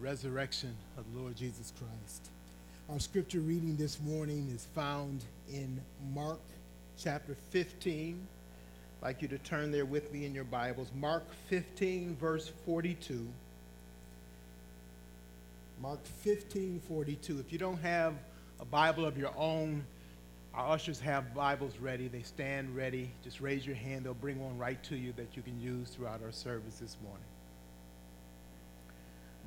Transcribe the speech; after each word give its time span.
resurrection 0.00 0.74
of 0.96 1.04
the 1.12 1.20
Lord 1.20 1.36
Jesus 1.36 1.72
Christ. 1.78 2.30
Our 2.88 2.98
scripture 2.98 3.40
reading 3.40 3.76
this 3.76 4.00
morning 4.00 4.50
is 4.54 4.66
found 4.74 5.22
in 5.52 5.78
Mark 6.14 6.40
chapter 6.98 7.36
15. 7.50 8.26
I'd 9.02 9.06
like 9.06 9.20
you 9.20 9.28
to 9.28 9.38
turn 9.38 9.70
there 9.70 9.84
with 9.84 10.10
me 10.12 10.24
in 10.24 10.34
your 10.34 10.44
Bibles. 10.44 10.90
Mark 10.94 11.24
15, 11.48 12.16
verse 12.16 12.50
42. 12.64 13.26
Mark 15.82 16.04
15, 16.22 16.80
42. 16.88 17.38
If 17.38 17.52
you 17.52 17.58
don't 17.58 17.80
have 17.80 18.14
a 18.58 18.64
Bible 18.64 19.04
of 19.04 19.18
your 19.18 19.32
own, 19.36 19.84
our 20.54 20.72
ushers 20.72 20.98
have 21.00 21.34
Bibles 21.34 21.76
ready. 21.78 22.08
They 22.08 22.22
stand 22.22 22.74
ready. 22.74 23.10
Just 23.22 23.42
raise 23.42 23.66
your 23.66 23.76
hand. 23.76 24.06
They'll 24.06 24.14
bring 24.14 24.42
one 24.42 24.56
right 24.56 24.82
to 24.84 24.96
you 24.96 25.12
that 25.18 25.36
you 25.36 25.42
can 25.42 25.60
use 25.60 25.90
throughout 25.90 26.22
our 26.24 26.32
service 26.32 26.76
this 26.76 26.96
morning. 27.02 27.24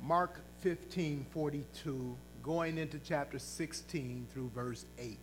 Mark 0.06 0.38
15, 0.60 1.24
42, 1.30 2.14
going 2.42 2.76
into 2.76 2.98
chapter 2.98 3.38
16 3.38 4.26
through 4.34 4.50
verse 4.54 4.84
8. 4.98 5.18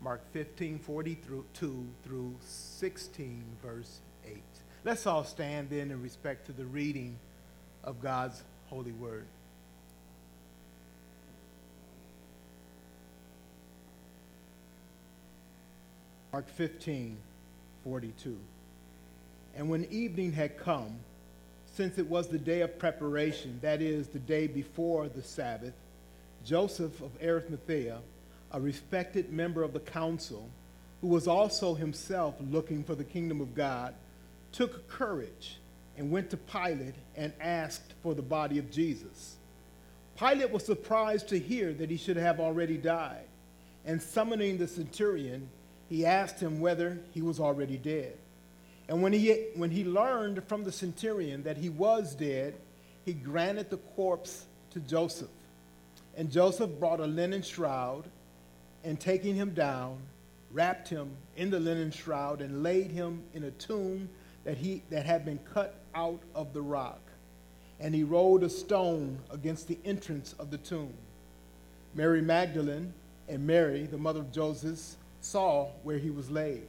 Mark 0.00 0.22
15, 0.32 0.78
42 0.78 1.86
through 2.02 2.34
16, 2.40 3.44
verse 3.62 4.00
8. 4.24 4.40
Let's 4.82 5.06
all 5.06 5.24
stand 5.24 5.68
then 5.68 5.90
in 5.90 6.02
respect 6.02 6.46
to 6.46 6.52
the 6.52 6.64
reading 6.64 7.18
of 7.84 8.00
God's 8.00 8.42
holy 8.70 8.92
word. 8.92 9.26
Mark 16.32 16.48
15, 16.48 17.18
42. 17.84 18.38
And 19.54 19.68
when 19.68 19.84
evening 19.90 20.32
had 20.32 20.56
come, 20.56 20.98
since 21.76 21.98
it 21.98 22.08
was 22.08 22.28
the 22.28 22.38
day 22.38 22.62
of 22.62 22.78
preparation, 22.78 23.58
that 23.60 23.82
is, 23.82 24.08
the 24.08 24.18
day 24.18 24.46
before 24.46 25.08
the 25.08 25.22
Sabbath, 25.22 25.74
Joseph 26.42 27.02
of 27.02 27.10
Arimathea, 27.22 27.98
a 28.52 28.60
respected 28.60 29.30
member 29.30 29.62
of 29.62 29.74
the 29.74 29.80
council, 29.80 30.48
who 31.02 31.08
was 31.08 31.28
also 31.28 31.74
himself 31.74 32.34
looking 32.50 32.82
for 32.82 32.94
the 32.94 33.04
kingdom 33.04 33.42
of 33.42 33.54
God, 33.54 33.94
took 34.52 34.88
courage 34.88 35.58
and 35.98 36.10
went 36.10 36.30
to 36.30 36.38
Pilate 36.38 36.94
and 37.14 37.34
asked 37.42 37.92
for 38.02 38.14
the 38.14 38.22
body 38.22 38.58
of 38.58 38.70
Jesus. 38.70 39.36
Pilate 40.18 40.50
was 40.50 40.64
surprised 40.64 41.28
to 41.28 41.38
hear 41.38 41.74
that 41.74 41.90
he 41.90 41.98
should 41.98 42.16
have 42.16 42.40
already 42.40 42.78
died, 42.78 43.26
and 43.84 44.00
summoning 44.00 44.56
the 44.56 44.66
centurion, 44.66 45.50
he 45.90 46.06
asked 46.06 46.40
him 46.40 46.58
whether 46.58 46.98
he 47.12 47.20
was 47.20 47.38
already 47.38 47.76
dead. 47.76 48.16
And 48.88 49.02
when 49.02 49.12
he, 49.12 49.46
when 49.54 49.70
he 49.70 49.84
learned 49.84 50.44
from 50.44 50.64
the 50.64 50.72
centurion 50.72 51.42
that 51.42 51.56
he 51.56 51.68
was 51.68 52.14
dead, 52.14 52.54
he 53.04 53.12
granted 53.12 53.70
the 53.70 53.78
corpse 53.78 54.46
to 54.70 54.80
Joseph. 54.80 55.28
And 56.16 56.30
Joseph 56.30 56.70
brought 56.78 57.00
a 57.00 57.06
linen 57.06 57.42
shroud, 57.42 58.04
and 58.84 58.98
taking 58.98 59.34
him 59.34 59.50
down, 59.50 59.98
wrapped 60.52 60.88
him 60.88 61.10
in 61.36 61.50
the 61.50 61.58
linen 61.58 61.90
shroud, 61.90 62.40
and 62.40 62.62
laid 62.62 62.90
him 62.90 63.22
in 63.34 63.44
a 63.44 63.50
tomb 63.52 64.08
that, 64.44 64.56
he, 64.56 64.82
that 64.90 65.04
had 65.04 65.24
been 65.24 65.40
cut 65.52 65.74
out 65.94 66.20
of 66.34 66.52
the 66.52 66.62
rock. 66.62 67.00
And 67.80 67.94
he 67.94 68.04
rolled 68.04 68.44
a 68.44 68.48
stone 68.48 69.18
against 69.30 69.66
the 69.68 69.78
entrance 69.84 70.34
of 70.38 70.50
the 70.50 70.58
tomb. 70.58 70.94
Mary 71.94 72.22
Magdalene 72.22 72.94
and 73.28 73.46
Mary, 73.46 73.86
the 73.86 73.98
mother 73.98 74.20
of 74.20 74.32
Joseph, 74.32 74.96
saw 75.20 75.66
where 75.82 75.98
he 75.98 76.10
was 76.10 76.30
laid. 76.30 76.68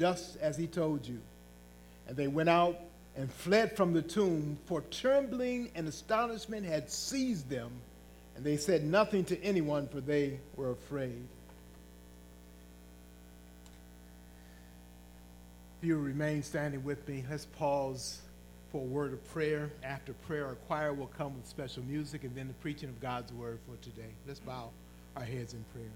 just 0.00 0.38
as 0.38 0.56
he 0.56 0.66
told 0.66 1.06
you. 1.06 1.18
And 2.08 2.16
they 2.16 2.26
went 2.26 2.48
out 2.48 2.78
and 3.16 3.30
fled 3.30 3.76
from 3.76 3.92
the 3.92 4.00
tomb, 4.00 4.56
for 4.64 4.80
trembling 4.90 5.70
and 5.74 5.86
astonishment 5.86 6.64
had 6.64 6.90
seized 6.90 7.50
them, 7.50 7.70
and 8.34 8.42
they 8.42 8.56
said 8.56 8.82
nothing 8.82 9.24
to 9.24 9.38
anyone, 9.44 9.86
for 9.88 10.00
they 10.00 10.40
were 10.56 10.70
afraid. 10.70 11.22
If 15.82 15.86
you 15.88 15.98
remain 15.98 16.42
standing 16.42 16.82
with 16.82 17.06
me, 17.06 17.22
let's 17.30 17.44
pause 17.44 18.20
for 18.72 18.80
a 18.80 18.84
word 18.84 19.12
of 19.12 19.32
prayer. 19.34 19.70
After 19.82 20.14
prayer, 20.14 20.46
our 20.46 20.54
choir 20.66 20.94
will 20.94 21.10
come 21.18 21.34
with 21.36 21.46
special 21.46 21.82
music 21.82 22.24
and 22.24 22.34
then 22.34 22.48
the 22.48 22.54
preaching 22.54 22.88
of 22.88 23.00
God's 23.00 23.34
word 23.34 23.58
for 23.66 23.76
today. 23.84 24.14
Let's 24.26 24.40
bow 24.40 24.70
our 25.14 25.24
heads 25.24 25.52
in 25.52 25.62
prayer. 25.74 25.92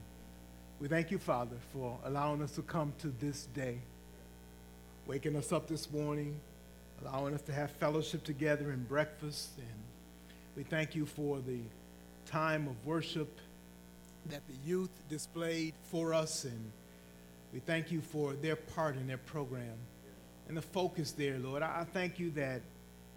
We 0.79 0.89
thank 0.89 1.11
you, 1.11 1.19
Father, 1.19 1.57
for 1.73 1.99
allowing 2.05 2.43
us 2.43 2.53
to 2.57 2.63
come 2.63 2.93
to 2.99 3.09
this 3.21 3.47
day, 3.55 3.79
waking 5.07 5.37
us 5.37 5.53
up 5.53 5.69
this 5.69 5.91
morning, 5.91 6.39
allowing 7.03 7.35
us 7.35 7.43
to 7.43 7.53
have 7.53 7.71
fellowship 7.73 8.25
together 8.25 8.71
and 8.71 8.89
breakfast. 8.89 9.51
And 9.59 9.67
we 10.57 10.63
thank 10.63 10.95
you 10.95 11.07
for 11.07 11.39
the 11.39 11.61
time 12.27 12.67
of 12.69 12.87
worship 12.87 13.39
that 14.31 14.43
the 14.49 14.55
youth 14.69 14.91
displayed 15.09 15.75
for 15.91 16.15
us. 16.15 16.45
And 16.45 16.73
we 17.53 17.61
thank 17.61 17.93
you 17.93 18.01
for 18.01 18.33
their 18.33 18.57
part 18.57 18.97
in 18.97 19.07
their 19.07 19.19
program 19.19 19.77
and 20.49 20.57
the 20.57 20.63
focus 20.63 21.13
there, 21.13 21.39
Lord. 21.39 21.63
I 21.63 21.87
thank 21.93 22.19
you 22.19 22.31
that 22.33 22.61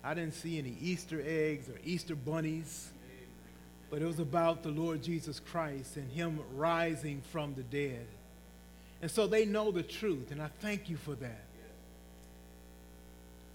I 0.04 0.14
didn't 0.14 0.34
see 0.34 0.58
any 0.58 0.76
Easter 0.82 1.22
eggs 1.26 1.70
or 1.70 1.80
Easter 1.84 2.16
bunnies 2.16 2.92
but 3.90 4.02
it 4.02 4.06
was 4.06 4.20
about 4.20 4.64
the 4.64 4.70
Lord 4.70 5.02
Jesus 5.02 5.40
Christ 5.40 5.96
and 5.96 6.12
Him 6.12 6.40
rising 6.56 7.22
from 7.32 7.54
the 7.54 7.64
dead. 7.64 8.06
And 9.02 9.10
so 9.10 9.28
they 9.28 9.46
know 9.46 9.72
the 9.72 9.84
truth, 9.84 10.32
and 10.32 10.42
I 10.42 10.50
thank 10.60 10.90
you 10.90 10.98
for 10.98 11.16
that. 11.16 11.44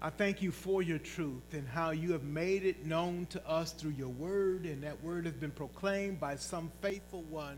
I 0.05 0.09
thank 0.09 0.41
you 0.41 0.51
for 0.51 0.81
your 0.81 0.97
truth 0.97 1.53
and 1.53 1.65
how 1.65 1.91
you 1.91 2.11
have 2.11 2.25
made 2.25 2.65
it 2.65 2.85
known 2.85 3.25
to 3.27 3.47
us 3.47 3.71
through 3.71 3.91
your 3.91 4.09
word, 4.09 4.65
and 4.65 4.83
that 4.83 5.01
word 5.01 5.25
has 5.25 5.33
been 5.33 5.49
proclaimed 5.49 6.19
by 6.19 6.35
some 6.35 6.73
faithful 6.81 7.21
one 7.29 7.57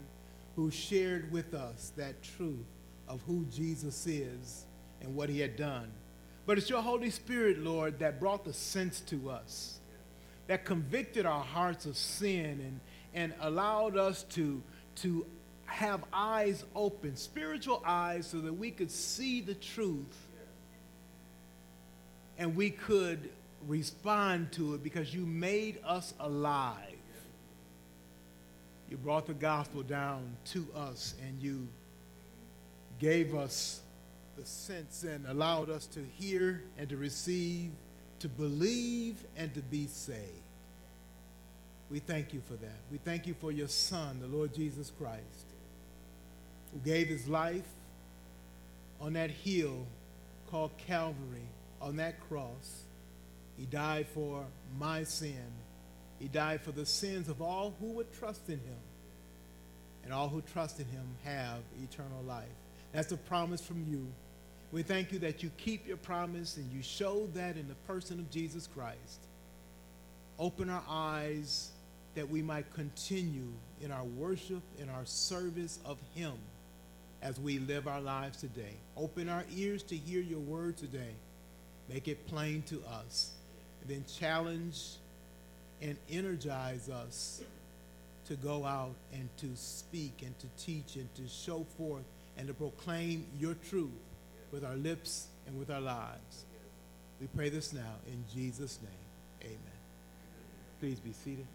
who 0.56 0.70
shared 0.70 1.32
with 1.32 1.56
us 1.56 1.92
that 1.98 2.22
truth 2.22 2.68
of 3.08 3.20
who 3.26 3.46
Jesus 3.46 4.06
is 4.06 4.66
and 5.02 5.16
what 5.16 5.28
he 5.28 5.40
had 5.40 5.56
done. 5.56 5.92
But 6.46 6.60
it's 6.60 6.70
your 6.70 6.84
Holy 6.84 7.10
Spirit, 7.10 7.64
Lord, 7.64 7.98
that 7.98 8.20
brought 8.20 8.46
the 8.46 8.54
sense 8.54 9.00
to 9.02 9.32
us 9.32 9.80
that 10.46 10.66
convicted 10.66 11.26
our 11.26 11.44
hearts 11.44 11.88
of 11.88 11.98
sin 11.98 12.62
and, 12.62 12.80
and 13.16 13.34
allowed 13.42 13.98
us 13.98 14.22
to, 14.22 14.62
to 14.98 15.26
have 15.66 16.04
eyes 16.14 16.64
open, 16.76 17.16
spiritual 17.16 17.82
eyes, 17.84 18.28
so 18.28 18.38
that 18.38 18.54
we 18.54 18.70
could 18.70 18.92
see 18.92 19.42
the 19.42 19.56
truth 19.56 20.25
and 22.38 22.56
we 22.56 22.70
could 22.70 23.30
respond 23.68 24.52
to 24.54 24.76
it 24.76 24.84
because 24.84 25.14
you 25.14 25.26
made 25.26 25.80
us 25.86 26.14
alive. 26.20 26.80
You 28.90 28.98
brought 28.98 29.26
the 29.26 29.34
gospel 29.34 29.82
down 29.82 30.36
to 30.46 30.68
us 30.76 31.16
and 31.26 31.42
you 31.42 31.68
gave 33.00 33.34
us 33.34 33.82
the 34.38 34.46
sense 34.46 35.04
and 35.04 35.26
allowed 35.28 35.70
us 35.70 35.86
to 35.88 36.00
hear 36.18 36.64
and 36.78 36.88
to 36.90 36.98
receive 36.98 37.72
to 38.20 38.30
believe 38.30 39.24
and 39.38 39.54
to 39.54 39.62
be 39.62 39.88
saved. 39.88 40.20
We 41.92 42.00
thank 42.00 42.34
you 42.34 42.42
for 42.48 42.54
that. 42.54 42.80
We 42.92 42.98
thank 42.98 43.28
you 43.28 43.36
for 43.40 43.52
your 43.52 43.68
Son, 43.68 44.20
the 44.20 44.28
Lord 44.28 44.54
Jesus 44.54 44.92
Christ, 44.98 45.46
who 46.74 46.80
gave 46.80 47.08
his 47.08 47.28
life 47.28 47.68
on 49.00 49.14
that 49.14 49.30
hill 49.30 49.86
called 50.50 50.72
Calvary, 50.78 51.48
on 51.82 51.98
that 51.98 52.20
cross. 52.30 52.84
He 53.58 53.66
died 53.66 54.08
for 54.14 54.46
my 54.80 55.04
sin 55.04 55.54
He 56.20 56.28
died 56.28 56.62
for 56.62 56.72
the 56.72 56.86
sins 56.86 57.30
of 57.30 57.42
all 57.42 57.76
who 57.80 57.88
would 57.88 58.14
trust 58.14 58.48
in 58.50 58.60
him. 58.60 58.80
And 60.04 60.14
all 60.14 60.30
who 60.30 60.42
trust 60.42 60.80
in 60.80 60.86
him 60.88 61.06
have 61.24 61.60
eternal 61.84 62.24
life. 62.28 62.46
That's 62.94 63.12
a 63.12 63.18
promise 63.18 63.62
from 63.62 63.86
you. 63.90 64.08
We 64.72 64.84
thank 64.84 65.12
you 65.12 65.20
that 65.20 65.44
you 65.44 65.52
keep 65.58 65.88
your 65.88 65.98
promise 65.98 66.58
and 66.58 66.72
you 66.72 66.82
show 66.84 67.28
that 67.34 67.58
in 67.58 67.68
the 67.68 67.76
person 67.88 68.20
of 68.20 68.30
Jesus 68.30 68.68
Christ. 68.68 69.20
Open 70.40 70.70
our 70.70 70.84
eyes 70.88 71.72
that 72.16 72.30
we 72.30 72.42
might 72.42 72.72
continue 72.74 73.52
in 73.82 73.92
our 73.92 74.04
worship, 74.04 74.62
in 74.80 74.90
our 74.90 75.06
service 75.06 75.80
of 75.86 75.98
him 76.14 76.34
as 77.22 77.40
we 77.40 77.60
live 77.60 77.88
our 77.88 78.02
lives 78.02 78.38
today. 78.38 78.76
Open 78.96 79.30
our 79.30 79.46
ears 79.56 79.84
to 79.84 79.96
hear 79.96 80.22
your 80.22 80.40
word 80.40 80.78
today. 80.78 81.16
Make 81.90 82.08
it 82.08 82.28
plain 82.28 82.64
to 82.64 82.82
us. 83.02 83.32
And 83.82 83.90
then 83.90 84.06
challenge 84.20 84.96
and 85.82 85.98
energize 86.10 86.90
us 86.90 87.42
to 88.28 88.36
go 88.36 88.66
out 88.66 88.96
and 89.14 89.30
to 89.38 89.50
speak 89.56 90.24
and 90.24 90.38
to 90.40 90.48
teach 90.58 90.96
and 90.96 91.14
to 91.16 91.28
show 91.28 91.66
forth 91.78 92.06
and 92.38 92.48
to 92.48 92.54
proclaim 92.54 93.26
your 93.40 93.56
truth 93.70 93.92
with 94.52 94.64
our 94.66 94.76
lips 94.76 95.28
and 95.48 95.58
with 95.60 95.70
our 95.70 95.82
lives. 95.82 96.46
We 97.22 97.28
pray 97.28 97.50
this 97.50 97.72
now 97.72 97.96
in 98.08 98.24
Jesus' 98.34 98.80
name. 98.82 99.52
Amen. 99.52 99.60
Please 100.80 101.00
be 101.00 101.14
seated. 101.14 101.46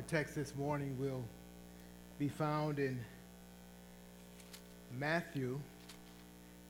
Our 0.00 0.06
text 0.06 0.34
this 0.34 0.56
morning 0.56 0.96
will 0.98 1.22
be 2.18 2.28
found 2.28 2.78
in 2.78 2.98
Matthew 4.98 5.60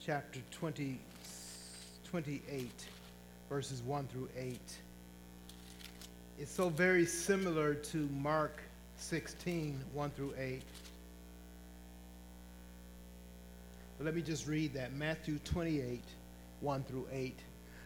chapter 0.01 0.41
20, 0.51 0.99
28, 2.11 2.69
verses 3.49 3.83
1 3.83 4.09
through 4.09 4.29
8. 4.37 4.59
It's 6.41 6.51
so 6.51 6.71
very 6.71 7.07
similar 7.07 7.75
to 7.75 7.99
Mark 8.09 8.63
16, 8.97 9.79
1 9.95 10.11
through 10.11 10.35
8. 10.37 10.63
But 13.97 14.07
let 14.07 14.17
me 14.17 14.23
just 14.23 14.49
read 14.49 14.75
that 14.75 14.93
Matthew 14.95 15.39
28, 15.45 16.03
1 16.63 16.83
through 16.83 17.07
8. 17.13 17.39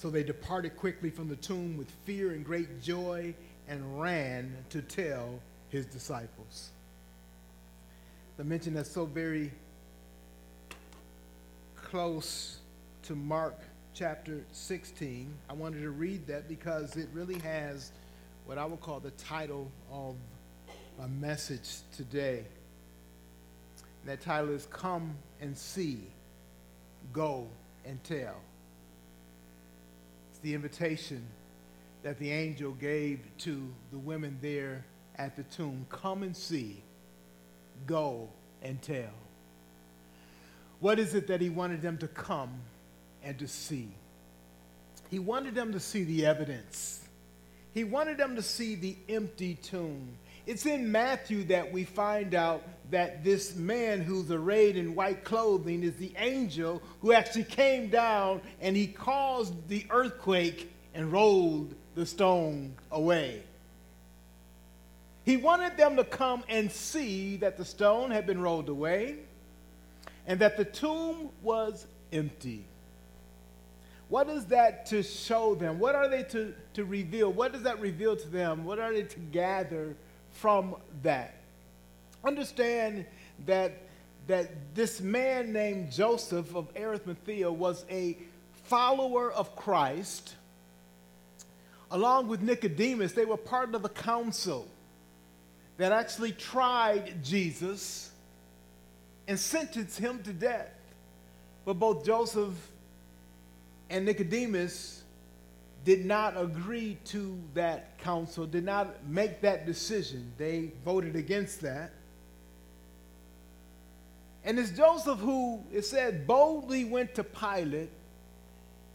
So 0.00 0.08
they 0.08 0.22
departed 0.22 0.78
quickly 0.78 1.10
from 1.10 1.28
the 1.28 1.36
tomb 1.36 1.76
with 1.76 1.90
fear 2.06 2.30
and 2.30 2.42
great 2.42 2.80
joy 2.80 3.34
and 3.68 4.00
ran 4.00 4.56
to 4.70 4.80
tell 4.80 5.38
his 5.68 5.84
disciples. 5.84 6.70
The 8.38 8.44
mention 8.44 8.72
that's 8.72 8.90
so 8.90 9.04
very 9.04 9.52
close 11.76 12.60
to 13.02 13.14
Mark 13.14 13.58
chapter 13.92 14.42
16. 14.52 15.34
I 15.50 15.52
wanted 15.52 15.82
to 15.82 15.90
read 15.90 16.26
that 16.28 16.48
because 16.48 16.96
it 16.96 17.10
really 17.12 17.38
has 17.40 17.92
what 18.46 18.56
I 18.56 18.64
would 18.64 18.80
call 18.80 19.00
the 19.00 19.10
title 19.10 19.70
of 19.92 20.16
a 20.98 21.08
message 21.08 21.80
today. 21.94 22.46
That 24.06 24.22
title 24.22 24.54
is 24.54 24.66
Come 24.70 25.14
and 25.42 25.54
See, 25.54 26.00
Go 27.12 27.48
and 27.84 28.02
Tell 28.02 28.36
the 30.42 30.54
invitation 30.54 31.26
that 32.02 32.18
the 32.18 32.30
angel 32.30 32.72
gave 32.72 33.20
to 33.38 33.68
the 33.92 33.98
women 33.98 34.38
there 34.40 34.84
at 35.16 35.36
the 35.36 35.42
tomb 35.44 35.86
come 35.90 36.22
and 36.22 36.36
see, 36.36 36.82
go 37.86 38.28
and 38.62 38.80
tell. 38.80 39.12
What 40.80 40.98
is 40.98 41.14
it 41.14 41.26
that 41.26 41.40
he 41.40 41.50
wanted 41.50 41.82
them 41.82 41.98
to 41.98 42.08
come 42.08 42.52
and 43.22 43.38
to 43.38 43.46
see? 43.46 43.88
He 45.10 45.18
wanted 45.18 45.54
them 45.54 45.72
to 45.72 45.80
see 45.80 46.04
the 46.04 46.24
evidence. 46.24 47.06
He 47.74 47.84
wanted 47.84 48.16
them 48.16 48.36
to 48.36 48.42
see 48.42 48.76
the 48.76 48.96
empty 49.08 49.54
tomb. 49.54 50.16
It's 50.50 50.66
in 50.66 50.90
Matthew 50.90 51.44
that 51.44 51.72
we 51.72 51.84
find 51.84 52.34
out 52.34 52.64
that 52.90 53.22
this 53.22 53.54
man 53.54 54.00
who's 54.00 54.32
arrayed 54.32 54.76
in 54.76 54.96
white 54.96 55.22
clothing 55.22 55.84
is 55.84 55.94
the 55.94 56.12
angel 56.16 56.82
who 57.02 57.12
actually 57.12 57.44
came 57.44 57.88
down 57.88 58.40
and 58.60 58.76
he 58.76 58.88
caused 58.88 59.68
the 59.68 59.86
earthquake 59.90 60.72
and 60.92 61.12
rolled 61.12 61.72
the 61.94 62.04
stone 62.04 62.74
away. 62.90 63.44
He 65.22 65.36
wanted 65.36 65.76
them 65.76 65.94
to 65.94 66.02
come 66.02 66.42
and 66.48 66.68
see 66.68 67.36
that 67.36 67.56
the 67.56 67.64
stone 67.64 68.10
had 68.10 68.26
been 68.26 68.42
rolled 68.42 68.70
away 68.70 69.18
and 70.26 70.40
that 70.40 70.56
the 70.56 70.64
tomb 70.64 71.30
was 71.42 71.86
empty. 72.12 72.64
What 74.08 74.28
is 74.28 74.46
that 74.46 74.86
to 74.86 75.04
show 75.04 75.54
them? 75.54 75.78
What 75.78 75.94
are 75.94 76.08
they 76.08 76.24
to, 76.24 76.52
to 76.74 76.84
reveal? 76.84 77.32
What 77.32 77.52
does 77.52 77.62
that 77.62 77.78
reveal 77.78 78.16
to 78.16 78.28
them? 78.28 78.64
What 78.64 78.80
are 78.80 78.92
they 78.92 79.04
to 79.04 79.18
gather 79.20 79.94
from 80.40 80.74
that. 81.02 81.34
Understand 82.24 83.04
that, 83.44 83.72
that 84.26 84.74
this 84.74 85.02
man 85.02 85.52
named 85.52 85.92
Joseph 85.92 86.54
of 86.56 86.68
Arimathea 86.74 87.52
was 87.52 87.84
a 87.90 88.16
follower 88.64 89.30
of 89.30 89.54
Christ. 89.54 90.34
Along 91.90 92.26
with 92.26 92.40
Nicodemus, 92.40 93.12
they 93.12 93.26
were 93.26 93.36
part 93.36 93.74
of 93.74 93.82
the 93.82 93.90
council 93.90 94.66
that 95.76 95.92
actually 95.92 96.32
tried 96.32 97.22
Jesus 97.22 98.10
and 99.28 99.38
sentenced 99.38 99.98
him 99.98 100.22
to 100.22 100.32
death. 100.32 100.70
But 101.66 101.74
both 101.74 102.04
Joseph 102.06 102.54
and 103.90 104.06
Nicodemus 104.06 104.99
did 105.84 106.04
not 106.04 106.40
agree 106.40 106.98
to 107.06 107.38
that 107.54 107.98
council, 107.98 108.46
did 108.46 108.64
not 108.64 109.06
make 109.06 109.40
that 109.40 109.66
decision. 109.66 110.32
They 110.36 110.72
voted 110.84 111.16
against 111.16 111.62
that. 111.62 111.92
And 114.44 114.58
it's 114.58 114.70
Joseph 114.70 115.18
who, 115.18 115.62
it 115.72 115.84
said, 115.84 116.26
boldly 116.26 116.84
went 116.84 117.14
to 117.14 117.24
Pilate 117.24 117.90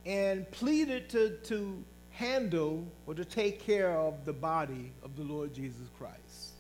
and 0.06 0.50
pleaded 0.52 1.10
to, 1.10 1.38
to 1.46 1.84
handle 2.12 2.86
or 3.08 3.14
to 3.14 3.26
take 3.26 3.60
care 3.60 3.92
of 3.92 4.26
the 4.26 4.34
body 4.34 4.92
of 5.04 5.16
the 5.16 5.24
Lord 5.24 5.54
Jesus 5.54 5.88
Christ. 5.98 6.54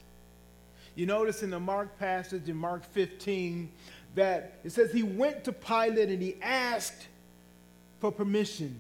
You 0.96 1.06
notice 1.06 1.44
in 1.44 1.50
the 1.50 1.60
Mark 1.60 1.98
passage 2.00 2.48
in 2.48 2.56
Mark 2.56 2.84
15 2.84 3.72
that 4.16 4.60
it 4.64 4.72
says 4.72 4.92
he 4.92 5.04
went 5.04 5.44
to 5.44 5.52
Pilate 5.52 6.10
and 6.10 6.22
he 6.22 6.38
asked 6.42 7.08
for 8.00 8.12
permission 8.12 8.80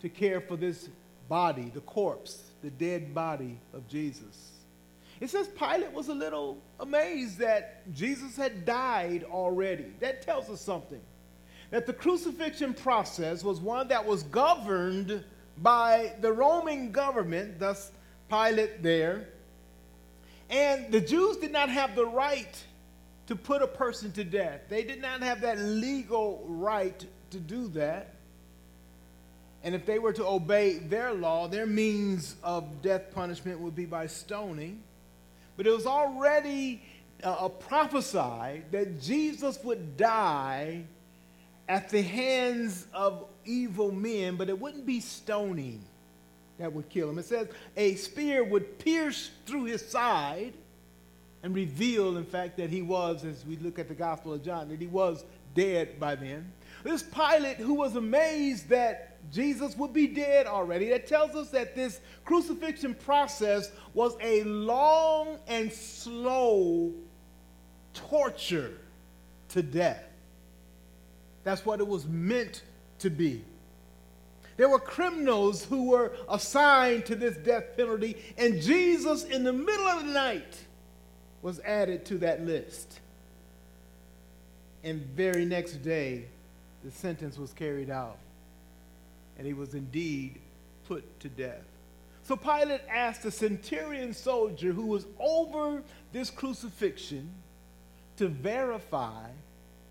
to 0.00 0.08
care 0.08 0.40
for 0.40 0.56
this 0.56 0.88
body, 1.28 1.70
the 1.74 1.80
corpse, 1.82 2.50
the 2.62 2.70
dead 2.70 3.14
body 3.14 3.58
of 3.72 3.86
Jesus. 3.88 4.50
It 5.20 5.28
says 5.28 5.48
Pilate 5.48 5.92
was 5.92 6.08
a 6.08 6.14
little 6.14 6.58
amazed 6.80 7.38
that 7.38 7.92
Jesus 7.92 8.36
had 8.36 8.64
died 8.64 9.24
already. 9.30 9.92
That 10.00 10.22
tells 10.22 10.48
us 10.48 10.60
something. 10.60 11.00
That 11.70 11.86
the 11.86 11.92
crucifixion 11.92 12.74
process 12.74 13.44
was 13.44 13.60
one 13.60 13.88
that 13.88 14.04
was 14.04 14.22
governed 14.24 15.22
by 15.58 16.14
the 16.20 16.32
Roman 16.32 16.90
government, 16.90 17.58
thus 17.58 17.92
Pilate 18.30 18.82
there. 18.82 19.28
And 20.48 20.90
the 20.90 21.00
Jews 21.00 21.36
did 21.36 21.52
not 21.52 21.68
have 21.68 21.94
the 21.94 22.06
right 22.06 22.64
to 23.26 23.36
put 23.36 23.62
a 23.62 23.66
person 23.66 24.10
to 24.12 24.24
death. 24.24 24.62
They 24.68 24.82
did 24.82 25.00
not 25.00 25.22
have 25.22 25.42
that 25.42 25.58
legal 25.58 26.42
right 26.46 27.04
to 27.30 27.38
do 27.38 27.68
that. 27.68 28.14
And 29.62 29.74
if 29.74 29.84
they 29.84 29.98
were 29.98 30.12
to 30.14 30.26
obey 30.26 30.78
their 30.78 31.12
law, 31.12 31.48
their 31.48 31.66
means 31.66 32.36
of 32.42 32.82
death 32.82 33.12
punishment 33.14 33.60
would 33.60 33.76
be 33.76 33.84
by 33.84 34.06
stoning. 34.06 34.82
But 35.56 35.66
it 35.66 35.70
was 35.70 35.86
already 35.86 36.82
uh, 37.22 37.48
prophesied 37.48 38.64
that 38.72 39.00
Jesus 39.00 39.62
would 39.62 39.96
die 39.96 40.84
at 41.68 41.90
the 41.90 42.02
hands 42.02 42.86
of 42.94 43.26
evil 43.44 43.92
men, 43.92 44.36
but 44.36 44.48
it 44.48 44.58
wouldn't 44.58 44.86
be 44.86 45.00
stoning 45.00 45.82
that 46.58 46.72
would 46.72 46.88
kill 46.88 47.10
him. 47.10 47.18
It 47.18 47.26
says 47.26 47.48
a 47.76 47.94
spear 47.96 48.42
would 48.44 48.78
pierce 48.78 49.30
through 49.46 49.64
his 49.64 49.86
side 49.86 50.52
and 51.42 51.54
reveal, 51.54 52.16
in 52.16 52.24
fact, 52.24 52.56
that 52.58 52.70
he 52.70 52.82
was, 52.82 53.24
as 53.24 53.44
we 53.46 53.56
look 53.56 53.78
at 53.78 53.88
the 53.88 53.94
Gospel 53.94 54.34
of 54.34 54.44
John, 54.44 54.68
that 54.68 54.80
he 54.80 54.86
was 54.86 55.24
dead 55.54 55.98
by 55.98 56.14
then. 56.14 56.52
This 56.82 57.02
Pilate, 57.02 57.58
who 57.58 57.74
was 57.74 57.96
amazed 57.96 58.68
that 58.70 59.18
Jesus 59.30 59.76
would 59.76 59.92
be 59.92 60.06
dead 60.06 60.46
already, 60.46 60.88
that 60.90 61.06
tells 61.06 61.36
us 61.36 61.50
that 61.50 61.74
this 61.74 62.00
crucifixion 62.24 62.94
process 62.94 63.70
was 63.94 64.16
a 64.20 64.42
long 64.44 65.38
and 65.46 65.72
slow 65.72 66.92
torture 67.92 68.78
to 69.50 69.62
death. 69.62 70.02
That's 71.44 71.64
what 71.64 71.80
it 71.80 71.86
was 71.86 72.06
meant 72.06 72.62
to 73.00 73.10
be. 73.10 73.44
There 74.56 74.68
were 74.68 74.78
criminals 74.78 75.64
who 75.64 75.90
were 75.90 76.12
assigned 76.28 77.06
to 77.06 77.14
this 77.14 77.36
death 77.38 77.76
penalty, 77.76 78.16
and 78.36 78.60
Jesus, 78.60 79.24
in 79.24 79.42
the 79.42 79.52
middle 79.52 79.86
of 79.86 80.04
the 80.04 80.12
night, 80.12 80.66
was 81.40 81.60
added 81.60 82.04
to 82.06 82.18
that 82.18 82.44
list. 82.44 83.00
And 84.84 85.00
very 85.00 85.44
next 85.46 85.82
day, 85.82 86.26
the 86.84 86.90
sentence 86.90 87.38
was 87.38 87.52
carried 87.52 87.90
out, 87.90 88.18
and 89.36 89.46
he 89.46 89.52
was 89.52 89.74
indeed 89.74 90.38
put 90.88 91.20
to 91.20 91.28
death. 91.28 91.62
So 92.24 92.36
Pilate 92.36 92.82
asked 92.88 93.22
the 93.22 93.30
centurion 93.30 94.12
soldier 94.12 94.72
who 94.72 94.86
was 94.86 95.06
over 95.18 95.82
this 96.12 96.30
crucifixion 96.30 97.28
to 98.18 98.28
verify 98.28 99.24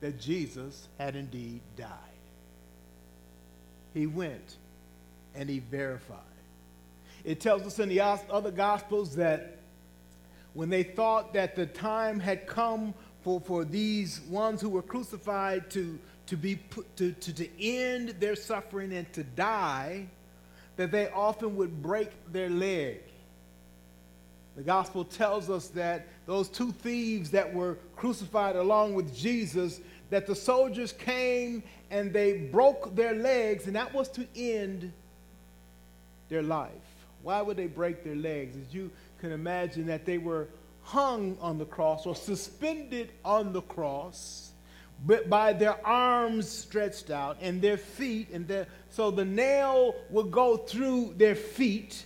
that 0.01 0.19
Jesus 0.19 0.87
had 0.97 1.15
indeed 1.15 1.61
died. 1.75 1.89
He 3.93 4.05
went 4.07 4.55
and 5.35 5.49
he 5.49 5.59
verified. 5.59 6.17
It 7.23 7.41
tells 7.41 7.63
us 7.63 7.79
in 7.79 7.89
the 7.89 8.01
other 8.01 8.51
Gospels 8.51 9.15
that 9.15 9.57
when 10.53 10.69
they 10.69 10.83
thought 10.83 11.33
that 11.33 11.55
the 11.55 11.65
time 11.65 12.19
had 12.19 12.47
come 12.47 12.93
for, 13.23 13.41
for 13.41 13.65
these 13.65 14.21
ones 14.21 14.61
who 14.61 14.69
were 14.69 14.81
crucified 14.81 15.69
to, 15.71 15.99
to, 16.29 16.37
be 16.37 16.55
put, 16.55 16.95
to, 16.97 17.11
to, 17.11 17.33
to 17.33 17.61
end 17.61 18.09
their 18.19 18.35
suffering 18.35 18.93
and 18.93 19.11
to 19.13 19.23
die, 19.23 20.07
that 20.75 20.91
they 20.91 21.09
often 21.09 21.55
would 21.55 21.81
break 21.81 22.11
their 22.31 22.49
leg. 22.49 23.01
The 24.55 24.61
gospel 24.61 25.03
tells 25.03 25.49
us 25.49 25.69
that 25.69 26.07
those 26.27 26.47
two 26.47 26.71
thieves 26.71 27.31
that 27.31 27.51
were 27.51 27.77
crucified 27.95 28.55
along 28.55 28.93
with 28.93 29.15
Jesus, 29.15 29.81
that 30.11 30.27
the 30.27 30.35
soldiers 30.35 30.91
came 30.93 31.63
and 31.89 32.13
they 32.13 32.37
broke 32.37 32.95
their 32.95 33.15
legs, 33.15 33.65
and 33.65 33.75
that 33.75 33.91
was 33.91 34.07
to 34.09 34.27
end 34.35 34.93
their 36.29 36.43
life. 36.43 36.69
Why 37.23 37.41
would 37.41 37.57
they 37.57 37.67
break 37.67 38.03
their 38.03 38.15
legs? 38.15 38.55
As 38.55 38.73
you 38.73 38.91
can 39.19 39.31
imagine 39.31 39.87
that 39.87 40.05
they 40.05 40.19
were 40.19 40.47
hung 40.83 41.37
on 41.41 41.57
the 41.57 41.65
cross 41.65 42.05
or 42.05 42.15
suspended 42.15 43.11
on 43.25 43.51
the 43.51 43.61
cross 43.61 44.48
but 45.05 45.29
by 45.29 45.53
their 45.53 45.85
arms 45.85 46.47
stretched 46.49 47.09
out 47.09 47.37
and 47.41 47.61
their 47.61 47.77
feet 47.77 48.29
and 48.31 48.47
their, 48.47 48.67
so 48.89 49.11
the 49.11 49.25
nail 49.25 49.95
would 50.09 50.31
go 50.31 50.57
through 50.57 51.13
their 51.17 51.35
feet 51.35 52.05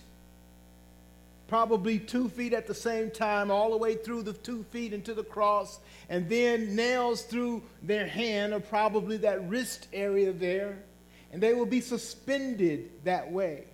probably 1.48 1.98
two 1.98 2.28
feet 2.28 2.52
at 2.52 2.66
the 2.66 2.74
same 2.74 3.10
time 3.10 3.50
all 3.50 3.70
the 3.70 3.76
way 3.76 3.94
through 3.94 4.22
the 4.22 4.32
two 4.32 4.64
feet 4.70 4.92
into 4.92 5.12
the 5.14 5.22
cross 5.22 5.78
and 6.08 6.28
then 6.28 6.74
nails 6.74 7.22
through 7.22 7.62
their 7.82 8.06
hand 8.06 8.52
or 8.52 8.60
probably 8.60 9.16
that 9.16 9.46
wrist 9.48 9.88
area 9.92 10.32
there 10.32 10.78
and 11.32 11.42
they 11.42 11.52
will 11.52 11.66
be 11.66 11.80
suspended 11.80 12.90
that 13.04 13.30
way. 13.30 13.64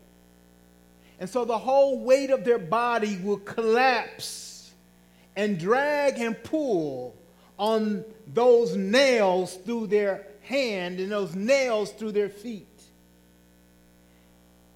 And 1.20 1.28
so 1.28 1.44
the 1.44 1.58
whole 1.58 2.02
weight 2.02 2.30
of 2.30 2.44
their 2.44 2.58
body 2.58 3.18
will 3.22 3.38
collapse 3.38 4.72
and 5.36 5.58
drag 5.58 6.18
and 6.18 6.42
pull 6.42 7.14
on 7.60 8.02
those 8.26 8.74
nails 8.74 9.54
through 9.54 9.86
their 9.86 10.26
hand 10.40 10.98
and 10.98 11.12
those 11.12 11.34
nails 11.36 11.92
through 11.92 12.10
their 12.10 12.30
feet. 12.30 12.66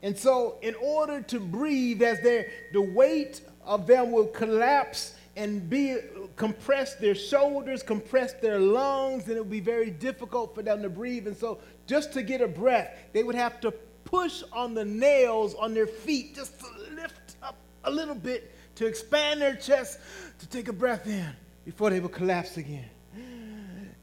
And 0.03 0.17
so, 0.17 0.59
in 0.61 0.75
order 0.75 1.23
to 1.23 1.41
breathe, 1.41 2.03
as 2.03 2.21
their 2.21 2.50
the 2.75 2.83
weight 2.83 3.41
of 3.64 3.87
them 3.87 4.12
will 4.12 4.26
collapse 4.26 5.14
and 5.35 5.69
be 5.69 5.97
compress 6.37 6.95
their 6.97 7.14
shoulders, 7.14 7.83
compress 7.83 8.35
their 8.35 8.59
lungs, 8.59 9.26
and 9.29 9.37
it 9.37 9.41
would 9.41 9.50
be 9.50 9.61
very 9.61 9.91
difficult 9.91 10.55
for 10.55 10.62
them 10.62 10.83
to 10.83 10.91
breathe. 10.91 11.26
And 11.26 11.37
so, 11.37 11.59
just 11.87 12.12
to 12.12 12.23
get 12.23 12.43
a 12.43 12.49
breath, 12.49 12.95
they 13.14 13.23
would 13.23 13.35
have 13.35 13.62
to 13.62 13.71
push 14.05 14.43
on 14.53 14.75
the 14.75 14.85
nails 14.85 15.55
on 15.55 15.73
their 15.73 15.87
feet 15.87 16.35
just 16.35 16.61
to 16.61 16.67
lift 16.95 17.37
up 17.43 17.57
a 17.85 17.91
little 17.91 18.14
bit 18.14 18.55
to 18.75 18.85
expand 18.85 19.41
their 19.41 19.55
chest 19.55 19.99
to 20.38 20.47
take 20.49 20.69
a 20.69 20.73
breath 20.73 21.07
in 21.07 21.35
before 21.64 21.90
they 21.90 22.00
would 22.00 22.12
collapse 22.12 22.56
again. 22.56 22.88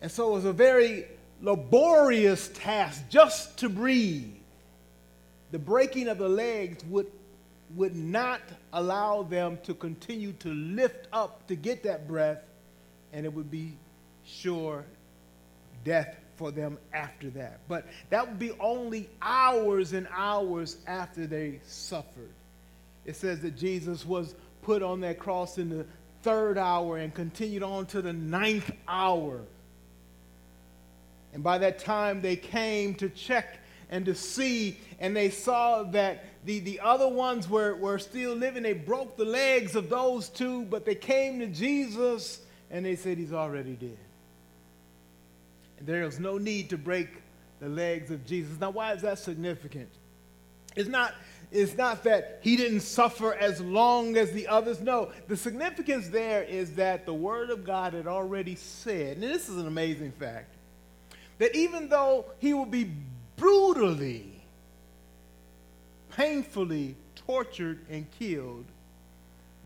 And 0.02 0.12
so 0.12 0.30
it 0.30 0.34
was 0.34 0.46
a 0.46 0.54
very 0.54 1.06
laborious 1.42 2.50
task 2.50 3.04
just 3.10 3.58
to 3.60 3.70
breathe. 3.70 4.34
The 5.52 5.60
breaking 5.60 6.08
of 6.08 6.18
the 6.18 6.30
legs 6.30 6.84
would, 6.86 7.08
would 7.76 7.96
not 7.96 8.42
allow 8.74 9.24
them 9.24 9.60
to 9.64 9.74
continue 9.74 10.34
to 10.34 10.50
lift 10.50 11.08
up 11.14 11.48
to 11.48 11.56
get 11.56 11.84
that 11.84 12.08
breath, 12.08 12.40
and 13.14 13.26
it 13.26 13.34
would 13.34 13.52
be 13.52 13.74
sure 14.26 14.86
death 15.84 16.16
for 16.38 16.52
them 16.52 16.78
after 16.94 17.30
that. 17.32 17.60
But 17.68 17.86
that 18.10 18.28
would 18.28 18.40
be 18.40 18.52
only 18.60 19.10
hours 19.22 19.94
and 19.94 20.08
hours 20.12 20.78
after 20.88 21.28
they 21.28 21.60
suffered. 21.66 22.32
It 23.06 23.16
says 23.16 23.42
that 23.42 23.58
Jesus 23.58 24.06
was 24.06 24.36
put 24.62 24.82
on 24.82 25.02
that 25.02 25.20
cross 25.20 25.58
in 25.58 25.70
the 25.70 25.86
third 26.24 26.58
hour 26.58 26.98
and 26.98 27.14
continued 27.14 27.64
on 27.64 27.86
to 27.88 28.02
the 28.02 28.14
ninth 28.14 28.72
hour. 28.88 29.42
And 31.34 31.44
by 31.44 31.58
that 31.60 31.80
time, 31.80 32.22
they 32.22 32.36
came 32.36 32.96
to 32.96 33.10
check 33.10 33.60
and 33.90 34.06
to 34.06 34.16
see, 34.16 34.78
and 35.00 35.16
they 35.16 35.30
saw 35.30 35.84
that 35.84 36.26
the, 36.46 36.60
the 36.60 36.80
other 36.80 37.08
ones 37.08 37.50
were, 37.50 37.76
were 37.76 38.00
still 38.00 38.34
living. 38.34 38.64
They 38.64 38.74
broke 38.74 39.18
the 39.18 39.26
legs 39.26 39.76
of 39.76 39.90
those 39.90 40.30
two, 40.30 40.64
but 40.64 40.86
they 40.86 40.96
came 40.96 41.40
to 41.40 41.48
Jesus 41.48 42.42
and 42.70 42.86
they 42.86 42.96
said, 42.96 43.18
He's 43.18 43.34
already 43.34 43.74
dead. 43.74 43.98
And 45.78 45.88
There 45.88 46.04
is 46.04 46.20
no 46.20 46.38
need 46.38 46.70
to 46.70 46.78
break 46.78 47.10
the 47.60 47.70
legs 47.70 48.12
of 48.12 48.26
Jesus. 48.26 48.60
Now, 48.60 48.72
why 48.72 48.94
is 48.94 49.02
that 49.04 49.20
significant? 49.20 49.90
It's 50.76 50.90
not, 50.90 51.14
it's 51.52 51.76
not 51.76 52.04
that 52.06 52.40
he 52.42 52.56
didn't 52.56 52.80
suffer 52.80 53.34
as 53.34 53.60
long 53.60 54.16
as 54.16 54.32
the 54.32 54.48
others. 54.48 54.80
No, 54.80 55.12
the 55.28 55.36
significance 55.36 56.08
there 56.08 56.44
is 56.44 56.76
that 56.76 57.06
the 57.06 57.14
Word 57.14 57.50
of 57.50 57.66
God 57.66 57.94
had 57.94 58.08
already 58.08 58.56
said, 58.56 59.18
and 59.18 59.24
this 59.24 59.50
is 59.50 59.58
an 59.58 59.68
amazing 59.68 60.14
fact, 60.14 60.56
that 61.40 61.54
even 61.56 61.90
though 61.90 62.26
he 62.40 62.54
will 62.54 62.66
be 62.66 62.92
brutally, 63.36 64.32
painfully 66.12 66.96
tortured 67.16 67.80
and 67.90 68.10
killed, 68.12 68.66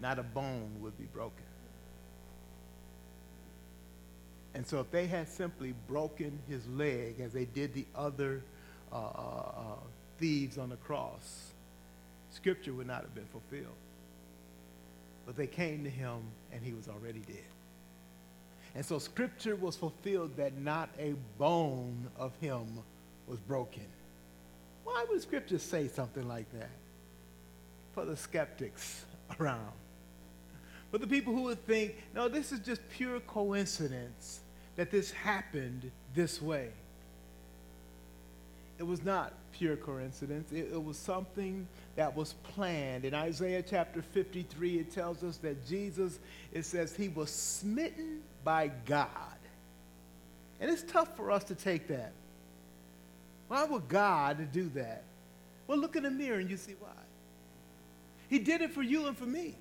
not 0.02 0.18
a 0.18 0.24
bone 0.24 0.72
would 0.82 0.98
be 0.98 1.06
broken. 1.06 1.44
And 4.56 4.66
so 4.66 4.80
if 4.80 4.90
they 4.90 5.06
had 5.06 5.28
simply 5.28 5.74
broken 5.88 6.40
his 6.48 6.66
leg 6.70 7.20
as 7.20 7.34
they 7.34 7.46
did 7.46 7.74
the 7.74 7.86
other 7.94 8.42
uh, 8.92 8.96
uh, 8.96 9.00
uh, 9.00 9.62
thieves 10.18 10.58
on 10.58 10.70
the 10.70 10.78
cross, 10.78 11.45
scripture 12.36 12.74
would 12.74 12.88
not 12.88 13.02
have 13.02 13.16
been 13.16 13.26
fulfilled. 13.26 13.76
But 15.26 15.36
they 15.36 15.48
came 15.48 15.84
to 15.84 15.90
him 15.90 16.20
and 16.52 16.62
he 16.64 16.74
was 16.74 16.88
already 16.88 17.22
dead. 17.22 17.38
And 18.76 18.86
so 18.86 19.00
scripture 19.00 19.56
was 19.56 19.76
fulfilled 19.76 20.36
that 20.38 20.58
not 20.58 20.90
a 21.00 21.14
bone 21.38 22.08
of 22.18 22.34
him 22.42 22.66
was 23.26 23.40
broken. 23.40 23.86
Why 24.84 25.06
would 25.10 25.22
scripture 25.22 25.58
say 25.58 25.88
something 25.88 26.28
like 26.28 26.52
that? 26.60 26.70
For 27.94 28.06
the 28.06 28.18
skeptics 28.18 29.06
around. 29.40 29.72
For 30.92 30.98
the 30.98 31.08
people 31.08 31.34
who 31.34 31.44
would 31.44 31.66
think, 31.66 31.96
no, 32.14 32.28
this 32.28 32.52
is 32.52 32.60
just 32.60 32.82
pure 32.90 33.22
coincidence 33.22 34.42
that 34.76 34.92
this 34.92 35.10
happened 35.10 35.90
this 36.14 36.42
way. 36.42 36.70
It 38.78 38.84
was 38.84 39.04
not 39.04 39.34
pure 39.54 39.78
coincidence. 39.78 40.52
It, 40.52 40.70
it, 40.74 40.84
was 40.84 40.98
something 40.98 41.68
that 41.96 42.16
was 42.16 42.34
planned. 42.44 43.06
In 43.06 43.14
Isaiah 43.14 43.64
chapter 43.64 44.02
53, 44.02 44.80
it 44.80 44.92
tells 44.92 45.24
us 45.24 45.38
that 45.38 45.66
Jesus, 45.68 46.20
it 46.52 46.66
says, 46.66 46.96
he 46.96 47.08
was 47.08 47.30
smitten 47.32 48.22
by 48.44 48.72
God. 48.86 49.10
And 50.60 50.70
it's 50.70 50.84
tough 50.84 51.16
for 51.16 51.32
us 51.32 51.44
to 51.46 51.56
take 51.56 51.88
that. 51.88 52.12
Why 53.48 53.64
would 53.64 53.88
God 53.88 54.52
do 54.52 54.70
that? 54.76 55.04
Well, 55.68 55.78
look 55.78 55.96
in 55.96 56.04
the 56.04 56.12
mirror 56.12 56.40
and 56.40 56.50
you 56.50 56.58
see 56.58 56.76
why. 56.80 56.90
He 58.28 58.40
did 58.40 58.62
it 58.62 58.72
for 58.72 58.82
you 58.82 59.08
and 59.08 59.18
for 59.18 59.26
me. 59.26 59.56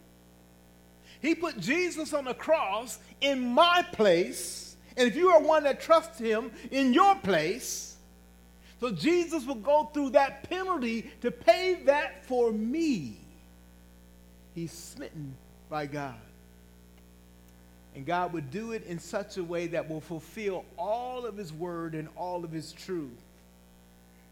He 1.20 1.34
put 1.34 1.58
Jesus 1.58 2.12
on 2.12 2.24
the 2.24 2.34
cross 2.34 2.98
in 3.20 3.46
my 3.46 3.84
place. 3.92 4.76
And 4.96 5.08
if 5.08 5.16
you 5.16 5.28
are 5.30 5.40
one 5.40 5.64
that 5.64 5.80
trusts 5.80 6.18
him 6.18 6.50
in 6.70 6.92
your 6.92 7.14
place, 7.16 7.93
so 8.84 8.90
Jesus 8.90 9.46
will 9.46 9.54
go 9.54 9.88
through 9.94 10.10
that 10.10 10.46
penalty 10.50 11.10
to 11.22 11.30
pay 11.30 11.72
that 11.86 12.26
for 12.26 12.52
me. 12.52 13.16
He's 14.54 14.72
smitten 14.72 15.34
by 15.70 15.86
God. 15.86 16.20
And 17.94 18.04
God 18.04 18.34
would 18.34 18.50
do 18.50 18.72
it 18.72 18.84
in 18.84 18.98
such 18.98 19.38
a 19.38 19.42
way 19.42 19.68
that 19.68 19.88
will 19.88 20.02
fulfill 20.02 20.66
all 20.76 21.24
of 21.24 21.38
his 21.38 21.50
word 21.50 21.94
and 21.94 22.08
all 22.14 22.44
of 22.44 22.52
his 22.52 22.72
truth. 22.72 23.08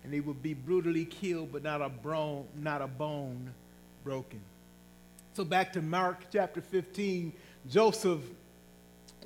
And 0.04 0.12
he 0.12 0.20
would 0.20 0.42
be 0.42 0.52
brutally 0.52 1.06
killed, 1.06 1.50
but 1.50 1.62
not 1.62 1.80
a, 1.80 1.88
bone, 1.88 2.44
not 2.54 2.82
a 2.82 2.86
bone 2.86 3.54
broken. 4.04 4.40
So 5.32 5.44
back 5.46 5.72
to 5.72 5.80
Mark 5.80 6.26
chapter 6.30 6.60
15, 6.60 7.32
Joseph 7.70 8.20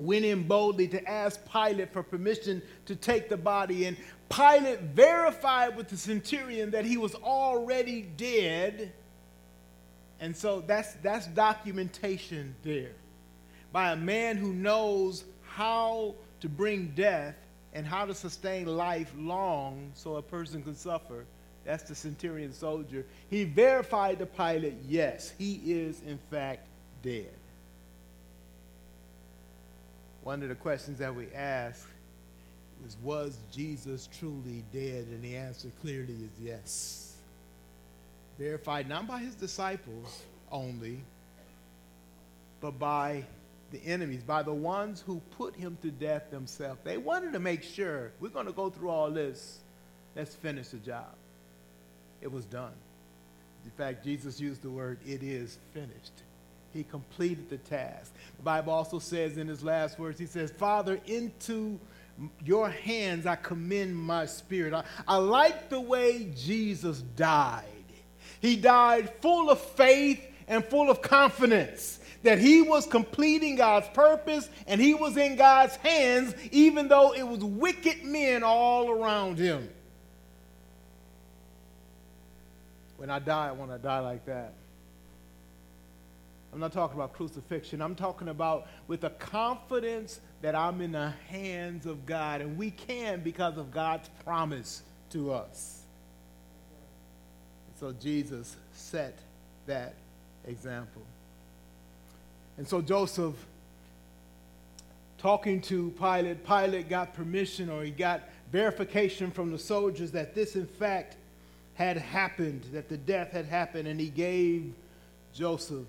went 0.00 0.24
in 0.24 0.46
boldly 0.46 0.88
to 0.88 1.08
ask 1.08 1.40
Pilate 1.50 1.92
for 1.92 2.02
permission 2.02 2.62
to 2.86 2.94
take 2.94 3.28
the 3.28 3.36
body. 3.36 3.86
And 3.86 3.96
Pilate 4.28 4.80
verified 4.80 5.76
with 5.76 5.88
the 5.88 5.96
centurion 5.96 6.70
that 6.72 6.84
he 6.84 6.96
was 6.96 7.14
already 7.14 8.02
dead. 8.02 8.92
And 10.20 10.36
so 10.36 10.62
that's, 10.66 10.94
that's 10.94 11.26
documentation 11.28 12.54
there 12.62 12.92
by 13.72 13.92
a 13.92 13.96
man 13.96 14.36
who 14.36 14.52
knows 14.52 15.24
how 15.42 16.14
to 16.40 16.48
bring 16.48 16.92
death 16.96 17.34
and 17.74 17.86
how 17.86 18.06
to 18.06 18.14
sustain 18.14 18.66
life 18.66 19.12
long 19.16 19.90
so 19.94 20.16
a 20.16 20.22
person 20.22 20.62
can 20.62 20.74
suffer. 20.74 21.24
That's 21.64 21.82
the 21.82 21.94
centurion 21.94 22.52
soldier. 22.52 23.04
He 23.28 23.44
verified 23.44 24.18
to 24.20 24.26
Pilate, 24.26 24.76
yes, 24.88 25.32
he 25.36 25.60
is 25.66 26.00
in 26.06 26.18
fact 26.30 26.66
dead. 27.02 27.34
One 30.22 30.42
of 30.42 30.48
the 30.48 30.54
questions 30.54 30.98
that 30.98 31.14
we 31.14 31.26
ask 31.34 31.86
was, 32.82 32.96
was 33.02 33.38
Jesus 33.52 34.08
truly 34.18 34.64
dead? 34.72 35.06
And 35.10 35.22
the 35.22 35.36
answer 35.36 35.70
clearly 35.80 36.14
is 36.14 36.40
yes. 36.40 37.16
Verified 38.38 38.88
not 38.88 39.06
by 39.06 39.18
his 39.18 39.34
disciples 39.34 40.22
only, 40.52 41.00
but 42.60 42.78
by 42.78 43.24
the 43.72 43.84
enemies, 43.84 44.22
by 44.22 44.42
the 44.42 44.52
ones 44.52 45.02
who 45.04 45.20
put 45.36 45.56
him 45.56 45.76
to 45.82 45.90
death 45.90 46.30
themselves. 46.30 46.78
They 46.84 46.98
wanted 46.98 47.32
to 47.32 47.40
make 47.40 47.62
sure 47.62 48.12
we're 48.20 48.28
going 48.28 48.46
to 48.46 48.52
go 48.52 48.70
through 48.70 48.90
all 48.90 49.10
this. 49.10 49.58
Let's 50.14 50.34
finish 50.34 50.68
the 50.68 50.78
job. 50.78 51.14
It 52.20 52.30
was 52.30 52.44
done. 52.44 52.72
In 53.64 53.70
fact, 53.72 54.04
Jesus 54.04 54.40
used 54.40 54.62
the 54.62 54.70
word, 54.70 54.98
it 55.04 55.22
is 55.22 55.58
finished. 55.74 56.22
He 56.72 56.84
completed 56.84 57.50
the 57.50 57.58
task. 57.58 58.12
The 58.36 58.42
Bible 58.42 58.72
also 58.72 58.98
says 58.98 59.38
in 59.38 59.48
his 59.48 59.64
last 59.64 59.98
words, 59.98 60.18
he 60.18 60.26
says, 60.26 60.50
Father, 60.52 61.00
into 61.06 61.78
your 62.44 62.68
hands 62.68 63.26
I 63.26 63.36
commend 63.36 63.96
my 63.96 64.26
spirit. 64.26 64.72
I, 64.72 64.84
I 65.06 65.16
like 65.16 65.68
the 65.68 65.80
way 65.80 66.30
Jesus 66.36 67.00
died. 67.00 67.64
He 68.40 68.56
died 68.56 69.12
full 69.20 69.50
of 69.50 69.60
faith 69.60 70.24
and 70.48 70.64
full 70.64 70.90
of 70.90 71.02
confidence 71.02 72.00
that 72.22 72.38
he 72.38 72.62
was 72.62 72.86
completing 72.86 73.56
God's 73.56 73.88
purpose 73.88 74.48
and 74.66 74.80
he 74.80 74.94
was 74.94 75.16
in 75.16 75.36
God's 75.36 75.76
hands, 75.76 76.34
even 76.50 76.88
though 76.88 77.14
it 77.14 77.22
was 77.22 77.42
wicked 77.42 78.04
men 78.04 78.42
all 78.42 78.90
around 78.90 79.38
him. 79.38 79.68
When 82.96 83.10
I 83.10 83.18
die, 83.18 83.48
I 83.48 83.52
want 83.52 83.70
to 83.70 83.78
die 83.78 84.00
like 84.00 84.24
that. 84.26 84.54
I'm 86.56 86.60
not 86.60 86.72
talking 86.72 86.96
about 86.96 87.12
crucifixion. 87.12 87.82
I'm 87.82 87.94
talking 87.94 88.28
about 88.28 88.66
with 88.88 89.04
a 89.04 89.10
confidence 89.10 90.20
that 90.40 90.54
I'm 90.54 90.80
in 90.80 90.92
the 90.92 91.10
hands 91.28 91.84
of 91.84 92.06
God, 92.06 92.40
and 92.40 92.56
we 92.56 92.70
can 92.70 93.20
because 93.20 93.58
of 93.58 93.70
God's 93.70 94.08
promise 94.24 94.80
to 95.10 95.34
us. 95.34 95.82
So 97.78 97.92
Jesus 98.00 98.56
set 98.72 99.18
that 99.66 99.96
example. 100.46 101.02
And 102.56 102.66
so 102.66 102.80
Joseph, 102.80 103.34
talking 105.18 105.60
to 105.60 105.90
Pilate, 105.98 106.42
Pilate 106.46 106.88
got 106.88 107.12
permission 107.12 107.68
or 107.68 107.84
he 107.84 107.90
got 107.90 108.22
verification 108.50 109.30
from 109.30 109.52
the 109.52 109.58
soldiers 109.58 110.10
that 110.12 110.34
this, 110.34 110.56
in 110.56 110.66
fact, 110.66 111.18
had 111.74 111.98
happened, 111.98 112.64
that 112.72 112.88
the 112.88 112.96
death 112.96 113.30
had 113.32 113.44
happened, 113.44 113.86
and 113.86 114.00
he 114.00 114.08
gave 114.08 114.72
Joseph 115.34 115.84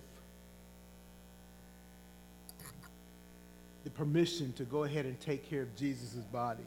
the 3.87 3.91
permission 3.91 4.51
to 4.51 4.65
go 4.65 4.83
ahead 4.83 5.05
and 5.05 5.17
take 5.21 5.49
care 5.49 5.61
of 5.61 5.73
Jesus' 5.77 6.15
body. 6.25 6.65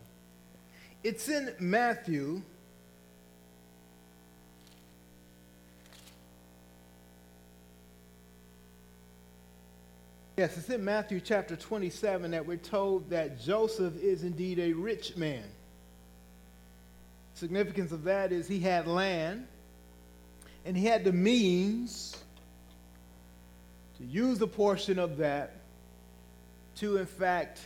It's 1.04 1.28
in 1.28 1.52
Matthew 1.60 2.40
Yes, 10.38 10.56
it's 10.56 10.70
in 10.70 10.82
Matthew 10.82 11.20
chapter 11.20 11.54
27 11.54 12.30
that 12.30 12.46
we're 12.46 12.56
told 12.56 13.10
that 13.10 13.38
Joseph 13.38 13.94
is 14.02 14.22
indeed 14.22 14.58
a 14.58 14.72
rich 14.72 15.14
man. 15.18 15.44
Significance 17.34 17.92
of 17.92 18.04
that 18.04 18.32
is 18.32 18.48
he 18.48 18.60
had 18.60 18.86
land 18.86 19.46
and 20.64 20.74
he 20.74 20.86
had 20.86 21.04
the 21.04 21.12
means 21.12 22.16
to 23.98 24.04
use 24.06 24.40
a 24.40 24.46
portion 24.46 24.98
of 24.98 25.18
that 25.18 25.59
to, 26.76 26.96
in 26.96 27.06
fact, 27.06 27.60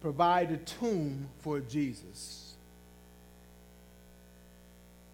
provide 0.00 0.50
a 0.50 0.56
tomb 0.58 1.28
for 1.38 1.60
Jesus. 1.60 2.54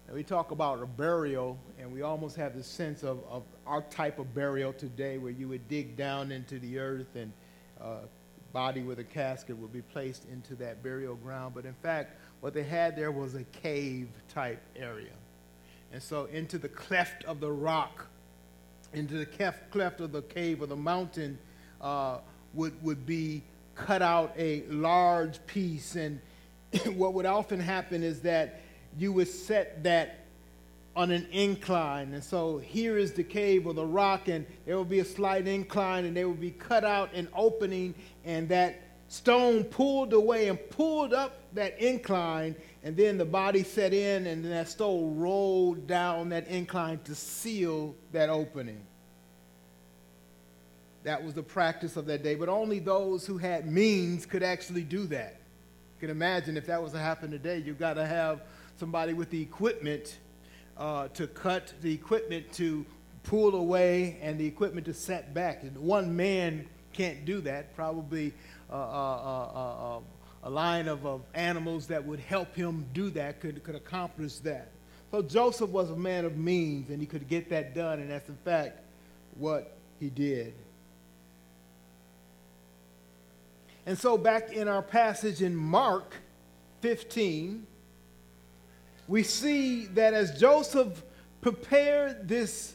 And 0.07 0.15
we 0.15 0.23
talk 0.23 0.51
about 0.51 0.81
a 0.81 0.85
burial, 0.85 1.57
and 1.79 1.91
we 1.91 2.03
almost 2.03 2.35
have 2.35 2.55
the 2.55 2.63
sense 2.63 3.03
of, 3.03 3.19
of 3.29 3.43
our 3.65 3.81
type 3.83 4.19
of 4.19 4.33
burial 4.35 4.71
today 4.71 5.17
where 5.17 5.31
you 5.31 5.47
would 5.47 5.67
dig 5.67 5.97
down 5.97 6.31
into 6.31 6.59
the 6.59 6.77
earth 6.77 7.15
and 7.15 7.31
uh, 7.81 7.99
body 8.53 8.83
with 8.83 8.99
a 8.99 9.03
casket 9.03 9.57
would 9.57 9.73
be 9.73 9.81
placed 9.81 10.25
into 10.31 10.55
that 10.55 10.83
burial 10.83 11.15
ground. 11.15 11.55
But 11.55 11.65
in 11.65 11.73
fact, 11.73 12.15
what 12.39 12.53
they 12.53 12.63
had 12.63 12.95
there 12.95 13.11
was 13.11 13.35
a 13.35 13.43
cave 13.45 14.07
type 14.29 14.61
area. 14.75 15.11
And 15.91 16.01
so 16.01 16.25
into 16.25 16.57
the 16.57 16.69
cleft 16.69 17.23
of 17.25 17.39
the 17.39 17.51
rock, 17.51 18.07
into 18.93 19.15
the 19.17 19.25
cleft 19.25 19.99
of 19.99 20.11
the 20.11 20.21
cave 20.21 20.61
or 20.61 20.67
the 20.67 20.75
mountain 20.75 21.37
uh, 21.81 22.19
would, 22.55 22.81
would 22.83 23.05
be 23.05 23.43
cut 23.75 24.01
out 24.01 24.33
a 24.37 24.63
large 24.69 25.45
piece. 25.45 25.95
And 25.95 26.19
what 26.95 27.13
would 27.13 27.25
often 27.25 27.59
happen 27.59 28.03
is 28.03 28.21
that 28.21 28.61
you 28.97 29.11
would 29.13 29.27
set 29.27 29.83
that 29.83 30.25
on 30.95 31.11
an 31.11 31.27
incline. 31.31 32.13
And 32.13 32.23
so 32.23 32.57
here 32.57 32.97
is 32.97 33.11
the 33.11 33.23
cave 33.23 33.67
or 33.67 33.73
the 33.73 33.85
rock, 33.85 34.29
and 34.29 34.45
there 34.65 34.77
will 34.77 34.85
be 34.85 34.99
a 34.99 35.05
slight 35.05 35.47
incline, 35.47 36.05
and 36.05 36.15
there 36.15 36.27
will 36.27 36.35
be 36.35 36.51
cut 36.51 36.85
out 36.85 37.13
an 37.13 37.27
opening, 37.35 37.93
and 38.23 38.47
that 38.49 38.81
stone 39.09 39.63
pulled 39.65 40.13
away 40.13 40.47
and 40.47 40.57
pulled 40.69 41.13
up 41.13 41.33
that 41.53 41.77
incline, 41.79 42.55
and 42.83 42.95
then 42.95 43.17
the 43.17 43.25
body 43.25 43.63
set 43.63 43.93
in, 43.93 44.27
and 44.27 44.43
then 44.43 44.51
that 44.51 44.69
stone 44.69 45.17
rolled 45.17 45.85
down 45.85 46.29
that 46.29 46.47
incline 46.47 46.99
to 46.99 47.13
seal 47.13 47.93
that 48.13 48.29
opening. 48.29 48.81
That 51.05 51.23
was 51.23 51.35
the 51.35 51.43
practice 51.43 51.97
of 51.97 52.07
that 52.07 52.23
day, 52.23 52.33
but 52.33 52.49
only 52.49 52.79
those 52.79 53.27
who 53.27 53.37
had 53.37 53.71
means 53.71 54.25
could 54.25 54.41
actually 54.41 54.81
do 54.81 55.05
that. 55.05 55.39
You 55.95 55.99
can 55.99 56.09
imagine 56.09 56.57
if 56.57 56.65
that 56.65 56.81
was 56.81 56.93
to 56.93 56.97
happen 56.97 57.29
today, 57.29 57.59
you've 57.59 57.77
got 57.77 57.93
to 57.93 58.07
have 58.07 58.41
somebody 58.79 59.13
with 59.13 59.29
the 59.29 59.39
equipment 59.39 60.17
uh, 60.77 61.09
to 61.09 61.27
cut, 61.27 61.73
the 61.83 61.93
equipment 61.93 62.51
to 62.53 62.83
pull 63.21 63.53
away, 63.53 64.17
and 64.19 64.39
the 64.39 64.47
equipment 64.47 64.87
to 64.87 64.95
set 64.95 65.31
back. 65.31 65.61
And 65.61 65.77
one 65.77 66.15
man 66.15 66.67
can't 66.91 67.23
do 67.23 67.39
that. 67.41 67.75
Probably 67.75 68.33
uh, 68.71 68.73
uh, 68.73 69.49
uh, 69.55 69.97
uh 69.97 69.99
a 70.41 70.49
line 70.49 70.87
of, 70.87 71.05
of 71.05 71.21
animals 71.33 71.87
that 71.87 72.03
would 72.03 72.19
help 72.19 72.55
him 72.55 72.85
do 72.93 73.11
that 73.11 73.39
could, 73.39 73.63
could 73.63 73.75
accomplish 73.75 74.37
that. 74.37 74.69
So 75.11 75.21
Joseph 75.21 75.69
was 75.69 75.91
a 75.91 75.95
man 75.95 76.25
of 76.25 76.37
means, 76.37 76.89
and 76.89 76.99
he 76.99 77.05
could 77.05 77.27
get 77.27 77.49
that 77.49 77.75
done, 77.75 77.99
and 77.99 78.09
that's 78.09 78.29
in 78.29 78.37
fact 78.37 78.79
what 79.37 79.77
he 79.99 80.09
did. 80.09 80.53
And 83.85 83.97
so, 83.97 84.17
back 84.17 84.51
in 84.51 84.67
our 84.67 84.81
passage 84.81 85.41
in 85.41 85.55
Mark 85.55 86.15
15, 86.81 87.67
we 89.07 89.23
see 89.23 89.85
that 89.87 90.13
as 90.13 90.39
Joseph 90.39 91.03
prepared 91.41 92.27
this 92.27 92.73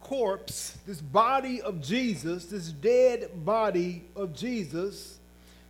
corpse, 0.00 0.76
this 0.86 1.00
body 1.00 1.62
of 1.62 1.80
Jesus, 1.80 2.46
this 2.46 2.68
dead 2.68 3.30
body 3.44 4.04
of 4.14 4.34
Jesus, 4.34 5.18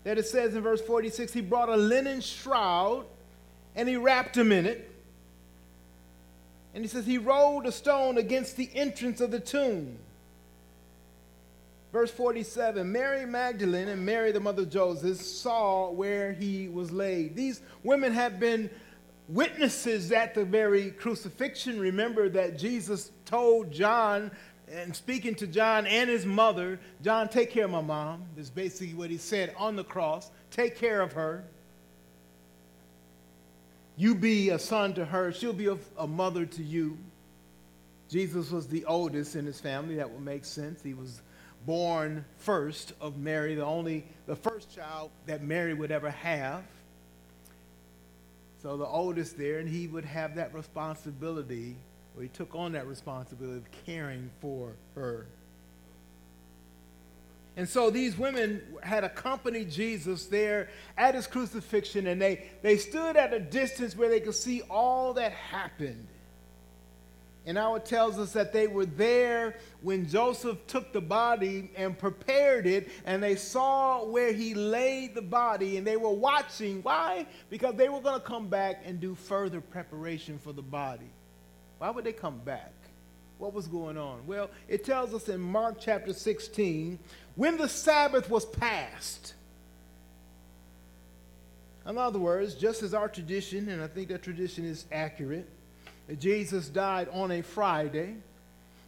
that 0.02 0.18
it 0.18 0.26
says 0.26 0.54
in 0.56 0.62
verse 0.62 0.80
46 0.80 1.32
he 1.32 1.40
brought 1.40 1.68
a 1.68 1.76
linen 1.76 2.20
shroud 2.20 3.04
and 3.76 3.88
he 3.88 3.96
wrapped 3.96 4.36
him 4.36 4.50
in 4.50 4.66
it. 4.66 4.90
And 6.74 6.82
he 6.82 6.88
says 6.88 7.06
he 7.06 7.18
rolled 7.18 7.66
a 7.66 7.72
stone 7.72 8.18
against 8.18 8.56
the 8.56 8.68
entrance 8.74 9.20
of 9.20 9.30
the 9.30 9.38
tomb. 9.38 9.98
Verse 11.92 12.10
47 12.10 12.90
Mary 12.90 13.26
Magdalene 13.26 13.88
and 13.88 14.04
Mary, 14.04 14.32
the 14.32 14.40
mother 14.40 14.62
of 14.62 14.70
Joseph, 14.70 15.18
saw 15.18 15.90
where 15.90 16.32
he 16.32 16.68
was 16.68 16.90
laid. 16.90 17.36
These 17.36 17.60
women 17.84 18.12
had 18.12 18.40
been 18.40 18.70
witnesses 19.28 20.10
at 20.10 20.34
the 20.34 20.44
very 20.44 20.90
crucifixion. 20.90 21.78
Remember 21.78 22.28
that 22.30 22.58
Jesus 22.58 23.10
told 23.26 23.70
John, 23.70 24.30
and 24.70 24.96
speaking 24.96 25.34
to 25.36 25.46
John 25.46 25.86
and 25.86 26.08
his 26.08 26.24
mother, 26.24 26.80
John, 27.02 27.28
take 27.28 27.50
care 27.50 27.66
of 27.66 27.70
my 27.70 27.82
mom. 27.82 28.24
That's 28.36 28.48
basically 28.50 28.94
what 28.94 29.10
he 29.10 29.18
said 29.18 29.54
on 29.58 29.76
the 29.76 29.84
cross. 29.84 30.30
Take 30.50 30.76
care 30.76 31.02
of 31.02 31.12
her. 31.12 31.44
You 33.96 34.14
be 34.14 34.48
a 34.48 34.58
son 34.58 34.94
to 34.94 35.04
her, 35.04 35.30
she'll 35.32 35.52
be 35.52 35.66
a, 35.66 35.76
a 35.98 36.06
mother 36.06 36.46
to 36.46 36.62
you. 36.62 36.96
Jesus 38.08 38.50
was 38.50 38.66
the 38.66 38.84
oldest 38.86 39.36
in 39.36 39.44
his 39.44 39.60
family. 39.60 39.96
That 39.96 40.10
would 40.10 40.22
make 40.22 40.44
sense. 40.46 40.82
He 40.82 40.94
was 40.94 41.20
born 41.66 42.24
first 42.36 42.92
of 43.00 43.18
Mary, 43.18 43.54
the 43.54 43.64
only, 43.64 44.04
the 44.26 44.36
first 44.36 44.74
child 44.74 45.10
that 45.26 45.42
Mary 45.42 45.74
would 45.74 45.90
ever 45.90 46.10
have. 46.10 46.64
So 48.62 48.76
the 48.76 48.86
oldest 48.86 49.36
there, 49.36 49.58
and 49.58 49.68
he 49.68 49.88
would 49.88 50.04
have 50.04 50.36
that 50.36 50.54
responsibility, 50.54 51.76
or 52.16 52.22
he 52.22 52.28
took 52.28 52.54
on 52.54 52.72
that 52.72 52.86
responsibility 52.86 53.58
of 53.58 53.84
caring 53.84 54.30
for 54.40 54.72
her. 54.94 55.26
And 57.56 57.68
so 57.68 57.90
these 57.90 58.16
women 58.16 58.62
had 58.82 59.04
accompanied 59.04 59.70
Jesus 59.70 60.26
there 60.26 60.68
at 60.96 61.14
his 61.14 61.26
crucifixion, 61.26 62.06
and 62.06 62.20
they, 62.20 62.50
they 62.62 62.78
stood 62.78 63.16
at 63.16 63.34
a 63.34 63.40
distance 63.40 63.96
where 63.96 64.08
they 64.08 64.20
could 64.20 64.34
see 64.34 64.62
all 64.70 65.12
that 65.14 65.32
happened. 65.32 66.06
And 67.44 67.56
now 67.56 67.74
it 67.74 67.84
tells 67.84 68.18
us 68.20 68.32
that 68.32 68.52
they 68.52 68.68
were 68.68 68.86
there 68.86 69.56
when 69.80 70.08
Joseph 70.08 70.58
took 70.68 70.92
the 70.92 71.00
body 71.00 71.70
and 71.74 71.98
prepared 71.98 72.66
it, 72.66 72.88
and 73.04 73.20
they 73.20 73.34
saw 73.34 74.04
where 74.04 74.32
he 74.32 74.54
laid 74.54 75.16
the 75.16 75.22
body, 75.22 75.76
and 75.76 75.84
they 75.84 75.96
were 75.96 76.12
watching. 76.12 76.82
Why? 76.82 77.26
Because 77.50 77.74
they 77.74 77.88
were 77.88 78.00
going 78.00 78.20
to 78.20 78.24
come 78.24 78.48
back 78.48 78.82
and 78.84 79.00
do 79.00 79.16
further 79.16 79.60
preparation 79.60 80.38
for 80.38 80.52
the 80.52 80.62
body. 80.62 81.10
Why 81.78 81.90
would 81.90 82.04
they 82.04 82.12
come 82.12 82.38
back? 82.38 82.72
What 83.38 83.52
was 83.52 83.66
going 83.66 83.98
on? 83.98 84.24
Well, 84.24 84.48
it 84.68 84.84
tells 84.84 85.12
us 85.12 85.28
in 85.28 85.40
Mark 85.40 85.78
chapter 85.80 86.12
16 86.12 86.96
when 87.34 87.56
the 87.56 87.68
Sabbath 87.68 88.30
was 88.30 88.46
passed. 88.46 89.34
In 91.84 91.98
other 91.98 92.20
words, 92.20 92.54
just 92.54 92.84
as 92.84 92.94
our 92.94 93.08
tradition, 93.08 93.68
and 93.68 93.82
I 93.82 93.88
think 93.88 94.10
that 94.10 94.22
tradition 94.22 94.64
is 94.64 94.84
accurate, 94.92 95.48
Jesus 96.18 96.68
died 96.68 97.08
on 97.12 97.30
a 97.30 97.42
Friday. 97.42 98.16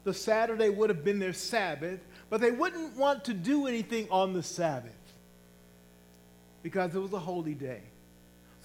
The 0.05 0.15
Saturday 0.15 0.69
would 0.69 0.91
have 0.91 1.05
been 1.05 1.19
their 1.19 1.33
Sabbath, 1.33 2.01
but 2.29 2.41
they 2.41 2.51
wouldn't 2.51 2.97
want 2.97 3.25
to 3.25 3.35
do 3.35 3.67
anything 3.67 4.07
on 4.11 4.33
the 4.33 4.43
Sabbath 4.43 4.93
because 6.63 6.95
it 6.95 6.99
was 6.99 7.13
a 7.13 7.19
holy 7.19 7.55
day. 7.55 7.83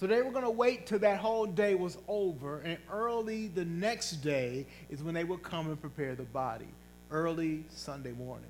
So 0.00 0.06
they 0.06 0.22
were 0.22 0.30
going 0.30 0.44
to 0.44 0.50
wait 0.50 0.86
till 0.86 0.98
that 1.00 1.18
whole 1.18 1.46
day 1.46 1.74
was 1.74 1.98
over, 2.08 2.60
and 2.60 2.78
early 2.90 3.48
the 3.48 3.66
next 3.66 4.22
day 4.22 4.66
is 4.88 5.02
when 5.02 5.14
they 5.14 5.24
would 5.24 5.42
come 5.42 5.68
and 5.68 5.78
prepare 5.78 6.14
the 6.14 6.22
body, 6.22 6.68
early 7.10 7.64
Sunday 7.68 8.12
morning. 8.12 8.48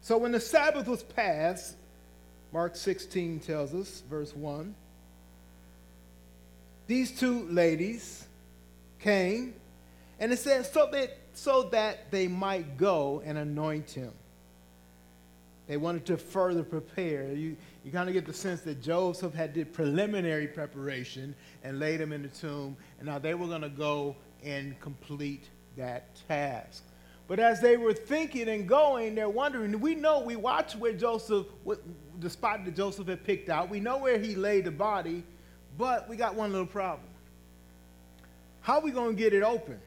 So 0.00 0.16
when 0.16 0.32
the 0.32 0.40
Sabbath 0.40 0.86
was 0.86 1.02
passed, 1.02 1.76
Mark 2.52 2.76
16 2.76 3.40
tells 3.40 3.74
us, 3.74 4.02
verse 4.08 4.34
1 4.34 4.74
these 6.90 7.12
two 7.12 7.46
ladies 7.46 8.26
came, 8.98 9.54
and 10.18 10.32
it 10.32 10.40
says, 10.40 10.68
so 10.72 10.88
that, 10.90 11.16
so 11.34 11.62
that 11.70 12.10
they 12.10 12.26
might 12.26 12.76
go 12.78 13.22
and 13.24 13.38
anoint 13.38 13.88
him. 13.90 14.10
They 15.68 15.76
wanted 15.76 16.04
to 16.06 16.16
further 16.16 16.64
prepare. 16.64 17.32
You, 17.32 17.56
you 17.84 17.92
kind 17.92 18.08
of 18.08 18.12
get 18.12 18.26
the 18.26 18.32
sense 18.32 18.62
that 18.62 18.82
Joseph 18.82 19.32
had 19.32 19.52
did 19.52 19.72
preliminary 19.72 20.48
preparation 20.48 21.36
and 21.62 21.78
laid 21.78 22.00
him 22.00 22.12
in 22.12 22.22
the 22.22 22.28
tomb, 22.28 22.76
and 22.98 23.06
now 23.06 23.20
they 23.20 23.34
were 23.34 23.46
going 23.46 23.62
to 23.62 23.68
go 23.68 24.16
and 24.42 24.78
complete 24.80 25.48
that 25.76 26.20
task. 26.26 26.82
But 27.28 27.38
as 27.38 27.60
they 27.60 27.76
were 27.76 27.94
thinking 27.94 28.48
and 28.48 28.68
going, 28.68 29.14
they're 29.14 29.28
wondering. 29.28 29.78
We 29.78 29.94
know, 29.94 30.18
we 30.18 30.34
watch 30.34 30.74
where 30.74 30.92
Joseph, 30.92 31.46
the 32.18 32.28
spot 32.28 32.64
that 32.64 32.74
Joseph 32.74 33.06
had 33.06 33.22
picked 33.22 33.48
out. 33.48 33.70
We 33.70 33.78
know 33.78 33.98
where 33.98 34.18
he 34.18 34.34
laid 34.34 34.64
the 34.64 34.72
body. 34.72 35.22
But 35.80 36.10
we 36.10 36.16
got 36.16 36.34
one 36.34 36.52
little 36.52 36.66
problem. 36.66 37.08
How 38.60 38.74
are 38.74 38.80
we 38.82 38.90
going 38.90 39.16
to 39.16 39.18
get 39.18 39.32
it 39.32 39.42
open? 39.42 39.80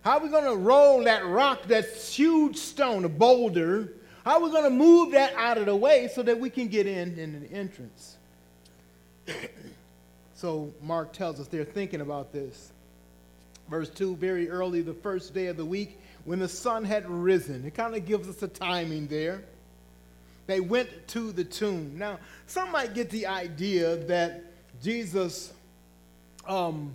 How 0.00 0.18
are 0.18 0.20
we 0.20 0.28
going 0.28 0.50
to 0.50 0.56
roll 0.56 1.04
that 1.04 1.24
rock, 1.24 1.62
that 1.68 1.86
huge 1.94 2.56
stone, 2.56 3.04
a 3.04 3.08
boulder? 3.08 3.92
How 4.24 4.38
are 4.38 4.40
we 4.40 4.50
going 4.50 4.64
to 4.64 4.70
move 4.70 5.12
that 5.12 5.32
out 5.36 5.58
of 5.58 5.66
the 5.66 5.76
way 5.76 6.10
so 6.12 6.24
that 6.24 6.40
we 6.40 6.50
can 6.50 6.66
get 6.66 6.88
in 6.88 7.16
in 7.20 7.40
the 7.40 7.52
entrance? 7.52 8.16
so 10.34 10.74
Mark 10.82 11.12
tells 11.12 11.38
us 11.38 11.46
they're 11.46 11.64
thinking 11.64 12.00
about 12.00 12.32
this. 12.32 12.72
Verse 13.70 13.90
2 13.90 14.16
very 14.16 14.50
early, 14.50 14.82
the 14.82 14.92
first 14.92 15.32
day 15.32 15.46
of 15.46 15.56
the 15.56 15.64
week, 15.64 16.00
when 16.24 16.40
the 16.40 16.48
sun 16.48 16.84
had 16.84 17.08
risen. 17.08 17.64
It 17.64 17.74
kind 17.74 17.94
of 17.94 18.04
gives 18.06 18.28
us 18.28 18.42
a 18.42 18.48
timing 18.48 19.06
there. 19.06 19.44
They 20.48 20.58
went 20.58 21.06
to 21.08 21.30
the 21.30 21.44
tomb. 21.44 21.96
Now, 21.96 22.18
some 22.48 22.72
might 22.72 22.92
get 22.92 23.08
the 23.10 23.28
idea 23.28 23.98
that 24.06 24.51
Jesus 24.82 25.52
um, 26.46 26.92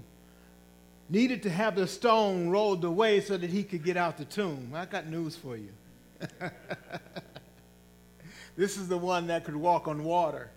needed 1.10 1.44
to 1.44 1.50
have 1.50 1.76
the 1.76 1.88
stone 1.88 2.50
rolled 2.50 2.84
away 2.84 3.22
so 3.22 3.38
that 3.38 3.50
he 3.50 3.64
could 3.64 3.84
get 3.84 3.96
out 3.96 4.18
the 4.18 4.26
tomb. 4.26 4.74
I 4.76 4.86
got 4.86 5.08
news 5.08 5.38
for 5.38 5.56
you. 5.56 5.70
this 8.58 8.78
is 8.78 8.90
the 8.90 8.98
one 8.98 9.28
that 9.28 9.46
could 9.46 9.56
walk 9.56 9.88
on 9.88 10.04
water. 10.04 10.52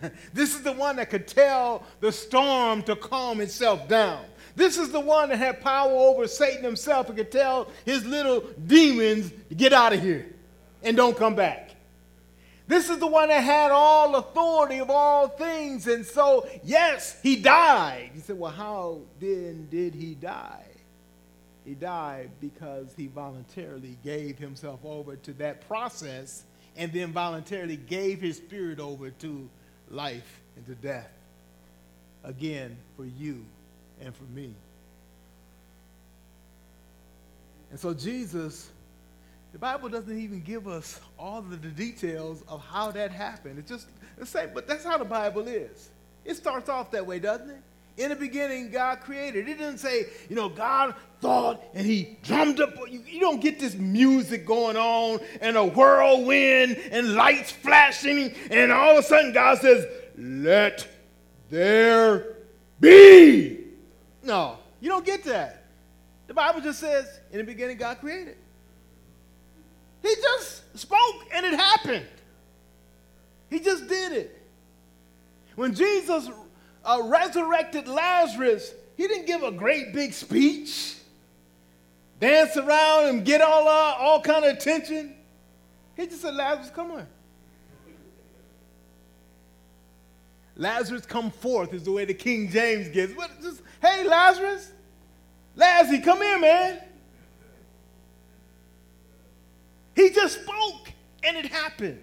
this 0.32 0.54
is 0.54 0.62
the 0.62 0.72
one 0.72 0.96
that 0.96 1.10
could 1.10 1.26
tell 1.26 1.82
the 2.00 2.12
storm 2.12 2.82
to 2.84 2.94
calm 2.94 3.40
itself 3.40 3.88
down. 3.88 4.24
This 4.54 4.78
is 4.78 4.90
the 4.90 5.00
one 5.00 5.30
that 5.30 5.38
had 5.38 5.60
power 5.60 5.90
over 5.90 6.28
Satan 6.28 6.62
himself 6.62 7.08
and 7.08 7.16
could 7.16 7.32
tell 7.32 7.68
his 7.84 8.06
little 8.06 8.44
demons 8.66 9.32
to 9.48 9.54
get 9.54 9.72
out 9.72 9.92
of 9.92 10.00
here 10.00 10.26
and 10.82 10.96
don't 10.96 11.16
come 11.16 11.34
back. 11.34 11.65
This 12.68 12.90
is 12.90 12.98
the 12.98 13.06
one 13.06 13.28
that 13.28 13.44
had 13.44 13.70
all 13.70 14.16
authority 14.16 14.78
of 14.78 14.90
all 14.90 15.28
things. 15.28 15.86
And 15.86 16.04
so, 16.04 16.48
yes, 16.64 17.20
he 17.22 17.36
died. 17.36 18.10
He 18.14 18.20
said, 18.20 18.38
Well, 18.38 18.50
how 18.50 19.00
then 19.20 19.68
did 19.70 19.94
he 19.94 20.14
die? 20.14 20.64
He 21.64 21.74
died 21.74 22.30
because 22.40 22.86
he 22.96 23.06
voluntarily 23.08 23.96
gave 24.04 24.38
himself 24.38 24.80
over 24.84 25.16
to 25.16 25.32
that 25.34 25.66
process 25.68 26.44
and 26.76 26.92
then 26.92 27.12
voluntarily 27.12 27.76
gave 27.76 28.20
his 28.20 28.36
spirit 28.36 28.78
over 28.78 29.10
to 29.10 29.48
life 29.90 30.40
and 30.56 30.66
to 30.66 30.74
death. 30.74 31.10
Again, 32.24 32.76
for 32.96 33.04
you 33.04 33.44
and 34.00 34.14
for 34.14 34.24
me. 34.24 34.52
And 37.70 37.80
so 37.80 37.94
Jesus 37.94 38.70
the 39.56 39.60
Bible 39.60 39.88
doesn't 39.88 40.18
even 40.18 40.42
give 40.42 40.68
us 40.68 41.00
all 41.18 41.38
of 41.38 41.62
the 41.62 41.68
details 41.70 42.44
of 42.46 42.62
how 42.62 42.90
that 42.90 43.10
happened. 43.10 43.58
It's 43.58 43.70
just 43.70 43.86
the 44.18 44.26
same, 44.26 44.50
but 44.52 44.68
that's 44.68 44.84
how 44.84 44.98
the 44.98 45.04
Bible 45.06 45.48
is. 45.48 45.88
It 46.26 46.36
starts 46.36 46.68
off 46.68 46.90
that 46.90 47.06
way, 47.06 47.20
doesn't 47.20 47.48
it? 47.48 47.62
In 47.96 48.10
the 48.10 48.16
beginning, 48.16 48.70
God 48.70 49.00
created. 49.00 49.48
It 49.48 49.56
didn't 49.56 49.78
say, 49.78 50.08
you 50.28 50.36
know, 50.36 50.50
God 50.50 50.94
thought 51.22 51.64
and 51.72 51.86
he 51.86 52.18
drummed 52.22 52.60
up. 52.60 52.74
You, 52.86 53.02
you 53.06 53.18
don't 53.18 53.40
get 53.40 53.58
this 53.58 53.74
music 53.76 54.44
going 54.44 54.76
on 54.76 55.20
and 55.40 55.56
a 55.56 55.64
whirlwind 55.64 56.76
and 56.90 57.14
lights 57.14 57.50
flashing, 57.50 58.34
and 58.50 58.70
all 58.70 58.98
of 58.98 58.98
a 58.98 59.08
sudden 59.08 59.32
God 59.32 59.56
says, 59.56 59.86
let 60.18 60.86
there 61.48 62.36
be. 62.78 63.60
No, 64.22 64.58
you 64.82 64.90
don't 64.90 65.06
get 65.06 65.24
that. 65.24 65.64
The 66.26 66.34
Bible 66.34 66.60
just 66.60 66.78
says, 66.78 67.20
in 67.32 67.38
the 67.38 67.44
beginning, 67.44 67.78
God 67.78 68.00
created. 68.00 68.36
He 70.06 70.14
just 70.22 70.78
spoke 70.78 71.26
and 71.34 71.44
it 71.44 71.54
happened. 71.54 72.06
He 73.50 73.58
just 73.58 73.88
did 73.88 74.12
it. 74.12 74.42
When 75.56 75.74
Jesus 75.74 76.30
uh, 76.84 77.02
resurrected 77.04 77.88
Lazarus, 77.88 78.72
he 78.96 79.08
didn't 79.08 79.26
give 79.26 79.42
a 79.42 79.50
great 79.50 79.92
big 79.92 80.12
speech, 80.12 80.94
dance 82.20 82.56
around 82.56 83.08
and 83.08 83.24
get 83.24 83.40
all, 83.40 83.66
uh, 83.66 83.94
all 83.98 84.20
kind 84.20 84.44
of 84.44 84.56
attention. 84.56 85.14
He 85.96 86.06
just 86.06 86.22
said, 86.22 86.34
Lazarus, 86.34 86.70
come 86.70 86.92
on. 86.92 87.06
Lazarus, 90.56 91.04
come 91.04 91.32
forth 91.32 91.74
is 91.74 91.82
the 91.82 91.92
way 91.92 92.04
the 92.04 92.14
King 92.14 92.48
James 92.48 92.88
gives. 92.88 93.14
What, 93.14 93.30
just, 93.42 93.60
hey, 93.82 94.06
Lazarus, 94.06 94.70
Lazzy, 95.56 96.00
come 96.00 96.18
here, 96.18 96.38
man. 96.38 96.80
He 99.96 100.10
just 100.10 100.42
spoke 100.42 100.92
and 101.24 101.36
it 101.36 101.46
happened. 101.46 102.02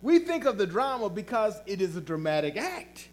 We 0.00 0.20
think 0.20 0.44
of 0.44 0.56
the 0.56 0.66
drama 0.66 1.10
because 1.10 1.60
it 1.66 1.82
is 1.82 1.96
a 1.96 2.00
dramatic 2.00 2.56
act. 2.56 3.08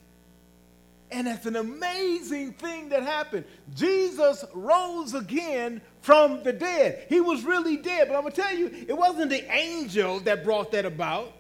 And 1.12 1.27
it's 1.27 1.45
an 1.45 1.55
amazing 1.55 2.53
thing 2.53 2.89
that 2.89 3.03
happened. 3.03 3.45
Jesus 3.75 4.45
rose 4.53 5.13
again 5.13 5.81
from 6.01 6.43
the 6.43 6.53
dead. 6.53 7.05
He 7.10 7.21
was 7.21 7.43
really 7.43 7.77
dead, 7.77 8.08
but 8.08 8.15
I'm 8.15 8.21
going 8.21 8.34
to 8.34 8.41
tell 8.41 8.55
you, 8.55 8.86
it 8.88 8.95
wasn't 8.95 9.29
the 9.29 9.51
angel 9.51 10.19
that 10.21 10.43
brought 10.43 10.71
that 10.71 10.86
about. 10.86 11.34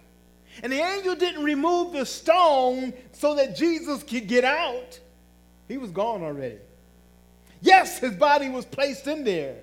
And 0.63 0.71
the 0.71 0.79
angel 0.79 1.15
didn't 1.15 1.43
remove 1.43 1.93
the 1.93 2.05
stone 2.05 2.93
so 3.11 3.35
that 3.35 3.55
Jesus 3.55 4.01
could 4.03 4.27
get 4.27 4.43
out. 4.43 4.99
He 5.67 5.77
was 5.77 5.91
gone 5.91 6.23
already. 6.23 6.59
Yes, 7.61 7.99
his 7.99 8.13
body 8.13 8.49
was 8.49 8.65
placed 8.65 9.07
in 9.07 9.23
there. 9.23 9.57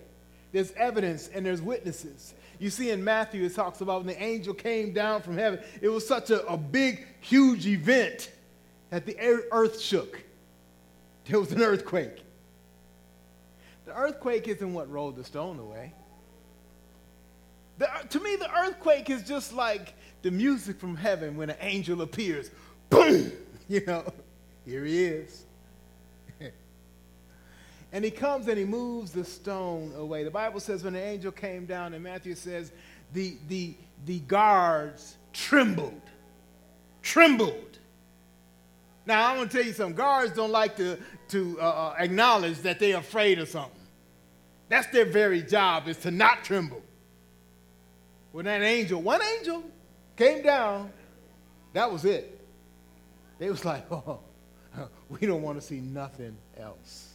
There's 0.52 0.72
evidence 0.72 1.28
and 1.28 1.44
there's 1.44 1.62
witnesses. 1.62 2.34
You 2.58 2.70
see 2.70 2.90
in 2.90 3.02
Matthew, 3.02 3.44
it 3.44 3.54
talks 3.54 3.80
about 3.80 4.04
when 4.04 4.06
the 4.06 4.22
angel 4.22 4.54
came 4.54 4.92
down 4.92 5.22
from 5.22 5.36
heaven. 5.36 5.60
It 5.80 5.88
was 5.88 6.06
such 6.06 6.30
a, 6.30 6.46
a 6.46 6.56
big, 6.56 7.06
huge 7.20 7.66
event 7.66 8.30
that 8.90 9.06
the 9.06 9.18
earth 9.50 9.80
shook. 9.80 10.22
There 11.24 11.40
was 11.40 11.50
an 11.52 11.62
earthquake. 11.62 12.22
The 13.86 13.94
earthquake 13.96 14.46
isn't 14.48 14.72
what 14.72 14.90
rolled 14.90 15.16
the 15.16 15.24
stone 15.24 15.58
away. 15.58 15.92
The, 17.78 17.88
to 18.10 18.20
me, 18.20 18.36
the 18.36 18.50
earthquake 18.54 19.10
is 19.10 19.22
just 19.22 19.52
like 19.52 19.94
the 20.22 20.30
music 20.30 20.78
from 20.78 20.94
heaven 20.94 21.36
when 21.36 21.50
an 21.50 21.56
angel 21.60 22.02
appears. 22.02 22.50
Boom! 22.90 23.32
You 23.68 23.82
know, 23.86 24.12
here 24.66 24.84
he 24.84 25.04
is. 25.04 25.44
And 27.92 28.04
he 28.04 28.10
comes 28.10 28.48
and 28.48 28.58
he 28.58 28.64
moves 28.64 29.12
the 29.12 29.24
stone 29.24 29.92
away. 29.96 30.24
The 30.24 30.30
Bible 30.30 30.60
says 30.60 30.82
when 30.82 30.94
the 30.94 31.02
angel 31.02 31.30
came 31.30 31.66
down, 31.66 31.92
and 31.92 32.02
Matthew 32.02 32.34
says, 32.34 32.72
the, 33.12 33.36
the, 33.48 33.74
the 34.06 34.20
guards 34.20 35.16
trembled. 35.32 36.00
Trembled. 37.02 37.78
Now, 39.04 39.30
I 39.32 39.36
want 39.36 39.50
to 39.50 39.56
tell 39.58 39.66
you 39.66 39.74
something. 39.74 39.96
Guards 39.96 40.32
don't 40.32 40.52
like 40.52 40.76
to, 40.76 40.98
to 41.28 41.58
uh, 41.60 41.64
uh, 41.64 41.94
acknowledge 41.98 42.58
that 42.58 42.78
they're 42.78 42.98
afraid 42.98 43.38
of 43.38 43.48
something. 43.48 43.72
That's 44.68 44.86
their 44.86 45.04
very 45.04 45.42
job, 45.42 45.86
is 45.86 45.98
to 45.98 46.10
not 46.10 46.44
tremble. 46.44 46.82
When 48.30 48.46
that 48.46 48.62
angel, 48.62 49.02
one 49.02 49.20
angel, 49.38 49.64
came 50.16 50.42
down, 50.42 50.90
that 51.74 51.92
was 51.92 52.06
it. 52.06 52.40
They 53.38 53.50
was 53.50 53.64
like, 53.66 53.84
oh, 53.92 54.20
we 55.10 55.26
don't 55.26 55.42
want 55.42 55.60
to 55.60 55.66
see 55.66 55.80
nothing 55.80 56.38
else. 56.56 57.11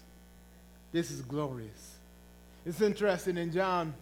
This 0.91 1.11
is 1.11 1.21
glorious. 1.21 1.95
It's 2.65 2.81
interesting 2.81 3.37
in 3.37 3.51
John 3.51 3.93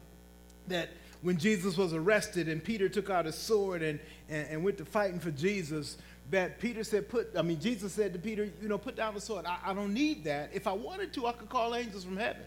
that 0.67 0.89
when 1.21 1.37
Jesus 1.37 1.77
was 1.77 1.93
arrested 1.93 2.47
and 2.47 2.63
Peter 2.63 2.89
took 2.89 3.09
out 3.09 3.25
his 3.25 3.35
sword 3.35 3.81
and, 3.81 3.99
and, 4.29 4.47
and 4.49 4.63
went 4.63 4.77
to 4.77 4.85
fighting 4.85 5.19
for 5.19 5.31
Jesus, 5.31 5.97
that 6.31 6.59
Peter 6.59 6.83
said, 6.83 7.09
put, 7.09 7.35
I 7.37 7.41
mean, 7.41 7.59
Jesus 7.59 7.93
said 7.93 8.13
to 8.13 8.19
Peter, 8.19 8.49
you 8.61 8.67
know, 8.67 8.77
put 8.77 8.95
down 8.95 9.13
the 9.13 9.21
sword. 9.21 9.45
I, 9.45 9.57
I 9.65 9.73
don't 9.73 9.93
need 9.93 10.23
that. 10.25 10.51
If 10.53 10.67
I 10.67 10.73
wanted 10.73 11.13
to, 11.13 11.27
I 11.27 11.33
could 11.33 11.49
call 11.49 11.75
angels 11.75 12.03
from 12.03 12.17
heaven. 12.17 12.43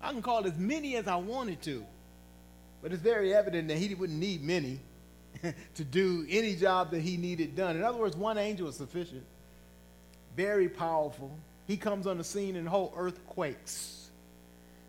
I 0.00 0.12
can 0.12 0.22
call 0.22 0.46
as 0.46 0.56
many 0.58 0.96
as 0.96 1.08
I 1.08 1.16
wanted 1.16 1.62
to. 1.62 1.84
But 2.82 2.92
it's 2.92 3.02
very 3.02 3.34
evident 3.34 3.68
that 3.68 3.78
he 3.78 3.94
wouldn't 3.94 4.18
need 4.18 4.44
many 4.44 4.80
to 5.74 5.84
do 5.84 6.26
any 6.28 6.54
job 6.54 6.90
that 6.90 7.00
he 7.00 7.16
needed 7.16 7.56
done. 7.56 7.76
In 7.76 7.82
other 7.82 7.98
words, 7.98 8.16
one 8.16 8.38
angel 8.38 8.68
is 8.68 8.76
sufficient. 8.76 9.24
Very 10.36 10.68
powerful. 10.68 11.36
He 11.66 11.76
comes 11.76 12.06
on 12.06 12.18
the 12.18 12.24
scene 12.24 12.56
and 12.56 12.66
the 12.66 12.70
whole 12.70 12.92
earth 12.96 13.26
quakes. 13.26 14.08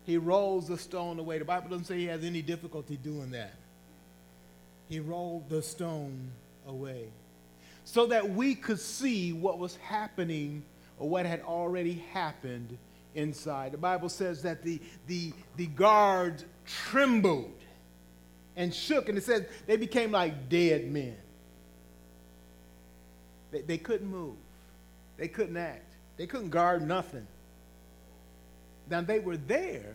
He 0.04 0.16
rolls 0.16 0.68
the 0.68 0.78
stone 0.78 1.18
away. 1.18 1.38
The 1.38 1.44
Bible 1.44 1.70
doesn't 1.70 1.84
say 1.84 1.98
he 1.98 2.06
has 2.06 2.24
any 2.24 2.40
difficulty 2.40 2.96
doing 2.96 3.32
that. 3.32 3.54
He 4.88 5.00
rolled 5.00 5.48
the 5.48 5.62
stone 5.62 6.30
away 6.66 7.08
so 7.84 8.06
that 8.06 8.30
we 8.30 8.54
could 8.54 8.80
see 8.80 9.32
what 9.32 9.58
was 9.58 9.76
happening 9.76 10.62
or 10.98 11.08
what 11.08 11.26
had 11.26 11.40
already 11.42 12.04
happened 12.12 12.76
inside. 13.14 13.72
The 13.72 13.78
Bible 13.78 14.08
says 14.08 14.42
that 14.42 14.62
the, 14.62 14.80
the, 15.06 15.32
the 15.56 15.66
guards 15.66 16.44
trembled 16.66 17.52
and 18.56 18.74
shook, 18.74 19.08
and 19.08 19.16
it 19.16 19.24
says 19.24 19.46
they 19.66 19.76
became 19.76 20.10
like 20.10 20.48
dead 20.48 20.90
men. 20.90 21.16
They, 23.50 23.62
they 23.62 23.78
couldn't 23.78 24.10
move, 24.10 24.36
they 25.16 25.28
couldn't 25.28 25.56
act, 25.56 25.87
they 26.18 26.26
couldn't 26.26 26.50
guard 26.50 26.86
nothing. 26.86 27.26
Now 28.90 29.00
they 29.00 29.20
were 29.20 29.38
there, 29.38 29.94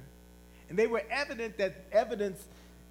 and 0.69 0.79
they 0.79 0.87
were 0.87 1.03
evident 1.11 1.57
that 1.59 1.85
evidence, 1.91 2.43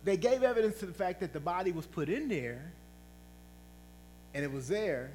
they 0.04 0.16
gave 0.16 0.44
evidence 0.44 0.78
to 0.80 0.86
the 0.86 0.92
fact 0.92 1.20
that 1.20 1.32
the 1.32 1.40
body 1.40 1.72
was 1.72 1.86
put 1.86 2.08
in 2.08 2.28
there 2.28 2.72
and 4.34 4.44
it 4.44 4.52
was 4.52 4.68
there, 4.68 5.10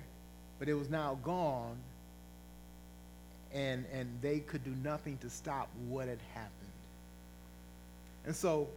but 0.59 0.69
it 0.69 0.75
was 0.75 0.89
now 0.89 1.17
gone, 1.23 1.77
and, 3.53 3.85
and 3.91 4.09
they 4.21 4.39
could 4.39 4.63
do 4.63 4.73
nothing 4.83 5.17
to 5.19 5.29
stop 5.29 5.69
what 5.87 6.07
had 6.07 6.19
happened. 6.33 6.51
And 8.25 8.35
so 8.35 8.67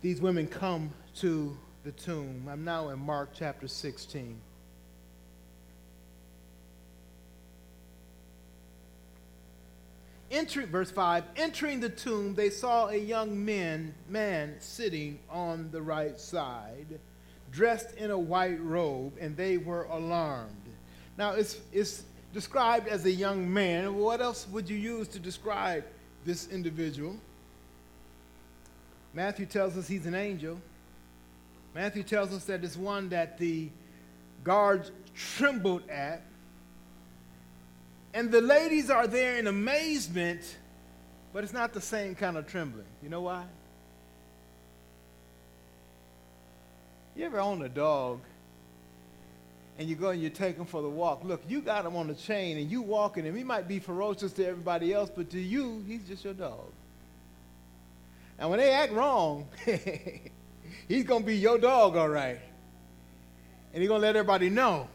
these 0.00 0.20
women 0.20 0.46
come 0.48 0.90
to 1.16 1.56
the 1.84 1.92
tomb. 1.92 2.48
I'm 2.50 2.64
now 2.64 2.88
in 2.88 2.98
Mark 2.98 3.30
chapter 3.34 3.68
16. 3.68 4.36
Entering, 10.32 10.68
verse 10.68 10.90
5 10.90 11.24
entering 11.36 11.78
the 11.78 11.90
tomb, 11.90 12.34
they 12.34 12.48
saw 12.48 12.88
a 12.88 12.96
young 12.96 13.44
man, 13.44 13.94
man 14.08 14.56
sitting 14.58 15.20
on 15.30 15.70
the 15.70 15.82
right 15.82 16.18
side 16.18 16.98
dressed 17.52 17.94
in 17.96 18.10
a 18.10 18.18
white 18.18 18.60
robe, 18.62 19.12
and 19.20 19.36
they 19.36 19.58
were 19.58 19.84
alarmed. 19.84 20.56
Now, 21.18 21.32
it's, 21.32 21.60
it's 21.70 22.04
described 22.32 22.88
as 22.88 23.04
a 23.04 23.10
young 23.10 23.52
man. 23.52 23.94
What 23.94 24.22
else 24.22 24.46
would 24.50 24.68
you 24.68 24.76
use 24.76 25.06
to 25.08 25.18
describe 25.18 25.84
this 26.24 26.48
individual? 26.48 27.16
Matthew 29.12 29.44
tells 29.44 29.76
us 29.76 29.86
he's 29.86 30.06
an 30.06 30.14
angel. 30.14 30.58
Matthew 31.74 32.02
tells 32.02 32.32
us 32.32 32.44
that 32.46 32.64
it's 32.64 32.76
one 32.76 33.10
that 33.10 33.36
the 33.36 33.68
guards 34.42 34.90
trembled 35.14 35.88
at. 35.90 36.22
And 38.14 38.30
the 38.30 38.40
ladies 38.40 38.90
are 38.90 39.06
there 39.06 39.38
in 39.38 39.46
amazement, 39.46 40.58
but 41.32 41.44
it's 41.44 41.52
not 41.52 41.72
the 41.72 41.80
same 41.80 42.14
kind 42.14 42.36
of 42.36 42.46
trembling. 42.46 42.86
You 43.02 43.08
know 43.08 43.22
why? 43.22 43.44
You 47.16 47.24
ever 47.24 47.40
own 47.40 47.62
a 47.62 47.68
dog 47.68 48.20
and 49.78 49.88
you 49.88 49.96
go 49.96 50.10
and 50.10 50.22
you 50.22 50.30
take 50.30 50.56
him 50.56 50.66
for 50.66 50.82
the 50.82 50.88
walk? 50.88 51.24
Look, 51.24 51.42
you 51.48 51.60
got 51.60 51.86
him 51.86 51.96
on 51.96 52.10
a 52.10 52.14
chain 52.14 52.58
and 52.58 52.70
you 52.70 52.82
walking 52.82 53.24
him. 53.24 53.34
He 53.34 53.44
might 53.44 53.68
be 53.68 53.78
ferocious 53.78 54.32
to 54.34 54.46
everybody 54.46 54.92
else, 54.92 55.10
but 55.14 55.30
to 55.30 55.40
you, 55.40 55.82
he's 55.86 56.06
just 56.06 56.24
your 56.24 56.34
dog. 56.34 56.70
And 58.38 58.50
when 58.50 58.58
they 58.58 58.72
act 58.72 58.92
wrong, 58.92 59.46
he's 60.88 61.04
going 61.04 61.22
to 61.22 61.26
be 61.26 61.36
your 61.36 61.58
dog, 61.58 61.96
all 61.96 62.08
right. 62.08 62.40
And 63.72 63.80
he's 63.80 63.88
going 63.88 64.00
to 64.00 64.06
let 64.06 64.16
everybody 64.16 64.50
know 64.50 64.88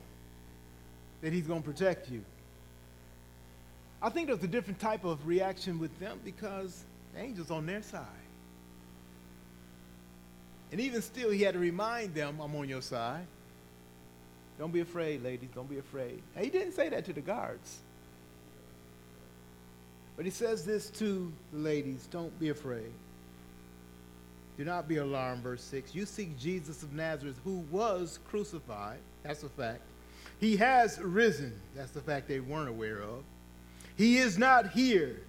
that 1.21 1.33
he's 1.33 1.47
going 1.47 1.61
to 1.61 1.67
protect 1.67 2.09
you. 2.11 2.23
I 4.01 4.09
think 4.09 4.27
there's 4.27 4.43
a 4.43 4.47
different 4.47 4.79
type 4.79 5.05
of 5.05 5.25
reaction 5.25 5.79
with 5.79 5.97
them 5.99 6.19
because 6.23 6.83
the 7.13 7.19
angel's 7.19 7.51
on 7.51 7.65
their 7.65 7.81
side. 7.81 8.05
And 10.71 10.81
even 10.81 11.01
still, 11.01 11.31
he 11.31 11.41
had 11.41 11.53
to 11.53 11.59
remind 11.59 12.13
them, 12.13 12.39
I'm 12.41 12.55
on 12.55 12.67
your 12.67 12.81
side. 12.81 13.25
Don't 14.59 14.73
be 14.73 14.81
afraid, 14.81 15.23
ladies. 15.23 15.49
Don't 15.55 15.69
be 15.69 15.77
afraid. 15.77 16.21
And 16.35 16.43
he 16.43 16.51
didn't 16.51 16.73
say 16.73 16.89
that 16.89 17.05
to 17.05 17.13
the 17.13 17.21
guards. 17.21 17.79
But 20.15 20.25
he 20.25 20.31
says 20.31 20.65
this 20.65 20.89
to 20.91 21.31
the 21.53 21.59
ladies 21.59 22.07
don't 22.11 22.37
be 22.39 22.49
afraid. 22.49 22.91
Do 24.57 24.65
not 24.65 24.87
be 24.87 24.97
alarmed, 24.97 25.43
verse 25.43 25.61
6. 25.61 25.93
You 25.93 26.07
seek 26.07 26.37
Jesus 26.39 26.81
of 26.81 26.91
Nazareth, 26.93 27.39
who 27.43 27.63
was 27.71 28.17
crucified. 28.27 28.97
That's 29.21 29.43
a 29.43 29.49
fact. 29.49 29.81
He 30.39 30.57
has 30.57 30.99
risen. 30.99 31.53
That's 31.75 31.91
the 31.91 32.01
fact 32.01 32.27
they 32.27 32.39
weren't 32.39 32.69
aware 32.69 33.01
of. 33.01 33.23
He 33.97 34.17
is 34.17 34.37
not 34.37 34.69
here. 34.69 35.21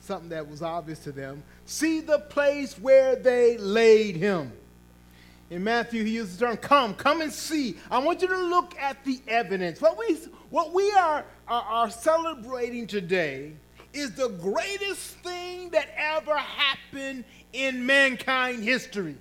Something 0.00 0.30
that 0.30 0.48
was 0.48 0.62
obvious 0.62 0.98
to 1.00 1.12
them. 1.12 1.42
See 1.66 2.00
the 2.00 2.18
place 2.18 2.78
where 2.78 3.14
they 3.14 3.58
laid 3.58 4.16
him. 4.16 4.52
In 5.50 5.64
Matthew, 5.64 6.04
he 6.04 6.12
uses 6.12 6.38
the 6.38 6.46
term 6.46 6.56
come, 6.56 6.94
come 6.94 7.20
and 7.20 7.32
see. 7.32 7.76
I 7.90 7.98
want 7.98 8.20
you 8.22 8.28
to 8.28 8.36
look 8.36 8.76
at 8.78 9.02
the 9.04 9.20
evidence. 9.28 9.80
What 9.80 9.98
we, 9.98 10.18
what 10.50 10.72
we 10.72 10.90
are, 10.92 11.24
are, 11.46 11.62
are 11.62 11.90
celebrating 11.90 12.86
today 12.86 13.52
is 13.92 14.12
the 14.12 14.28
greatest 14.28 15.16
thing 15.18 15.70
that 15.70 15.88
ever 15.96 16.36
happened 16.36 17.24
in 17.52 17.84
mankind 17.84 18.62
history. 18.62 19.16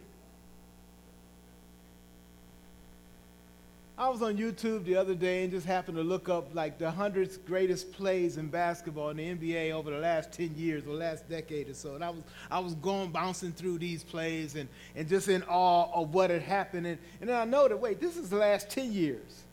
I 3.99 4.09
was 4.09 4.21
on 4.21 4.37
YouTube 4.37 4.85
the 4.85 4.95
other 4.95 5.15
day 5.15 5.41
and 5.41 5.51
just 5.51 5.65
happened 5.65 5.97
to 5.97 6.03
look 6.03 6.29
up 6.29 6.53
like 6.53 6.77
the 6.77 6.85
100 6.85 7.45
greatest 7.47 7.91
plays 7.93 8.37
in 8.37 8.47
basketball 8.47 9.09
in 9.09 9.17
the 9.17 9.23
NBA 9.33 9.71
over 9.71 9.89
the 9.89 9.97
last 9.97 10.31
10 10.33 10.53
years 10.55 10.85
or 10.85 10.93
last 10.93 11.27
decade 11.27 11.67
or 11.67 11.73
so. 11.73 11.95
And 11.95 12.03
I 12.03 12.11
was, 12.11 12.21
I 12.51 12.59
was 12.59 12.75
going 12.75 13.09
bouncing 13.09 13.51
through 13.51 13.79
these 13.79 14.03
plays 14.03 14.55
and, 14.55 14.69
and 14.95 15.09
just 15.09 15.29
in 15.29 15.41
awe 15.43 15.89
of 15.99 16.13
what 16.13 16.29
had 16.29 16.43
happened. 16.43 16.85
And, 16.85 16.99
and 17.21 17.29
then 17.29 17.35
I 17.35 17.45
noted, 17.45 17.77
wait, 17.77 17.99
this 17.99 18.17
is 18.17 18.29
the 18.29 18.35
last 18.35 18.69
10 18.69 18.93
years. 18.93 19.43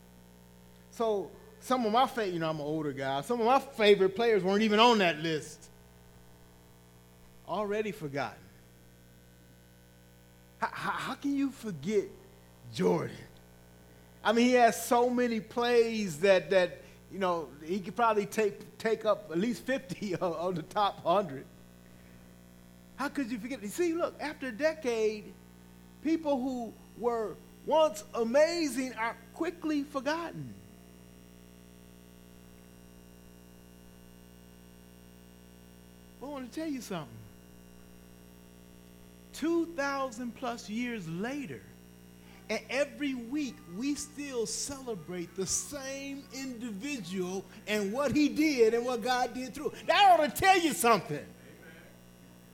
So 0.91 1.31
some 1.59 1.83
of 1.83 1.91
my 1.91 2.05
favorite, 2.05 2.33
you 2.33 2.39
know, 2.39 2.51
I'm 2.51 2.59
an 2.59 2.65
older 2.67 2.93
guy, 2.93 3.21
some 3.21 3.39
of 3.39 3.47
my 3.47 3.57
favorite 3.57 4.15
players 4.15 4.43
weren't 4.43 4.61
even 4.61 4.79
on 4.79 4.99
that 4.99 5.17
list. 5.17 5.69
Already 7.47 7.91
forgotten. 7.91 8.37
How, 10.59 10.69
how, 10.71 10.91
how 10.91 11.13
can 11.15 11.35
you 11.35 11.49
forget 11.49 12.05
Jordan? 12.71 13.17
I 14.25 14.33
mean, 14.33 14.47
he 14.47 14.53
has 14.53 14.83
so 14.83 15.07
many 15.07 15.39
plays 15.39 16.17
that, 16.21 16.49
that 16.49 16.81
you 17.11 17.19
know, 17.19 17.47
he 17.63 17.79
could 17.79 17.95
probably 17.95 18.25
take, 18.25 18.75
take 18.79 19.05
up 19.05 19.29
at 19.31 19.37
least 19.37 19.63
50 19.67 20.15
of, 20.15 20.21
of 20.21 20.55
the 20.55 20.63
top 20.63 21.05
100. 21.05 21.45
How 22.95 23.07
could 23.07 23.29
you 23.29 23.37
forget? 23.37 23.61
You 23.61 23.67
see, 23.67 23.93
look, 23.93 24.15
after 24.19 24.47
a 24.47 24.51
decade, 24.51 25.31
people 26.03 26.41
who 26.41 26.73
were 26.97 27.35
once 27.67 28.03
amazing 28.15 28.93
are 28.95 29.15
quickly 29.35 29.83
forgotten. 29.83 30.53
I 36.21 36.25
want 36.25 36.51
to 36.51 36.59
tell 36.59 36.69
you 36.69 36.81
something. 36.81 37.07
2,000 39.33 40.33
plus 40.33 40.67
years 40.67 41.07
later, 41.07 41.61
and 42.49 42.59
every 42.69 43.15
week 43.15 43.55
we 43.75 43.95
still 43.95 44.45
celebrate 44.45 45.35
the 45.35 45.45
same 45.45 46.23
individual 46.33 47.43
and 47.67 47.91
what 47.91 48.11
he 48.11 48.29
did 48.29 48.73
and 48.73 48.85
what 48.85 49.03
God 49.03 49.33
did 49.33 49.53
through. 49.53 49.73
That 49.87 50.19
ought 50.19 50.23
to 50.23 50.29
tell 50.29 50.59
you 50.59 50.73
something. 50.73 51.25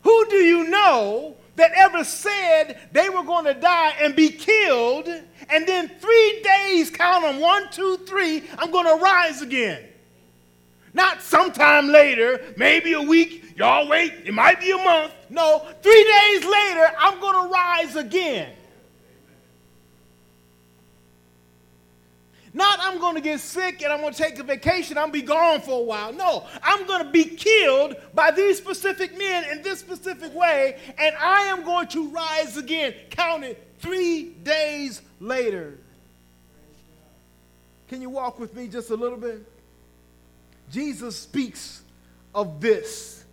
Who 0.04 0.26
do 0.30 0.38
you 0.38 0.68
know 0.70 1.36
that 1.58 1.72
ever 1.76 2.04
said 2.04 2.80
they 2.92 3.10
were 3.10 3.24
going 3.24 3.46
to 3.46 3.54
die 3.54 3.94
and 4.02 4.16
be 4.16 4.30
killed, 4.30 5.08
and 5.50 5.68
then 5.68 5.90
three 6.00 6.42
days, 6.44 6.90
count 6.90 7.24
them 7.24 7.40
one, 7.40 7.70
two, 7.72 7.98
three, 8.08 8.44
I'm 8.58 8.72
going 8.72 8.88
to 8.98 9.04
rise 9.04 9.42
again? 9.42 9.84
Not 10.94 11.22
sometime 11.22 11.90
later, 11.90 12.54
maybe 12.58 12.94
a 12.94 13.02
week, 13.02 13.54
y'all 13.58 13.88
wait, 13.88 14.14
it 14.26 14.34
might 14.34 14.60
be 14.60 14.72
a 14.72 14.78
month. 14.78 15.14
No, 15.30 15.66
three 15.82 16.04
days 16.04 16.46
later, 16.46 16.92
I'm 16.98 17.20
going 17.20 17.48
to 17.48 17.54
rise 17.54 17.96
again. 17.96 18.54
Not 22.54 22.80
I'm 22.82 23.00
going 23.00 23.16
to 23.16 23.22
get 23.22 23.40
sick 23.40 23.82
and 23.82 23.94
I'm 23.94 24.02
going 24.02 24.14
to 24.14 24.22
take 24.22 24.38
a 24.40 24.44
vacation, 24.44 24.98
I'm 24.98 25.12
be 25.12 25.22
gone 25.22 25.62
for 25.62 25.80
a 25.80 25.84
while. 25.84 26.12
No, 26.12 26.46
I'm 26.62 26.86
going 26.86 27.06
to 27.06 27.10
be 27.10 27.24
killed 27.24 27.96
by 28.14 28.32
these 28.32 28.58
specific 28.58 29.18
men 29.18 29.46
in 29.52 29.62
this 29.62 29.80
specific 29.80 30.34
way, 30.36 30.78
and 30.98 31.16
I 31.16 31.44
am 31.44 31.64
going 31.64 31.88
to 31.90 32.10
rise 32.10 32.58
again. 32.58 32.94
Count 33.10 33.44
it 33.44 33.66
three 33.80 34.32
days 34.44 35.02
later. 35.20 35.78
Can 37.88 38.02
you 38.02 38.10
walk 38.10 38.40
with 38.40 38.56
me 38.56 38.68
just 38.68 38.90
a 38.90 38.96
little 38.96 39.18
bit? 39.18 39.46
Jesus 40.72 41.18
speaks 41.18 41.82
of 42.34 42.62
this. 42.62 43.26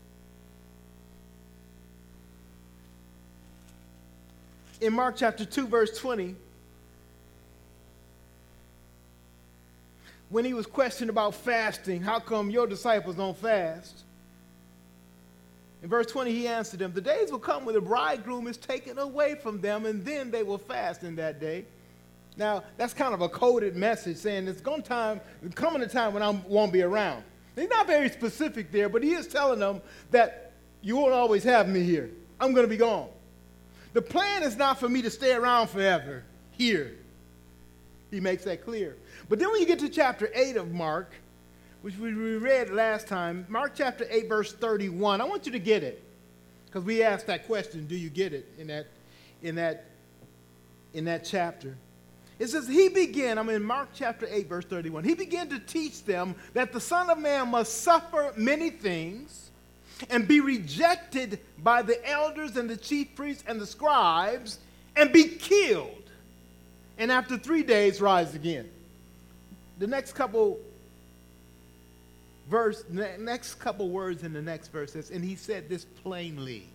In 4.81 4.93
Mark 4.93 5.17
chapter 5.17 5.45
2, 5.45 5.67
verse 5.67 5.99
20, 5.99 6.37
when 10.31 10.45
he 10.45 10.55
was 10.55 10.67
questioned 10.67 11.11
about 11.11 11.35
fasting, 11.35 12.03
how 12.03 12.19
come 12.21 12.51
your 12.51 12.67
disciples 12.67 13.17
don't 13.17 13.37
fast? 13.37 14.05
In 15.83 15.89
verse 15.89 16.07
20, 16.07 16.33
he 16.33 16.49
answered 16.49 16.81
them, 16.81 16.93
The 16.93 17.01
days 17.01 17.31
will 17.31 17.39
come 17.39 17.65
when 17.65 17.75
the 17.75 17.81
bridegroom 17.81 18.47
is 18.47 18.57
taken 18.57 18.99
away 18.99 19.37
from 19.37 19.61
them, 19.61 19.87
and 19.87 20.05
then 20.05 20.31
they 20.31 20.43
will 20.43 20.59
fast 20.59 21.05
in 21.05 21.17
that 21.17 21.41
day. 21.41 21.65
Now, 22.37 22.63
that's 22.77 22.95
kind 22.95 23.15
of 23.15 23.21
a 23.21 23.29
coded 23.29 23.77
message 23.77 24.17
saying 24.17 24.49
it's 24.49 24.61
going 24.61 24.83
to 24.83 24.89
time, 24.89 25.21
coming 25.55 25.83
a 25.83 25.89
time 25.89 26.15
when 26.15 26.23
I 26.23 26.31
won't 26.31 26.73
be 26.73 26.83
around. 26.83 27.25
He's 27.57 27.69
not 27.69 27.87
very 27.87 28.09
specific 28.09 28.71
there, 28.71 28.89
but 28.89 29.03
he 29.03 29.13
is 29.13 29.27
telling 29.27 29.59
them 29.59 29.81
that 30.11 30.53
you 30.83 30.97
won't 30.97 31.13
always 31.13 31.43
have 31.45 31.69
me 31.69 31.83
here. 31.83 32.11
I'm 32.41 32.53
going 32.53 32.65
to 32.65 32.71
be 32.71 32.77
gone. 32.77 33.09
The 33.93 34.03
plan 34.03 34.45
is 34.45 34.57
not 34.57 34.79
for 34.79 34.89
me 34.89 35.03
to 35.03 35.11
stay 35.11 35.33
around 35.33 35.69
forever 35.69 36.23
here. 36.53 36.95
He 38.11 38.21
makes 38.21 38.45
that 38.45 38.65
clear. 38.65 38.97
But 39.29 39.39
then 39.39 39.51
when 39.51 39.61
you 39.61 39.67
get 39.67 39.79
to 39.81 39.89
chapter 39.89 40.31
8 40.35 40.57
of 40.57 40.73
Mark, 40.73 41.13
which 41.83 41.97
we 41.97 42.13
read 42.13 42.71
last 42.71 43.07
time, 43.07 43.47
Mark 43.49 43.73
chapter 43.75 44.07
8, 44.09 44.29
verse 44.29 44.53
31, 44.53 45.21
I 45.21 45.25
want 45.25 45.47
you 45.47 45.53
to 45.53 45.59
get 45.59 45.83
it. 45.83 46.03
Because 46.67 46.85
we 46.85 47.03
asked 47.03 47.27
that 47.27 47.47
question, 47.47 47.87
do 47.87 47.97
you 47.97 48.11
get 48.11 48.33
it 48.33 48.47
in 48.59 48.67
that, 48.69 48.87
in 49.43 49.55
that, 49.57 49.87
in 50.95 51.05
that 51.05 51.25
chapter? 51.25 51.77
It 52.39 52.49
says, 52.49 52.69
He 52.69 52.89
began, 52.89 53.39
I'm 53.39 53.49
in 53.49 53.63
Mark 53.63 53.91
chapter 53.95 54.27
8, 54.31 54.49
verse 54.49 54.65
31. 54.65 55.05
He 55.05 55.15
began 55.15 55.49
to 55.49 55.59
teach 55.59 56.05
them 56.05 56.35
that 56.55 56.73
the 56.73 56.81
Son 56.81 57.11
of 57.11 57.19
Man 57.19 57.51
must 57.51 57.83
suffer 57.83 58.33
many 58.37 58.71
things 58.71 59.51
and 60.11 60.29
be 60.29 60.41
rejected 60.41 61.41
by 61.63 61.83
the 61.83 62.07
elders 62.09 62.57
and 62.57 62.71
the 62.71 62.77
chief 62.77 63.15
priests 63.17 63.45
and 63.47 63.61
the 63.61 63.67
scribes 63.67 64.59
and 64.95 65.13
be 65.13 65.25
killed. 65.25 66.11
And 66.97 67.11
after 67.11 67.37
three 67.37 67.63
days, 67.63 68.01
rise 68.01 68.35
again 68.35 68.69
the 69.79 69.87
next 69.87 70.13
couple 70.13 70.59
verse, 72.49 72.85
next 72.91 73.55
couple 73.55 73.91
words 73.91 74.23
in 74.23 74.33
the 74.33 74.43
next 74.43 74.69
verse 74.69 74.93
says, 74.93 75.11
and 75.11 75.25
he 75.25 75.37
said 75.37 75.69
this 75.69 75.85
plainly. 75.85 76.67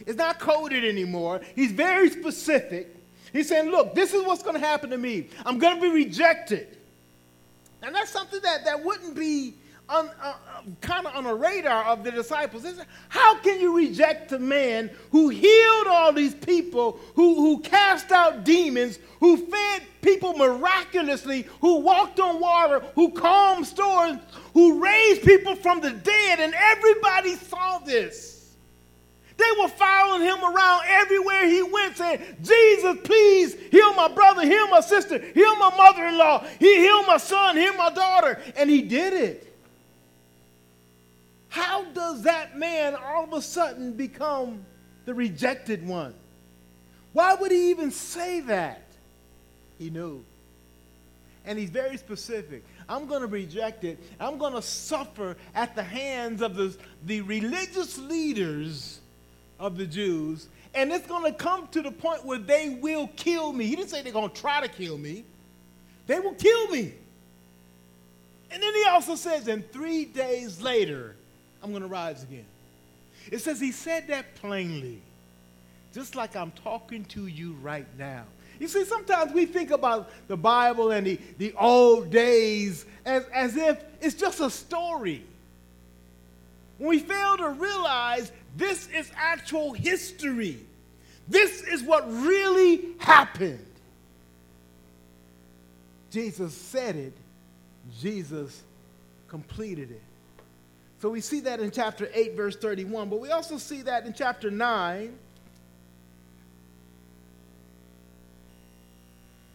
It's 0.00 0.18
not 0.18 0.38
coded 0.38 0.84
anymore. 0.84 1.40
He's 1.54 1.72
very 1.72 2.10
specific. 2.10 2.94
He's 3.32 3.48
saying, 3.48 3.70
look, 3.70 3.94
this 3.94 4.14
is 4.14 4.24
what's 4.24 4.42
going 4.42 4.54
to 4.54 4.66
happen 4.66 4.90
to 4.90 4.98
me. 4.98 5.28
I'm 5.44 5.58
going 5.58 5.76
to 5.76 5.82
be 5.82 5.88
rejected. 5.88 6.76
And 7.82 7.94
that's 7.94 8.10
something 8.10 8.40
that, 8.42 8.64
that 8.64 8.84
wouldn't 8.84 9.14
be 9.14 9.54
uh, 9.88 10.34
kind 10.80 11.06
of 11.06 11.14
on 11.14 11.24
the 11.24 11.34
radar 11.34 11.84
of 11.84 12.02
the 12.02 12.10
disciples. 12.10 12.64
How 13.08 13.38
can 13.38 13.60
you 13.60 13.76
reject 13.76 14.32
a 14.32 14.38
man 14.38 14.90
who 15.10 15.28
healed 15.28 15.86
all 15.86 16.12
these 16.12 16.34
people, 16.34 16.98
who, 17.14 17.36
who 17.36 17.60
cast 17.60 18.10
out 18.10 18.44
demons, 18.44 18.98
who 19.20 19.36
fed 19.36 19.82
people 20.02 20.34
miraculously, 20.34 21.46
who 21.60 21.80
walked 21.80 22.20
on 22.20 22.40
water, 22.40 22.80
who 22.94 23.10
calmed 23.10 23.66
storms, 23.66 24.20
who 24.54 24.82
raised 24.82 25.22
people 25.22 25.54
from 25.54 25.80
the 25.80 25.90
dead, 25.90 26.40
and 26.40 26.54
everybody 26.54 27.36
saw 27.36 27.78
this? 27.78 28.36
They 29.36 29.50
were 29.60 29.68
following 29.68 30.22
him 30.22 30.42
around 30.42 30.84
everywhere 30.88 31.46
he 31.46 31.62
went, 31.62 31.96
saying, 31.96 32.20
Jesus, 32.42 32.96
please 33.04 33.54
heal 33.70 33.92
my 33.94 34.08
brother, 34.08 34.42
heal 34.46 34.66
my 34.68 34.80
sister, 34.80 35.18
heal 35.18 35.56
my 35.56 35.76
mother 35.76 36.06
in 36.06 36.16
law, 36.16 36.42
he 36.58 36.76
heal 36.76 37.04
my 37.04 37.18
son, 37.18 37.56
heal 37.56 37.74
my 37.74 37.90
daughter. 37.90 38.40
And 38.56 38.70
he 38.70 38.82
did 38.82 39.12
it. 39.12 39.55
How 41.56 41.84
does 41.84 42.20
that 42.24 42.58
man 42.58 42.94
all 42.94 43.24
of 43.24 43.32
a 43.32 43.40
sudden 43.40 43.94
become 43.94 44.62
the 45.06 45.14
rejected 45.14 45.88
one? 45.88 46.12
Why 47.14 47.32
would 47.32 47.50
he 47.50 47.70
even 47.70 47.90
say 47.90 48.40
that? 48.40 48.82
He 49.78 49.88
knew. 49.88 50.22
And 51.46 51.58
he's 51.58 51.70
very 51.70 51.96
specific. 51.96 52.62
I'm 52.90 53.06
going 53.06 53.22
to 53.22 53.26
reject 53.26 53.84
it. 53.84 53.98
I'm 54.20 54.36
going 54.36 54.52
to 54.52 54.60
suffer 54.60 55.34
at 55.54 55.74
the 55.74 55.82
hands 55.82 56.42
of 56.42 56.56
the, 56.56 56.76
the 57.06 57.22
religious 57.22 57.96
leaders 57.96 59.00
of 59.58 59.78
the 59.78 59.86
Jews. 59.86 60.48
And 60.74 60.92
it's 60.92 61.06
going 61.06 61.24
to 61.24 61.38
come 61.38 61.68
to 61.68 61.80
the 61.80 61.90
point 61.90 62.22
where 62.22 62.36
they 62.36 62.78
will 62.82 63.08
kill 63.16 63.54
me. 63.54 63.64
He 63.64 63.76
didn't 63.76 63.88
say 63.88 64.02
they're 64.02 64.12
going 64.12 64.28
to 64.28 64.40
try 64.42 64.60
to 64.60 64.68
kill 64.68 64.98
me, 64.98 65.24
they 66.06 66.20
will 66.20 66.34
kill 66.34 66.68
me. 66.68 66.92
And 68.50 68.62
then 68.62 68.74
he 68.74 68.84
also 68.90 69.14
says, 69.14 69.48
and 69.48 69.66
three 69.72 70.04
days 70.04 70.60
later, 70.60 71.15
I'm 71.66 71.72
going 71.72 71.82
to 71.82 71.88
rise 71.88 72.22
again. 72.22 72.44
It 73.32 73.40
says 73.40 73.58
he 73.58 73.72
said 73.72 74.06
that 74.06 74.36
plainly, 74.36 75.02
just 75.92 76.14
like 76.14 76.36
I'm 76.36 76.52
talking 76.52 77.04
to 77.06 77.26
you 77.26 77.54
right 77.60 77.88
now. 77.98 78.22
You 78.60 78.68
see, 78.68 78.84
sometimes 78.84 79.32
we 79.32 79.46
think 79.46 79.72
about 79.72 80.08
the 80.28 80.36
Bible 80.36 80.92
and 80.92 81.04
the, 81.04 81.18
the 81.38 81.52
old 81.58 82.10
days 82.10 82.86
as, 83.04 83.24
as 83.34 83.56
if 83.56 83.82
it's 84.00 84.14
just 84.14 84.38
a 84.38 84.48
story. 84.48 85.24
When 86.78 86.88
we 86.88 87.00
fail 87.00 87.36
to 87.36 87.48
realize 87.48 88.30
this 88.56 88.88
is 88.94 89.10
actual 89.16 89.72
history, 89.72 90.60
this 91.26 91.62
is 91.62 91.82
what 91.82 92.08
really 92.08 92.90
happened. 92.98 93.66
Jesus 96.12 96.54
said 96.54 96.94
it, 96.94 97.12
Jesus 98.00 98.62
completed 99.26 99.90
it. 99.90 100.02
So 101.00 101.10
we 101.10 101.20
see 101.20 101.40
that 101.40 101.60
in 101.60 101.70
chapter 101.70 102.08
8, 102.12 102.34
verse 102.34 102.56
31, 102.56 103.10
but 103.10 103.20
we 103.20 103.30
also 103.30 103.58
see 103.58 103.82
that 103.82 104.06
in 104.06 104.12
chapter 104.14 104.50
9, 104.50 105.16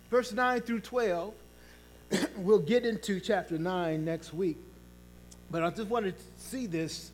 verse 0.09 0.31
9 0.31 0.61
through 0.61 0.81
12. 0.81 1.33
we'll 2.37 2.59
get 2.59 2.85
into 2.85 3.19
chapter 3.19 3.57
9 3.57 4.05
next 4.05 4.33
week. 4.33 4.57
But 5.49 5.63
I 5.63 5.69
just 5.71 5.89
wanted 5.89 6.15
to 6.17 6.23
see 6.37 6.67
this 6.67 7.11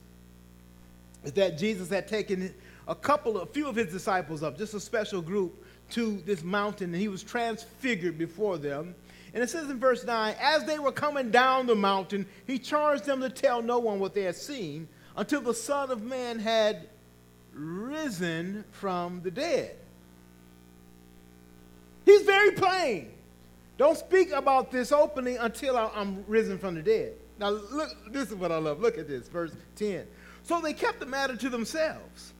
is 1.23 1.33
that 1.33 1.57
Jesus 1.57 1.89
had 1.89 2.07
taken 2.07 2.53
a 2.87 2.95
couple, 2.95 3.39
a 3.39 3.45
few 3.45 3.67
of 3.67 3.75
his 3.75 3.91
disciples 3.91 4.43
up, 4.43 4.57
just 4.57 4.73
a 4.73 4.79
special 4.79 5.21
group, 5.21 5.65
to 5.89 6.21
this 6.25 6.43
mountain, 6.43 6.93
and 6.93 7.01
he 7.01 7.07
was 7.07 7.23
transfigured 7.23 8.17
before 8.17 8.57
them. 8.57 8.93
And 9.37 9.43
it 9.43 9.51
says 9.51 9.69
in 9.69 9.79
verse 9.79 10.03
9, 10.03 10.35
as 10.41 10.63
they 10.63 10.79
were 10.79 10.91
coming 10.91 11.29
down 11.29 11.67
the 11.67 11.75
mountain, 11.75 12.25
he 12.47 12.57
charged 12.57 13.05
them 13.05 13.21
to 13.21 13.29
tell 13.29 13.61
no 13.61 13.77
one 13.77 13.99
what 13.99 14.15
they 14.15 14.23
had 14.23 14.35
seen 14.35 14.87
until 15.15 15.41
the 15.41 15.53
Son 15.53 15.91
of 15.91 16.01
Man 16.01 16.39
had 16.39 16.89
risen 17.53 18.63
from 18.71 19.21
the 19.21 19.29
dead. 19.29 19.75
He's 22.03 22.23
very 22.23 22.49
plain. 22.53 23.11
Don't 23.77 23.95
speak 23.95 24.31
about 24.31 24.71
this 24.71 24.91
openly 24.91 25.35
until 25.35 25.77
I'm 25.77 26.25
risen 26.27 26.57
from 26.57 26.73
the 26.73 26.81
dead. 26.81 27.13
Now, 27.37 27.49
look, 27.49 27.89
this 28.11 28.29
is 28.29 28.35
what 28.35 28.51
I 28.51 28.57
love. 28.57 28.79
Look 28.79 28.97
at 28.97 29.07
this, 29.07 29.27
verse 29.27 29.51
10. 29.75 30.07
So 30.41 30.61
they 30.61 30.73
kept 30.73 30.99
the 30.99 31.05
matter 31.05 31.35
to 31.35 31.49
themselves, 31.49 32.33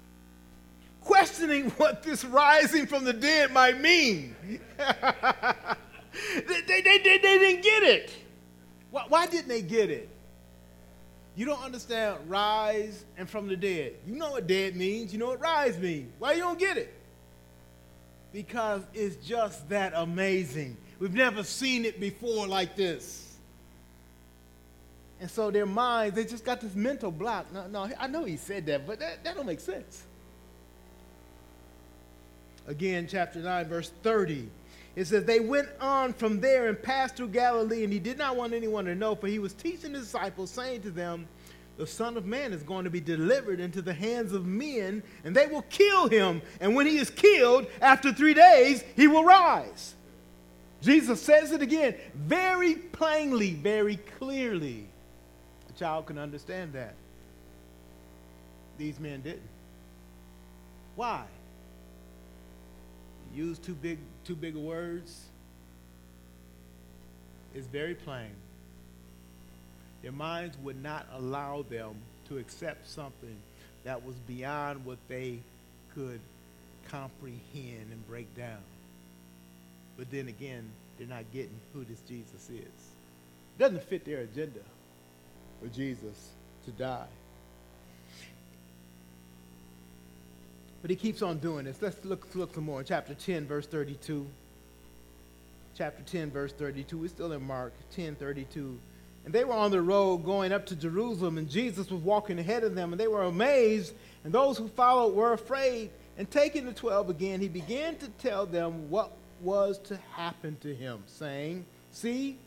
questioning 1.02 1.70
what 1.78 2.02
this 2.02 2.26
rising 2.26 2.88
from 2.88 3.04
the 3.04 3.14
dead 3.14 3.54
might 3.54 3.80
mean. 3.80 4.36
they, 6.48 6.62
they, 6.62 6.82
they, 6.82 6.98
they, 7.00 7.18
didn't 7.20 7.64
get 7.64 7.84
it. 7.84 8.12
Why, 8.92 9.06
why 9.08 9.28
didn't 9.28 9.48
they 9.48 9.62
get 9.62 9.90
it? 9.90 10.10
You 11.36 11.46
don't 11.46 11.62
understand 11.62 12.18
rise 12.28 13.06
and 13.16 13.30
from 13.30 13.48
the 13.48 13.56
dead. 13.56 13.94
You 14.08 14.16
know 14.16 14.32
what 14.32 14.48
dead 14.48 14.76
means. 14.76 15.14
You 15.14 15.20
know 15.20 15.28
what 15.28 15.40
rise 15.40 15.78
means. 15.78 16.12
Why 16.18 16.34
you 16.34 16.40
don't 16.40 16.58
get 16.58 16.78
it? 16.78 16.94
Because 18.34 18.82
it's 18.94 19.16
just 19.26 19.70
that 19.70 19.94
amazing. 19.96 20.78
We've 21.00 21.14
never 21.14 21.44
seen 21.44 21.86
it 21.86 22.00
before 22.00 22.48
like 22.48 22.76
this. 22.76 23.36
And 25.20 25.30
so 25.30 25.52
their 25.52 25.66
minds, 25.66 26.16
they 26.16 26.26
just 26.26 26.46
got 26.46 26.62
this 26.62 26.76
mental 26.76 27.12
block. 27.12 27.52
No, 27.52 27.68
no, 27.68 27.90
I 28.00 28.08
know 28.08 28.24
he 28.24 28.38
said 28.38 28.66
that, 28.68 28.86
but 28.86 29.00
that, 29.00 29.24
that 29.24 29.36
don't 29.36 29.46
make 29.46 29.60
sense. 29.60 30.04
Again, 32.68 33.08
chapter 33.10 33.40
9, 33.40 33.66
verse 33.68 33.92
30. 34.04 34.50
It 34.98 35.06
says, 35.06 35.26
They 35.26 35.40
went 35.40 35.70
on 35.80 36.12
from 36.12 36.42
there 36.42 36.68
and 36.68 36.82
passed 36.82 37.18
through 37.18 37.28
Galilee, 37.28 37.84
and 37.84 37.94
he 37.94 38.00
did 38.00 38.18
not 38.18 38.36
want 38.36 38.54
anyone 38.54 38.86
to 38.86 38.96
know, 38.96 39.14
for 39.14 39.28
he 39.28 39.38
was 39.38 39.54
teaching 39.54 39.94
the 39.94 40.00
disciples, 40.00 40.50
saying 40.50 40.82
to 40.82 40.90
them, 40.90 41.28
The 41.78 41.86
Son 41.86 42.18
of 42.18 42.26
Man 42.26 42.52
is 42.52 42.64
going 42.64 42.84
to 42.84 42.90
be 42.90 43.00
delivered 43.00 43.60
into 43.60 43.84
the 43.84 43.94
hands 43.94 44.34
of 44.34 44.48
men, 44.48 45.04
and 45.24 45.36
they 45.36 45.46
will 45.46 45.62
kill 45.70 46.10
him. 46.10 46.42
And 46.60 46.76
when 46.76 46.88
he 46.88 46.98
is 46.98 47.12
killed, 47.12 47.68
after 47.80 48.12
three 48.12 48.34
days, 48.34 48.84
he 48.96 49.06
will 49.06 49.24
rise. 49.24 49.94
Jesus 50.82 51.22
says 51.22 51.52
it 51.52 51.62
again 51.62 51.94
very 52.16 52.74
plainly, 52.74 53.52
very 53.52 53.98
clearly. 54.18 54.88
A 55.70 55.74
child 55.78 56.08
can 56.08 56.18
understand 56.18 56.74
that. 56.74 56.96
These 58.80 59.00
men 59.00 59.22
didn't. 59.22 59.42
Why? 60.96 61.24
Use 63.36 63.60
too 63.60 63.76
big 63.76 64.00
too 64.28 64.36
big 64.36 64.58
of 64.58 64.62
words. 64.62 65.22
It's 67.56 67.66
very 67.68 67.96
plain. 67.96 68.32
Their 70.02 70.12
minds 70.12 70.58
would 70.64 70.84
not 70.84 71.08
allow 71.14 71.64
them 71.70 71.96
to 72.28 72.38
accept 72.38 72.90
something 72.90 73.38
that 73.86 74.06
was 74.06 74.16
beyond 74.28 74.86
what 74.86 74.98
they 75.08 75.40
could 75.96 76.20
comprehend 76.90 77.88
and 77.90 78.08
break 78.10 78.36
down. 78.36 78.60
But 79.98 80.12
then 80.12 80.28
again, 80.28 80.70
they're 80.98 81.08
not 81.08 81.24
getting 81.32 81.58
who 81.74 81.86
this 81.86 82.02
Jesus 82.02 82.50
is. 82.50 82.92
Doesn't 83.58 83.84
fit 83.84 84.04
their 84.04 84.20
agenda 84.20 84.60
for 85.62 85.70
Jesus 85.70 86.32
to 86.66 86.72
die. 86.72 87.08
But 90.82 90.90
he 90.90 90.96
keeps 90.96 91.22
on 91.22 91.40
doing 91.40 91.66
this. 91.66 91.82
Let's 91.82 92.04
look, 92.06 92.28
look 92.36 92.54
some 92.54 92.66
more. 92.66 92.84
Chapter 92.84 93.14
10, 93.14 93.48
verse 93.48 93.68
32. 93.68 94.26
Chapter 95.76 96.04
10, 96.04 96.32
verse 96.32 96.54
32. 96.54 96.98
We're 96.98 97.08
still 97.08 97.32
in 97.32 97.46
Mark 97.46 97.74
10, 97.96 98.16
32. 98.16 98.80
And 99.26 99.34
they 99.34 99.44
were 99.44 99.54
on 99.54 99.72
the 99.72 99.82
road 99.82 100.24
going 100.24 100.54
up 100.54 100.66
to 100.68 100.76
Jerusalem, 100.76 101.38
and 101.38 101.50
Jesus 101.50 101.92
was 101.92 102.02
walking 102.02 102.40
ahead 102.40 102.64
of 102.64 102.76
them, 102.76 102.94
and 102.94 103.00
they 103.00 103.10
were 103.10 103.24
amazed, 103.24 103.94
and 104.24 104.34
those 104.34 104.58
who 104.58 104.70
followed 104.70 105.14
were 105.14 105.34
afraid. 105.34 105.90
And 106.18 106.32
taking 106.32 106.66
the 106.66 106.72
twelve 106.72 107.10
again, 107.10 107.42
he 107.42 107.48
began 107.48 107.98
to 107.98 108.08
tell 108.20 108.46
them 108.46 108.90
what 108.90 109.12
was 109.42 109.78
to 109.80 109.98
happen 110.14 110.58
to 110.62 110.74
him, 110.74 111.04
saying, 111.08 111.66
See, 111.92 112.38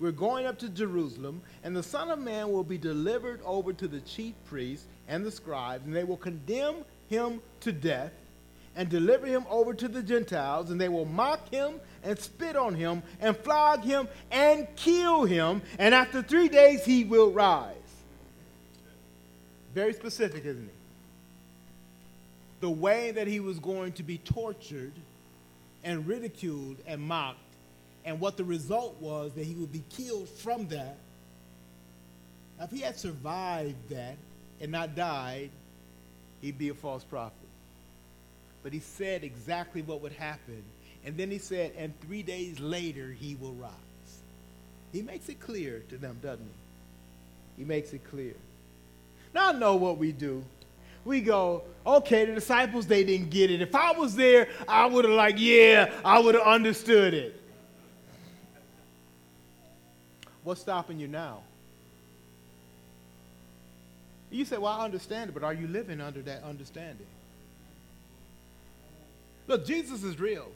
we're 0.00 0.10
going 0.10 0.46
up 0.46 0.58
to 0.60 0.68
Jerusalem, 0.68 1.42
and 1.62 1.76
the 1.76 1.82
Son 1.82 2.10
of 2.10 2.18
Man 2.18 2.50
will 2.50 2.64
be 2.64 2.78
delivered 2.78 3.40
over 3.44 3.72
to 3.74 3.86
the 3.86 4.00
chief 4.00 4.34
priests 4.46 4.86
and 5.06 5.24
the 5.24 5.30
scribes, 5.30 5.84
and 5.86 5.94
they 5.94 6.04
will 6.04 6.16
condemn 6.16 6.76
him 7.12 7.40
to 7.60 7.72
death 7.72 8.12
and 8.74 8.88
deliver 8.88 9.26
him 9.26 9.44
over 9.50 9.74
to 9.74 9.86
the 9.86 10.02
Gentiles, 10.02 10.70
and 10.70 10.80
they 10.80 10.88
will 10.88 11.04
mock 11.04 11.50
him 11.50 11.74
and 12.02 12.18
spit 12.18 12.56
on 12.56 12.74
him 12.74 13.02
and 13.20 13.36
flog 13.36 13.84
him 13.84 14.08
and 14.30 14.66
kill 14.76 15.24
him, 15.24 15.60
and 15.78 15.94
after 15.94 16.22
three 16.22 16.48
days 16.48 16.84
he 16.84 17.04
will 17.04 17.30
rise. 17.30 17.76
Very 19.74 19.92
specific, 19.92 20.44
isn't 20.44 20.64
it? 20.64 20.74
The 22.60 22.70
way 22.70 23.10
that 23.10 23.26
he 23.26 23.40
was 23.40 23.58
going 23.58 23.92
to 23.92 24.02
be 24.02 24.18
tortured 24.18 24.92
and 25.84 26.06
ridiculed 26.06 26.76
and 26.86 27.02
mocked, 27.02 27.38
and 28.04 28.20
what 28.20 28.36
the 28.36 28.44
result 28.44 28.96
was 29.00 29.32
that 29.34 29.44
he 29.44 29.54
would 29.54 29.72
be 29.72 29.82
killed 29.90 30.28
from 30.28 30.68
that. 30.68 30.96
Now, 32.58 32.64
if 32.64 32.70
he 32.70 32.80
had 32.80 32.98
survived 32.98 33.90
that 33.90 34.16
and 34.60 34.72
not 34.72 34.94
died, 34.94 35.50
he'd 36.42 36.58
be 36.58 36.68
a 36.68 36.74
false 36.74 37.04
prophet. 37.04 37.32
But 38.62 38.74
he 38.74 38.80
said 38.80 39.24
exactly 39.24 39.80
what 39.80 40.02
would 40.02 40.12
happen. 40.12 40.62
And 41.04 41.16
then 41.16 41.30
he 41.30 41.38
said, 41.38 41.72
and 41.78 41.98
three 42.02 42.22
days 42.22 42.60
later 42.60 43.10
he 43.10 43.34
will 43.36 43.54
rise. 43.54 43.72
He 44.92 45.00
makes 45.00 45.28
it 45.30 45.40
clear 45.40 45.82
to 45.88 45.96
them, 45.96 46.18
doesn't 46.22 46.44
he? 46.44 47.62
He 47.62 47.64
makes 47.64 47.92
it 47.92 48.04
clear. 48.08 48.34
Now 49.34 49.48
I 49.48 49.52
know 49.52 49.76
what 49.76 49.96
we 49.96 50.12
do. 50.12 50.44
We 51.04 51.20
go, 51.20 51.64
okay, 51.84 52.26
the 52.26 52.34
disciples, 52.34 52.86
they 52.86 53.02
didn't 53.02 53.30
get 53.30 53.50
it. 53.50 53.60
If 53.60 53.74
I 53.74 53.92
was 53.92 54.14
there, 54.14 54.48
I 54.68 54.86
would 54.86 55.04
have, 55.04 55.14
like, 55.14 55.34
yeah, 55.38 55.90
I 56.04 56.20
would 56.20 56.36
have 56.36 56.46
understood 56.46 57.14
it. 57.14 57.40
What's 60.44 60.60
stopping 60.60 61.00
you 61.00 61.08
now? 61.08 61.40
You 64.32 64.46
say, 64.46 64.56
well, 64.56 64.72
I 64.72 64.84
understand 64.84 65.30
it, 65.30 65.34
but 65.34 65.44
are 65.44 65.52
you 65.52 65.68
living 65.68 66.00
under 66.00 66.22
that 66.22 66.42
understanding? 66.42 67.06
Look, 69.46 69.66
Jesus 69.66 70.02
is 70.02 70.18
real. 70.18 70.48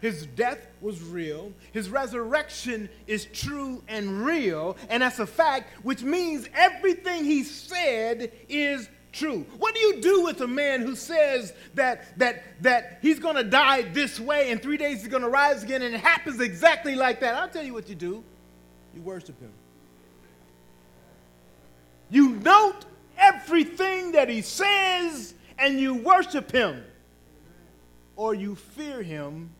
His 0.00 0.26
death 0.26 0.66
was 0.80 1.00
real. 1.00 1.52
His 1.72 1.88
resurrection 1.88 2.88
is 3.06 3.26
true 3.26 3.82
and 3.88 4.24
real. 4.26 4.76
And 4.90 5.02
that's 5.02 5.20
a 5.20 5.26
fact, 5.26 5.70
which 5.84 6.02
means 6.02 6.48
everything 6.54 7.24
he 7.24 7.44
said 7.44 8.32
is 8.48 8.88
true. 9.12 9.46
What 9.58 9.74
do 9.74 9.80
you 9.80 10.00
do 10.00 10.24
with 10.24 10.40
a 10.40 10.46
man 10.46 10.82
who 10.82 10.96
says 10.96 11.52
that, 11.74 12.18
that, 12.18 12.42
that 12.62 12.98
he's 13.00 13.20
going 13.20 13.36
to 13.36 13.44
die 13.44 13.82
this 13.82 14.18
way 14.18 14.50
and 14.50 14.60
three 14.60 14.76
days 14.76 15.00
he's 15.00 15.08
going 15.08 15.22
to 15.22 15.28
rise 15.28 15.62
again 15.62 15.82
and 15.82 15.94
it 15.94 16.00
happens 16.00 16.40
exactly 16.40 16.96
like 16.96 17.20
that? 17.20 17.34
I'll 17.34 17.48
tell 17.48 17.64
you 17.64 17.72
what 17.72 17.88
you 17.88 17.94
do. 17.94 18.22
You 18.94 19.02
worship 19.02 19.40
him. 19.40 19.52
You 22.10 22.30
note 22.36 22.84
everything 23.16 24.12
that 24.12 24.28
he 24.28 24.42
says 24.42 25.34
and 25.58 25.80
you 25.80 25.94
worship 25.94 26.50
him. 26.50 26.82
Or 28.16 28.34
you 28.34 28.54
fear 28.54 29.02
him 29.02 29.50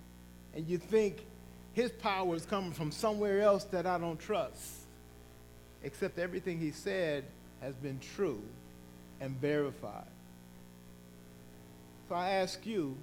and 0.54 0.66
you 0.66 0.78
think 0.78 1.26
his 1.74 1.90
power 1.90 2.34
is 2.34 2.46
coming 2.46 2.72
from 2.72 2.90
somewhere 2.90 3.42
else 3.42 3.64
that 3.64 3.86
I 3.86 3.98
don't 3.98 4.18
trust. 4.18 4.72
Except 5.82 6.18
everything 6.18 6.58
he 6.58 6.70
said 6.70 7.24
has 7.60 7.74
been 7.74 8.00
true 8.14 8.40
and 9.20 9.38
verified. 9.40 10.06
So 12.08 12.14
I 12.14 12.30
ask 12.30 12.64
you, 12.64 12.96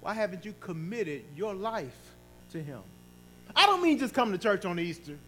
why 0.00 0.14
haven't 0.14 0.44
you 0.44 0.54
committed 0.60 1.24
your 1.36 1.54
life 1.54 1.98
to 2.52 2.62
him? 2.62 2.80
I 3.54 3.66
don't 3.66 3.82
mean 3.82 3.98
just 3.98 4.14
come 4.14 4.32
to 4.32 4.38
church 4.38 4.64
on 4.64 4.78
Easter. 4.78 5.18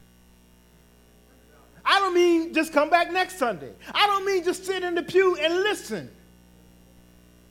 I 1.87 2.01
don't 2.01 2.14
mean 2.14 2.53
just 2.53 2.72
come 2.72 2.91
back 2.91 3.12
next 3.12 3.39
Sunday. 3.39 3.70
I 3.95 4.07
don't 4.09 4.26
mean 4.26 4.43
just 4.43 4.66
sit 4.66 4.82
in 4.82 4.97
the 4.97 5.03
pew 5.03 5.37
and 5.37 5.55
listen. 5.55 6.11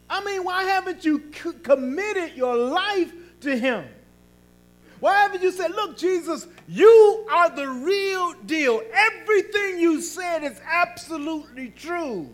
I 0.09 0.23
mean, 0.23 0.43
why 0.43 0.63
haven't 0.63 1.05
you 1.05 1.31
c- 1.33 1.53
committed 1.63 2.35
your 2.35 2.55
life 2.55 3.11
to 3.41 3.57
Him? 3.57 3.85
Why 4.99 5.15
haven't 5.15 5.41
you 5.41 5.51
said, 5.51 5.71
Look, 5.71 5.97
Jesus, 5.97 6.47
you 6.67 7.25
are 7.31 7.49
the 7.49 7.67
real 7.67 8.33
deal. 8.45 8.81
Everything 8.93 9.79
you 9.79 10.01
said 10.01 10.43
is 10.43 10.59
absolutely 10.67 11.69
true. 11.69 12.29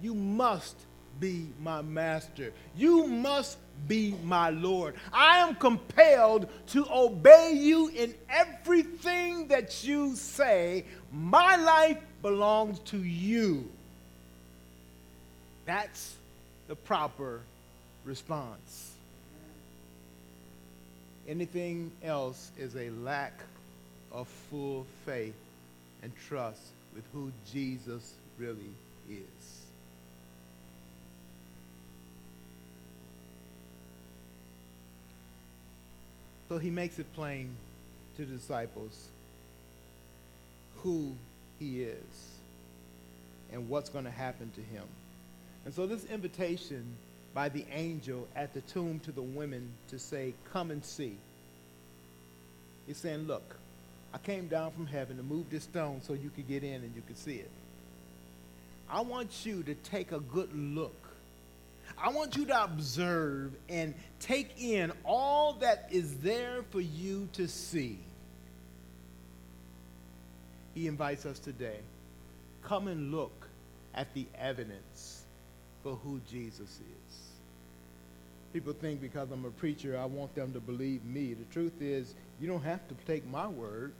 You 0.00 0.14
must 0.14 0.76
be 1.20 1.46
my 1.62 1.80
master. 1.82 2.52
You 2.76 3.06
must 3.06 3.58
be 3.86 4.14
my 4.24 4.50
Lord. 4.50 4.94
I 5.12 5.38
am 5.38 5.54
compelled 5.54 6.48
to 6.68 6.86
obey 6.90 7.52
you 7.54 7.88
in 7.88 8.14
everything 8.28 9.48
that 9.48 9.84
you 9.84 10.16
say. 10.16 10.84
My 11.12 11.56
life 11.56 11.98
belongs 12.22 12.78
to 12.80 12.98
you. 12.98 13.68
That's 15.64 16.14
the 16.68 16.76
proper 16.76 17.40
response. 18.04 18.92
Anything 21.28 21.90
else 22.04 22.52
is 22.56 22.76
a 22.76 22.90
lack 22.90 23.40
of 24.12 24.28
full 24.50 24.86
faith 25.04 25.34
and 26.02 26.12
trust 26.28 26.60
with 26.94 27.04
who 27.12 27.32
Jesus 27.52 28.14
really 28.38 28.70
is. 29.10 29.65
So 36.48 36.58
he 36.58 36.70
makes 36.70 36.98
it 36.98 37.12
plain 37.14 37.54
to 38.16 38.24
the 38.24 38.36
disciples 38.36 39.08
who 40.82 41.12
he 41.58 41.82
is 41.82 42.36
and 43.52 43.68
what's 43.68 43.90
going 43.90 44.04
to 44.04 44.10
happen 44.10 44.50
to 44.54 44.60
him. 44.60 44.84
And 45.64 45.74
so 45.74 45.86
this 45.86 46.04
invitation 46.06 46.84
by 47.34 47.48
the 47.48 47.66
angel 47.70 48.26
at 48.34 48.54
the 48.54 48.60
tomb 48.62 49.00
to 49.00 49.12
the 49.12 49.22
women 49.22 49.68
to 49.88 49.98
say, 49.98 50.32
Come 50.52 50.70
and 50.70 50.84
see. 50.84 51.16
He's 52.86 52.96
saying, 52.96 53.26
Look, 53.26 53.56
I 54.14 54.18
came 54.18 54.48
down 54.48 54.70
from 54.70 54.86
heaven 54.86 55.16
to 55.16 55.22
move 55.22 55.50
this 55.50 55.64
stone 55.64 56.00
so 56.02 56.14
you 56.14 56.30
could 56.30 56.48
get 56.48 56.62
in 56.62 56.82
and 56.82 56.94
you 56.94 57.02
could 57.06 57.18
see 57.18 57.36
it. 57.36 57.50
I 58.88 59.00
want 59.00 59.44
you 59.44 59.62
to 59.64 59.74
take 59.74 60.12
a 60.12 60.20
good 60.20 60.54
look. 60.54 61.05
I 61.98 62.10
want 62.10 62.36
you 62.36 62.44
to 62.46 62.62
observe 62.64 63.52
and 63.68 63.94
take 64.20 64.62
in 64.62 64.92
all 65.04 65.54
that 65.54 65.88
is 65.90 66.18
there 66.18 66.62
for 66.70 66.80
you 66.80 67.28
to 67.32 67.48
see. 67.48 67.98
He 70.74 70.86
invites 70.86 71.24
us 71.24 71.38
today. 71.38 71.78
Come 72.62 72.88
and 72.88 73.10
look 73.12 73.48
at 73.94 74.12
the 74.12 74.26
evidence 74.38 75.24
for 75.82 75.96
who 75.96 76.20
Jesus 76.30 76.68
is. 76.68 77.16
People 78.52 78.74
think 78.74 79.00
because 79.00 79.30
I'm 79.30 79.44
a 79.44 79.50
preacher, 79.50 79.98
I 79.98 80.04
want 80.04 80.34
them 80.34 80.52
to 80.52 80.60
believe 80.60 81.04
me. 81.04 81.34
The 81.34 81.44
truth 81.52 81.80
is, 81.80 82.14
you 82.40 82.46
don't 82.46 82.62
have 82.62 82.86
to 82.88 82.94
take 83.06 83.26
my 83.26 83.46
word. 83.46 83.92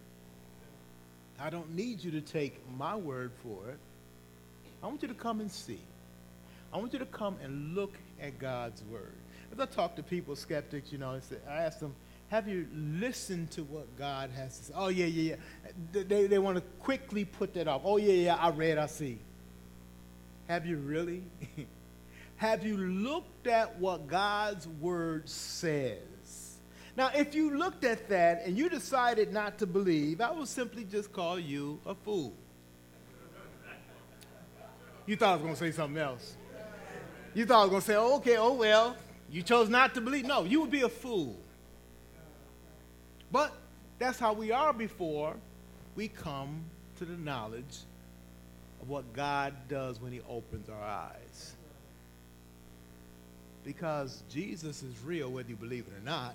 I 1.40 1.50
don't 1.50 1.74
need 1.74 2.02
you 2.02 2.10
to 2.12 2.20
take 2.20 2.60
my 2.76 2.94
word 2.94 3.32
for 3.42 3.70
it. 3.70 3.78
I 4.82 4.86
want 4.86 5.02
you 5.02 5.08
to 5.08 5.14
come 5.14 5.40
and 5.40 5.50
see. 5.50 5.80
I 6.76 6.78
want 6.78 6.92
you 6.92 6.98
to 6.98 7.06
come 7.06 7.38
and 7.42 7.74
look 7.74 7.94
at 8.20 8.38
God's 8.38 8.84
word. 8.84 9.14
As 9.50 9.58
I 9.58 9.64
talk 9.64 9.96
to 9.96 10.02
people, 10.02 10.36
skeptics, 10.36 10.92
you 10.92 10.98
know, 10.98 11.18
I 11.48 11.54
ask 11.54 11.78
them, 11.78 11.94
have 12.28 12.46
you 12.46 12.68
listened 12.74 13.50
to 13.52 13.64
what 13.64 13.86
God 13.96 14.28
has 14.36 14.58
to 14.58 14.64
say? 14.66 14.72
Oh, 14.76 14.88
yeah, 14.88 15.06
yeah, 15.06 15.36
yeah. 15.94 16.02
They, 16.02 16.26
they 16.26 16.38
want 16.38 16.58
to 16.58 16.62
quickly 16.80 17.24
put 17.24 17.54
that 17.54 17.66
off. 17.66 17.80
Oh, 17.82 17.96
yeah, 17.96 18.12
yeah, 18.12 18.34
I 18.34 18.50
read, 18.50 18.76
I 18.76 18.88
see. 18.88 19.18
Have 20.48 20.66
you 20.66 20.76
really? 20.76 21.22
have 22.36 22.62
you 22.62 22.76
looked 22.76 23.46
at 23.46 23.78
what 23.78 24.06
God's 24.06 24.68
word 24.68 25.30
says? 25.30 26.58
Now, 26.94 27.10
if 27.14 27.34
you 27.34 27.56
looked 27.56 27.84
at 27.84 28.06
that 28.10 28.44
and 28.44 28.54
you 28.54 28.68
decided 28.68 29.32
not 29.32 29.56
to 29.60 29.66
believe, 29.66 30.20
I 30.20 30.30
will 30.30 30.44
simply 30.44 30.84
just 30.84 31.10
call 31.10 31.38
you 31.38 31.80
a 31.86 31.94
fool. 31.94 32.34
You 35.06 35.16
thought 35.16 35.30
I 35.30 35.32
was 35.36 35.42
going 35.42 35.54
to 35.54 35.58
say 35.58 35.70
something 35.70 36.02
else. 36.02 36.36
You 37.36 37.44
thought 37.44 37.58
I 37.58 37.62
was 37.64 37.70
going 37.70 37.82
to 37.82 37.86
say, 37.86 37.96
oh, 37.96 38.16
okay, 38.16 38.38
oh, 38.38 38.54
well, 38.54 38.96
you 39.30 39.42
chose 39.42 39.68
not 39.68 39.94
to 39.96 40.00
believe. 40.00 40.24
No, 40.24 40.44
you 40.44 40.62
would 40.62 40.70
be 40.70 40.80
a 40.80 40.88
fool. 40.88 41.36
But 43.30 43.52
that's 43.98 44.18
how 44.18 44.32
we 44.32 44.52
are 44.52 44.72
before 44.72 45.34
we 45.96 46.08
come 46.08 46.62
to 46.96 47.04
the 47.04 47.18
knowledge 47.18 47.80
of 48.80 48.88
what 48.88 49.12
God 49.12 49.52
does 49.68 50.00
when 50.00 50.12
He 50.12 50.22
opens 50.30 50.70
our 50.70 50.82
eyes. 50.82 51.52
Because 53.66 54.22
Jesus 54.30 54.82
is 54.82 54.94
real, 55.04 55.30
whether 55.30 55.50
you 55.50 55.56
believe 55.56 55.84
it 55.88 56.02
or 56.02 56.06
not. 56.06 56.34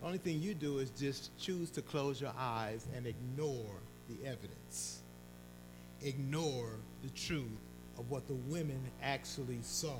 The 0.00 0.06
only 0.06 0.18
thing 0.18 0.40
you 0.40 0.54
do 0.54 0.78
is 0.78 0.88
just 0.98 1.36
choose 1.38 1.68
to 1.72 1.82
close 1.82 2.18
your 2.18 2.32
eyes 2.38 2.86
and 2.96 3.06
ignore 3.06 3.76
the 4.08 4.26
evidence. 4.26 5.00
Ignore 6.00 6.70
the 7.02 7.10
truth 7.10 7.44
of 7.98 8.10
what 8.10 8.26
the 8.26 8.34
women 8.34 8.80
actually 9.02 9.60
saw. 9.62 9.96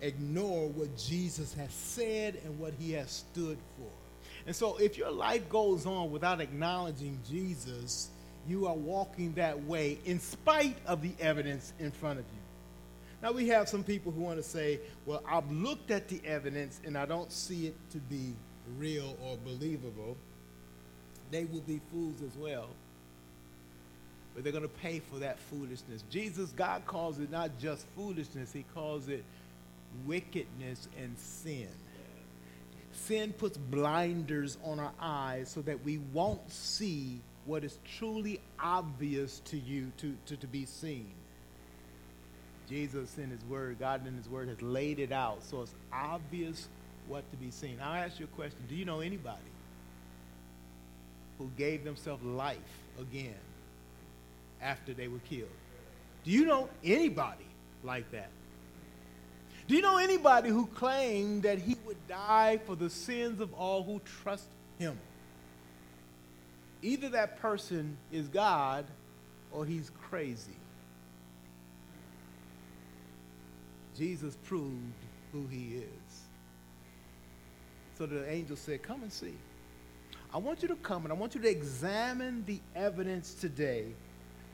Ignore 0.00 0.68
what 0.70 0.96
Jesus 0.96 1.54
has 1.54 1.72
said 1.72 2.40
and 2.44 2.58
what 2.58 2.74
he 2.78 2.92
has 2.92 3.10
stood 3.10 3.58
for. 3.78 3.90
And 4.46 4.54
so, 4.54 4.76
if 4.76 4.98
your 4.98 5.10
life 5.10 5.48
goes 5.48 5.86
on 5.86 6.10
without 6.10 6.40
acknowledging 6.40 7.18
Jesus, 7.28 8.08
you 8.46 8.66
are 8.66 8.74
walking 8.74 9.32
that 9.34 9.64
way 9.64 9.98
in 10.04 10.20
spite 10.20 10.76
of 10.86 11.00
the 11.00 11.12
evidence 11.20 11.72
in 11.78 11.90
front 11.90 12.18
of 12.18 12.24
you. 12.26 12.40
Now, 13.22 13.32
we 13.32 13.48
have 13.48 13.68
some 13.68 13.82
people 13.82 14.12
who 14.12 14.20
want 14.20 14.36
to 14.36 14.42
say, 14.42 14.80
well, 15.06 15.22
I've 15.26 15.50
looked 15.50 15.90
at 15.90 16.08
the 16.08 16.20
evidence 16.26 16.80
and 16.84 16.98
I 16.98 17.06
don't 17.06 17.32
see 17.32 17.68
it 17.68 17.76
to 17.92 17.98
be 17.98 18.34
real 18.76 19.16
or 19.24 19.38
believable. 19.38 20.18
They 21.30 21.46
will 21.46 21.62
be 21.62 21.80
fools 21.90 22.20
as 22.20 22.36
well 22.36 22.68
but 24.34 24.42
they're 24.42 24.52
going 24.52 24.62
to 24.62 24.68
pay 24.68 25.00
for 25.00 25.20
that 25.20 25.38
foolishness. 25.38 26.02
Jesus, 26.10 26.50
God 26.50 26.84
calls 26.86 27.18
it 27.18 27.30
not 27.30 27.50
just 27.60 27.86
foolishness, 27.96 28.52
He 28.52 28.64
calls 28.74 29.08
it 29.08 29.24
wickedness 30.06 30.88
and 31.00 31.16
sin. 31.18 31.68
Sin 32.92 33.32
puts 33.32 33.56
blinders 33.56 34.58
on 34.64 34.80
our 34.80 34.92
eyes 35.00 35.50
so 35.50 35.62
that 35.62 35.84
we 35.84 35.98
won't 36.12 36.50
see 36.50 37.20
what 37.44 37.64
is 37.64 37.78
truly 37.98 38.40
obvious 38.58 39.40
to 39.46 39.58
you 39.58 39.92
to, 39.98 40.14
to, 40.26 40.36
to 40.36 40.46
be 40.46 40.64
seen. 40.64 41.10
Jesus 42.68 43.18
in 43.18 43.30
his 43.30 43.44
word, 43.44 43.78
God 43.78 44.06
in 44.06 44.16
his 44.16 44.28
word 44.28 44.48
has 44.48 44.62
laid 44.62 44.98
it 44.98 45.12
out 45.12 45.42
so 45.42 45.62
it's 45.62 45.74
obvious 45.92 46.68
what 47.08 47.28
to 47.30 47.36
be 47.36 47.50
seen. 47.50 47.78
I'll 47.82 48.02
ask 48.02 48.18
you 48.18 48.24
a 48.24 48.36
question. 48.36 48.58
Do 48.68 48.74
you 48.74 48.84
know 48.84 49.00
anybody 49.00 49.38
who 51.38 51.50
gave 51.58 51.84
themselves 51.84 52.24
life 52.24 52.58
again 52.98 53.34
after 54.64 54.94
they 54.94 55.06
were 55.06 55.20
killed. 55.28 55.48
Do 56.24 56.30
you 56.30 56.46
know 56.46 56.68
anybody 56.82 57.46
like 57.84 58.10
that? 58.10 58.30
Do 59.68 59.76
you 59.76 59.82
know 59.82 59.98
anybody 59.98 60.48
who 60.48 60.66
claimed 60.66 61.44
that 61.44 61.58
he 61.58 61.76
would 61.86 62.08
die 62.08 62.58
for 62.66 62.74
the 62.74 62.90
sins 62.90 63.40
of 63.40 63.52
all 63.54 63.82
who 63.82 64.00
trust 64.22 64.48
him? 64.78 64.98
Either 66.82 67.10
that 67.10 67.40
person 67.40 67.96
is 68.10 68.28
God 68.28 68.84
or 69.52 69.64
he's 69.64 69.90
crazy. 70.08 70.56
Jesus 73.96 74.36
proved 74.44 74.74
who 75.32 75.46
he 75.46 75.76
is. 75.76 76.20
So 77.96 78.06
the 78.06 78.28
angel 78.30 78.56
said, 78.56 78.82
Come 78.82 79.02
and 79.02 79.12
see. 79.12 79.34
I 80.32 80.38
want 80.38 80.62
you 80.62 80.68
to 80.68 80.74
come 80.76 81.04
and 81.04 81.12
I 81.12 81.16
want 81.16 81.34
you 81.34 81.40
to 81.40 81.48
examine 81.48 82.44
the 82.44 82.60
evidence 82.74 83.34
today 83.34 83.94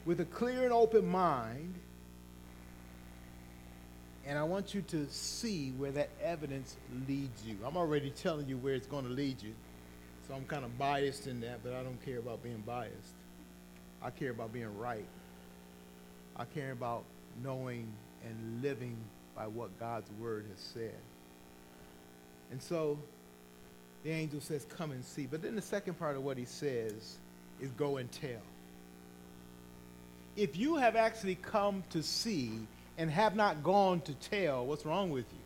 with 0.05 0.21
a 0.21 0.25
clear 0.25 0.65
and 0.65 0.73
open 0.73 1.07
mind. 1.07 1.75
And 4.27 4.39
I 4.39 4.45
want 4.45 4.75
you 4.75 4.83
to 4.83 5.09
see 5.09 5.73
where 5.73 5.91
that 5.93 6.11
evidence 6.23 6.77
leads 7.09 7.45
you. 7.45 7.57
I'm 7.67 7.77
already 7.77 8.11
telling 8.11 8.49
you 8.49 8.57
where 8.59 8.75
it's 8.75 8.87
going 8.87 9.05
to 9.05 9.11
lead 9.11 9.43
you. 9.43 9.53
So 10.29 10.35
I'm 10.35 10.45
kind 10.45 10.65
of 10.65 10.79
biased 10.79 11.27
in 11.27 11.41
that, 11.41 11.65
but 11.65 11.73
I 11.73 11.83
don't 11.83 12.01
care 12.05 12.19
about 12.19 12.43
being 12.43 12.63
biased. 12.65 13.15
I 14.03 14.11
care 14.11 14.31
about 14.31 14.53
being 14.53 14.79
right. 14.79 15.07
I 16.37 16.45
care 16.45 16.73
about 16.73 17.05
knowing 17.43 17.93
and 18.25 18.63
living 18.63 18.97
by 19.35 19.47
what 19.47 19.79
God's 19.81 20.11
word 20.21 20.47
has 20.51 20.61
said. 20.61 20.95
And 22.51 22.63
so 22.63 22.99
the 24.05 24.11
angel 24.11 24.41
says, 24.41 24.65
Come 24.65 24.93
and 24.93 25.05
see. 25.05 25.27
But 25.27 25.43
then 25.43 25.57
the 25.57 25.63
second 25.63 25.95
part 25.99 26.17
of 26.17 26.25
what 26.25 26.37
he 26.37 26.45
says 26.45 27.19
is 27.61 27.71
go 27.73 27.97
and 27.97 28.11
tell 28.13 28.43
if 30.41 30.57
you 30.57 30.77
have 30.77 30.97
actually 30.97 31.35
come 31.35 31.85
to 31.91 32.03
see 32.03 32.53
and 32.97 33.11
have 33.11 33.37
not 33.37 33.63
gone 33.63 34.01
to 34.01 34.15
tell, 34.15 34.65
what's 34.65 34.87
wrong 34.87 35.11
with 35.11 35.27
you? 35.31 35.39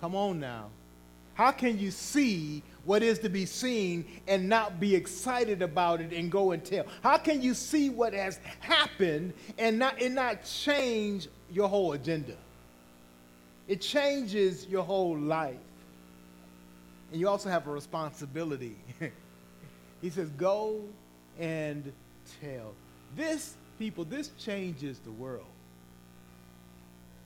Come 0.00 0.16
on 0.16 0.40
now. 0.40 0.70
How 1.34 1.52
can 1.52 1.78
you 1.78 1.92
see 1.92 2.64
what 2.84 3.04
is 3.04 3.20
to 3.20 3.28
be 3.28 3.46
seen 3.46 4.04
and 4.26 4.48
not 4.48 4.80
be 4.80 4.96
excited 4.96 5.62
about 5.62 6.00
it 6.00 6.12
and 6.12 6.28
go 6.32 6.50
and 6.50 6.64
tell? 6.64 6.86
How 7.04 7.18
can 7.18 7.40
you 7.40 7.54
see 7.54 7.90
what 7.90 8.12
has 8.12 8.40
happened 8.58 9.32
and 9.56 9.78
not, 9.78 10.02
and 10.02 10.16
not 10.16 10.44
change 10.44 11.28
your 11.52 11.68
whole 11.68 11.92
agenda? 11.92 12.34
It 13.68 13.80
changes 13.80 14.66
your 14.66 14.82
whole 14.82 15.16
life. 15.16 15.54
And 17.12 17.20
you 17.20 17.28
also 17.28 17.48
have 17.48 17.68
a 17.68 17.70
responsibility. 17.70 18.76
he 20.00 20.10
says, 20.10 20.30
Go 20.30 20.82
and 21.38 21.92
tell. 22.40 22.74
This, 23.16 23.54
people, 23.78 24.04
this 24.04 24.30
changes 24.38 24.98
the 25.00 25.10
world. 25.10 25.46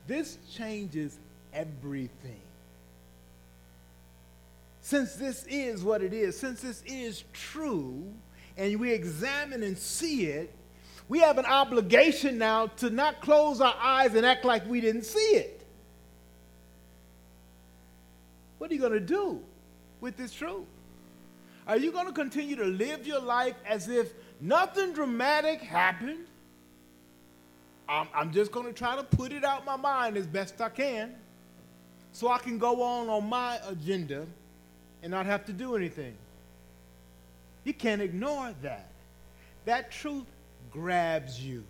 This 0.06 0.38
changes 0.52 1.18
everything. 1.52 2.40
since 4.82 5.14
this 5.14 5.46
is 5.48 5.82
what 5.84 6.02
it 6.02 6.12
is, 6.12 6.38
since 6.38 6.60
this 6.60 6.82
is 6.84 7.24
true, 7.32 8.04
and 8.56 8.78
we 8.80 8.92
examine 8.92 9.62
and 9.62 9.78
see 9.78 10.26
it, 10.26 10.52
we 11.08 11.20
have 11.20 11.38
an 11.38 11.46
obligation 11.46 12.36
now 12.36 12.66
to 12.66 12.90
not 12.90 13.20
close 13.20 13.60
our 13.60 13.74
eyes 13.80 14.14
and 14.14 14.26
act 14.26 14.44
like 14.44 14.68
we 14.68 14.80
didn't 14.80 15.04
see 15.04 15.18
it. 15.18 15.64
What 18.58 18.70
are 18.70 18.74
you 18.74 18.80
going 18.80 18.92
to 18.92 19.00
do 19.00 19.40
with 20.00 20.16
this 20.16 20.32
truth? 20.32 20.66
Are 21.66 21.76
you 21.76 21.92
going 21.92 22.06
to 22.06 22.12
continue 22.12 22.56
to 22.56 22.64
live 22.64 23.06
your 23.06 23.20
life 23.20 23.54
as 23.64 23.88
if 23.88 24.12
nothing 24.40 24.92
dramatic 24.92 25.60
happened? 25.60 26.26
I'm, 27.92 28.08
I'm 28.14 28.32
just 28.32 28.52
going 28.52 28.66
to 28.66 28.72
try 28.72 28.96
to 28.96 29.02
put 29.02 29.32
it 29.32 29.44
out 29.44 29.66
my 29.66 29.76
mind 29.76 30.16
as 30.16 30.26
best 30.26 30.60
I 30.62 30.70
can 30.70 31.14
so 32.12 32.28
I 32.28 32.38
can 32.38 32.58
go 32.58 32.82
on 32.82 33.10
on 33.10 33.28
my 33.28 33.58
agenda 33.68 34.26
and 35.02 35.10
not 35.10 35.26
have 35.26 35.44
to 35.46 35.52
do 35.52 35.76
anything. 35.76 36.14
You 37.64 37.74
can't 37.74 38.00
ignore 38.00 38.54
that. 38.62 38.88
That 39.66 39.92
truth 39.92 40.24
grabs 40.70 41.44
you. 41.44 41.64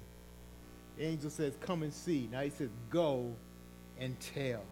The 0.97 1.05
angel 1.05 1.31
says, 1.31 1.55
Come 1.61 1.83
and 1.83 1.93
see. 1.93 2.29
Now 2.31 2.41
he 2.43 2.51
says, 2.51 2.71
Go 2.89 3.33
and 3.99 4.19
tell. 4.21 4.63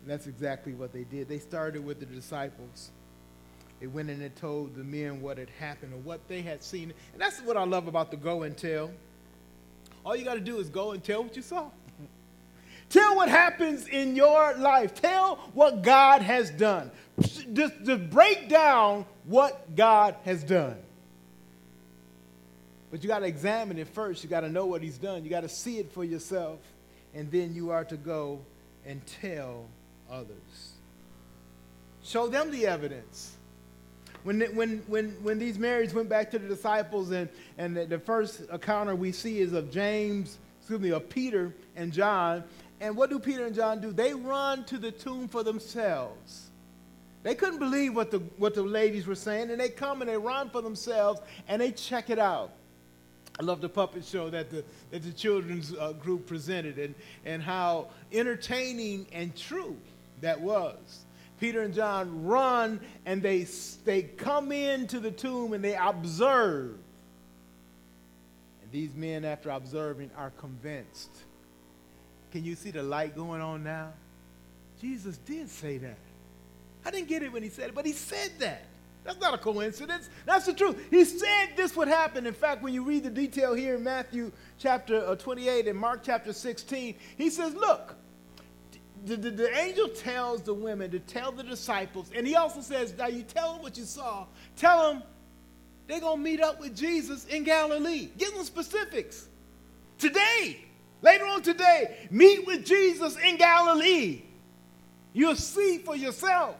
And 0.00 0.06
that's 0.06 0.26
exactly 0.26 0.72
what 0.72 0.92
they 0.92 1.04
did. 1.04 1.28
They 1.28 1.38
started 1.38 1.84
with 1.84 2.00
the 2.00 2.06
disciples. 2.06 2.90
They 3.78 3.86
went 3.86 4.10
in 4.10 4.20
and 4.22 4.34
told 4.34 4.74
the 4.74 4.82
men 4.82 5.20
what 5.20 5.38
had 5.38 5.50
happened 5.50 5.94
or 5.94 5.98
what 5.98 6.26
they 6.26 6.42
had 6.42 6.64
seen. 6.64 6.92
And 7.12 7.22
that's 7.22 7.40
what 7.42 7.56
I 7.56 7.64
love 7.64 7.86
about 7.86 8.10
the 8.10 8.16
go 8.16 8.42
and 8.42 8.56
tell. 8.56 8.90
All 10.08 10.16
you 10.16 10.24
got 10.24 10.36
to 10.36 10.40
do 10.40 10.56
is 10.58 10.70
go 10.70 10.92
and 10.92 11.04
tell 11.04 11.22
what 11.22 11.36
you 11.36 11.42
saw. 11.42 11.68
Tell 12.88 13.16
what 13.16 13.28
happens 13.28 13.86
in 13.86 14.16
your 14.16 14.54
life. 14.54 14.94
Tell 14.94 15.36
what 15.52 15.82
God 15.82 16.22
has 16.22 16.48
done. 16.48 16.90
Just, 17.52 17.84
just 17.84 18.08
break 18.08 18.48
down 18.48 19.04
what 19.26 19.76
God 19.76 20.16
has 20.24 20.42
done. 20.42 20.76
But 22.90 23.02
you 23.02 23.08
got 23.08 23.18
to 23.18 23.26
examine 23.26 23.78
it 23.78 23.86
first. 23.88 24.24
You 24.24 24.30
got 24.30 24.40
to 24.40 24.48
know 24.48 24.64
what 24.64 24.80
He's 24.80 24.96
done. 24.96 25.24
You 25.24 25.28
got 25.28 25.42
to 25.42 25.48
see 25.50 25.76
it 25.76 25.92
for 25.92 26.04
yourself. 26.04 26.58
And 27.14 27.30
then 27.30 27.54
you 27.54 27.68
are 27.68 27.84
to 27.84 27.98
go 27.98 28.40
and 28.86 29.02
tell 29.20 29.66
others. 30.10 30.72
Show 32.02 32.28
them 32.28 32.50
the 32.50 32.66
evidence. 32.66 33.36
When, 34.28 34.42
when, 34.54 34.82
when, 34.88 35.08
when 35.22 35.38
these 35.38 35.58
Marys 35.58 35.94
went 35.94 36.10
back 36.10 36.30
to 36.32 36.38
the 36.38 36.48
disciples, 36.48 37.12
and, 37.12 37.30
and 37.56 37.74
the, 37.74 37.86
the 37.86 37.98
first 37.98 38.42
encounter 38.52 38.94
we 38.94 39.10
see 39.10 39.40
is 39.40 39.54
of 39.54 39.70
James, 39.70 40.36
excuse 40.60 40.80
me, 40.80 40.90
of 40.90 41.08
Peter 41.08 41.54
and 41.76 41.90
John. 41.90 42.44
And 42.78 42.94
what 42.94 43.08
do 43.08 43.18
Peter 43.18 43.46
and 43.46 43.54
John 43.54 43.80
do? 43.80 43.90
They 43.90 44.12
run 44.12 44.64
to 44.64 44.76
the 44.76 44.92
tomb 44.92 45.28
for 45.28 45.42
themselves. 45.42 46.48
They 47.22 47.34
couldn't 47.34 47.58
believe 47.58 47.96
what 47.96 48.10
the, 48.10 48.18
what 48.36 48.54
the 48.54 48.60
ladies 48.60 49.06
were 49.06 49.14
saying, 49.14 49.50
and 49.50 49.58
they 49.58 49.70
come 49.70 50.02
and 50.02 50.10
they 50.10 50.18
run 50.18 50.50
for 50.50 50.60
themselves 50.60 51.22
and 51.48 51.62
they 51.62 51.70
check 51.70 52.10
it 52.10 52.18
out. 52.18 52.50
I 53.40 53.44
love 53.44 53.62
the 53.62 53.70
puppet 53.70 54.04
show 54.04 54.28
that 54.28 54.50
the, 54.50 54.62
that 54.90 55.04
the 55.04 55.12
children's 55.12 55.74
uh, 55.74 55.94
group 55.94 56.26
presented 56.26 56.78
and, 56.78 56.94
and 57.24 57.42
how 57.42 57.88
entertaining 58.12 59.06
and 59.10 59.34
true 59.34 59.78
that 60.20 60.38
was. 60.38 61.06
Peter 61.40 61.62
and 61.62 61.74
John 61.74 62.24
run 62.24 62.80
and 63.06 63.22
they, 63.22 63.46
they 63.84 64.02
come 64.02 64.52
into 64.52 65.00
the 65.00 65.10
tomb 65.10 65.52
and 65.52 65.62
they 65.62 65.74
observe. 65.74 66.76
And 68.62 68.72
these 68.72 68.94
men, 68.94 69.24
after 69.24 69.50
observing, 69.50 70.10
are 70.16 70.30
convinced. 70.38 71.10
Can 72.32 72.44
you 72.44 72.54
see 72.54 72.70
the 72.70 72.82
light 72.82 73.16
going 73.16 73.40
on 73.40 73.64
now? 73.64 73.92
Jesus 74.80 75.18
did 75.18 75.48
say 75.48 75.78
that. 75.78 75.98
I 76.84 76.90
didn't 76.90 77.08
get 77.08 77.22
it 77.22 77.32
when 77.32 77.42
he 77.42 77.48
said 77.48 77.68
it, 77.68 77.74
but 77.74 77.86
he 77.86 77.92
said 77.92 78.32
that. 78.38 78.64
That's 79.04 79.20
not 79.20 79.32
a 79.32 79.38
coincidence. 79.38 80.10
That's 80.26 80.46
the 80.46 80.52
truth. 80.52 80.76
He 80.90 81.04
said 81.04 81.48
this 81.56 81.74
would 81.76 81.88
happen. 81.88 82.26
In 82.26 82.34
fact, 82.34 82.62
when 82.62 82.74
you 82.74 82.84
read 82.84 83.04
the 83.04 83.10
detail 83.10 83.54
here 83.54 83.76
in 83.76 83.84
Matthew 83.84 84.30
chapter 84.58 85.06
uh, 85.06 85.14
28 85.14 85.66
and 85.66 85.78
Mark 85.78 86.02
chapter 86.02 86.32
16, 86.32 86.94
he 87.16 87.30
says, 87.30 87.54
Look, 87.54 87.96
the, 89.04 89.16
the, 89.16 89.30
the, 89.30 89.58
angel 89.58 89.88
tells 89.88 90.42
the 90.42 90.54
women 90.54 90.90
to 90.90 90.98
tell 90.98 91.32
the 91.32 91.42
disciples, 91.42 92.10
and 92.14 92.26
he 92.26 92.36
also 92.36 92.60
says, 92.60 92.94
Now 92.96 93.06
you 93.06 93.22
tell 93.22 93.54
them 93.54 93.62
what 93.62 93.76
you 93.76 93.84
saw. 93.84 94.26
Tell 94.56 94.92
them 94.92 95.02
they're 95.86 96.00
going 96.00 96.18
to 96.18 96.22
meet 96.22 96.40
up 96.40 96.60
with 96.60 96.76
Jesus 96.76 97.24
in 97.26 97.44
Galilee. 97.44 98.10
Give 98.18 98.32
them 98.34 98.44
specifics. 98.44 99.28
Today, 99.98 100.64
later 101.02 101.26
on 101.26 101.42
today, 101.42 102.08
meet 102.10 102.46
with 102.46 102.64
Jesus 102.64 103.16
in 103.16 103.36
Galilee. 103.36 104.22
You'll 105.12 105.34
see 105.34 105.78
for 105.78 105.96
yourself. 105.96 106.56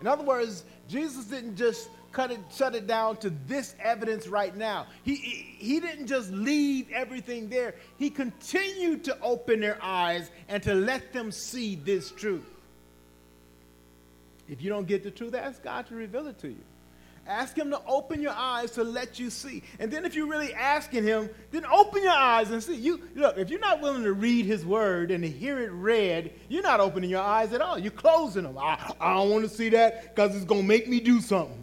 In 0.00 0.06
other 0.06 0.24
words, 0.24 0.64
Jesus 0.88 1.24
didn't 1.26 1.56
just 1.56 1.88
cut 2.12 2.30
it, 2.30 2.40
shut 2.54 2.74
it 2.74 2.86
down 2.86 3.16
to 3.18 3.30
this 3.46 3.74
evidence 3.80 4.28
right 4.28 4.54
now. 4.56 4.86
He, 5.02 5.16
he, 5.16 5.80
didn't 5.80 6.06
just 6.06 6.30
leave 6.30 6.86
everything 6.92 7.48
there. 7.48 7.74
He 7.98 8.10
continued 8.10 9.04
to 9.04 9.18
open 9.20 9.60
their 9.60 9.78
eyes 9.82 10.30
and 10.48 10.62
to 10.62 10.74
let 10.74 11.12
them 11.12 11.32
see 11.32 11.74
this 11.74 12.10
truth. 12.10 12.44
If 14.48 14.62
you 14.62 14.68
don't 14.68 14.86
get 14.86 15.02
the 15.02 15.10
truth, 15.10 15.34
ask 15.34 15.62
God 15.62 15.86
to 15.88 15.94
reveal 15.94 16.26
it 16.26 16.38
to 16.40 16.48
you. 16.48 16.64
Ask 17.26 17.56
him 17.56 17.70
to 17.70 17.80
open 17.86 18.20
your 18.20 18.32
eyes 18.32 18.72
to 18.72 18.82
let 18.82 19.20
you 19.20 19.30
see. 19.30 19.62
And 19.78 19.92
then 19.92 20.04
if 20.04 20.16
you're 20.16 20.26
really 20.26 20.52
asking 20.54 21.04
him, 21.04 21.30
then 21.52 21.64
open 21.66 22.02
your 22.02 22.10
eyes 22.10 22.50
and 22.50 22.60
see. 22.60 22.74
You 22.74 23.00
look, 23.14 23.38
if 23.38 23.48
you're 23.48 23.60
not 23.60 23.80
willing 23.80 24.02
to 24.02 24.12
read 24.12 24.44
his 24.44 24.66
word 24.66 25.12
and 25.12 25.22
to 25.22 25.30
hear 25.30 25.60
it 25.60 25.70
read, 25.70 26.32
you're 26.48 26.64
not 26.64 26.80
opening 26.80 27.10
your 27.10 27.22
eyes 27.22 27.52
at 27.52 27.60
all. 27.60 27.78
You're 27.78 27.92
closing 27.92 28.42
them. 28.42 28.58
I, 28.58 28.92
I 29.00 29.14
don't 29.14 29.30
want 29.30 29.48
to 29.48 29.48
see 29.48 29.68
that 29.68 30.14
because 30.14 30.34
it's 30.34 30.44
going 30.44 30.62
to 30.62 30.66
make 30.66 30.88
me 30.88 30.98
do 30.98 31.20
something. 31.20 31.61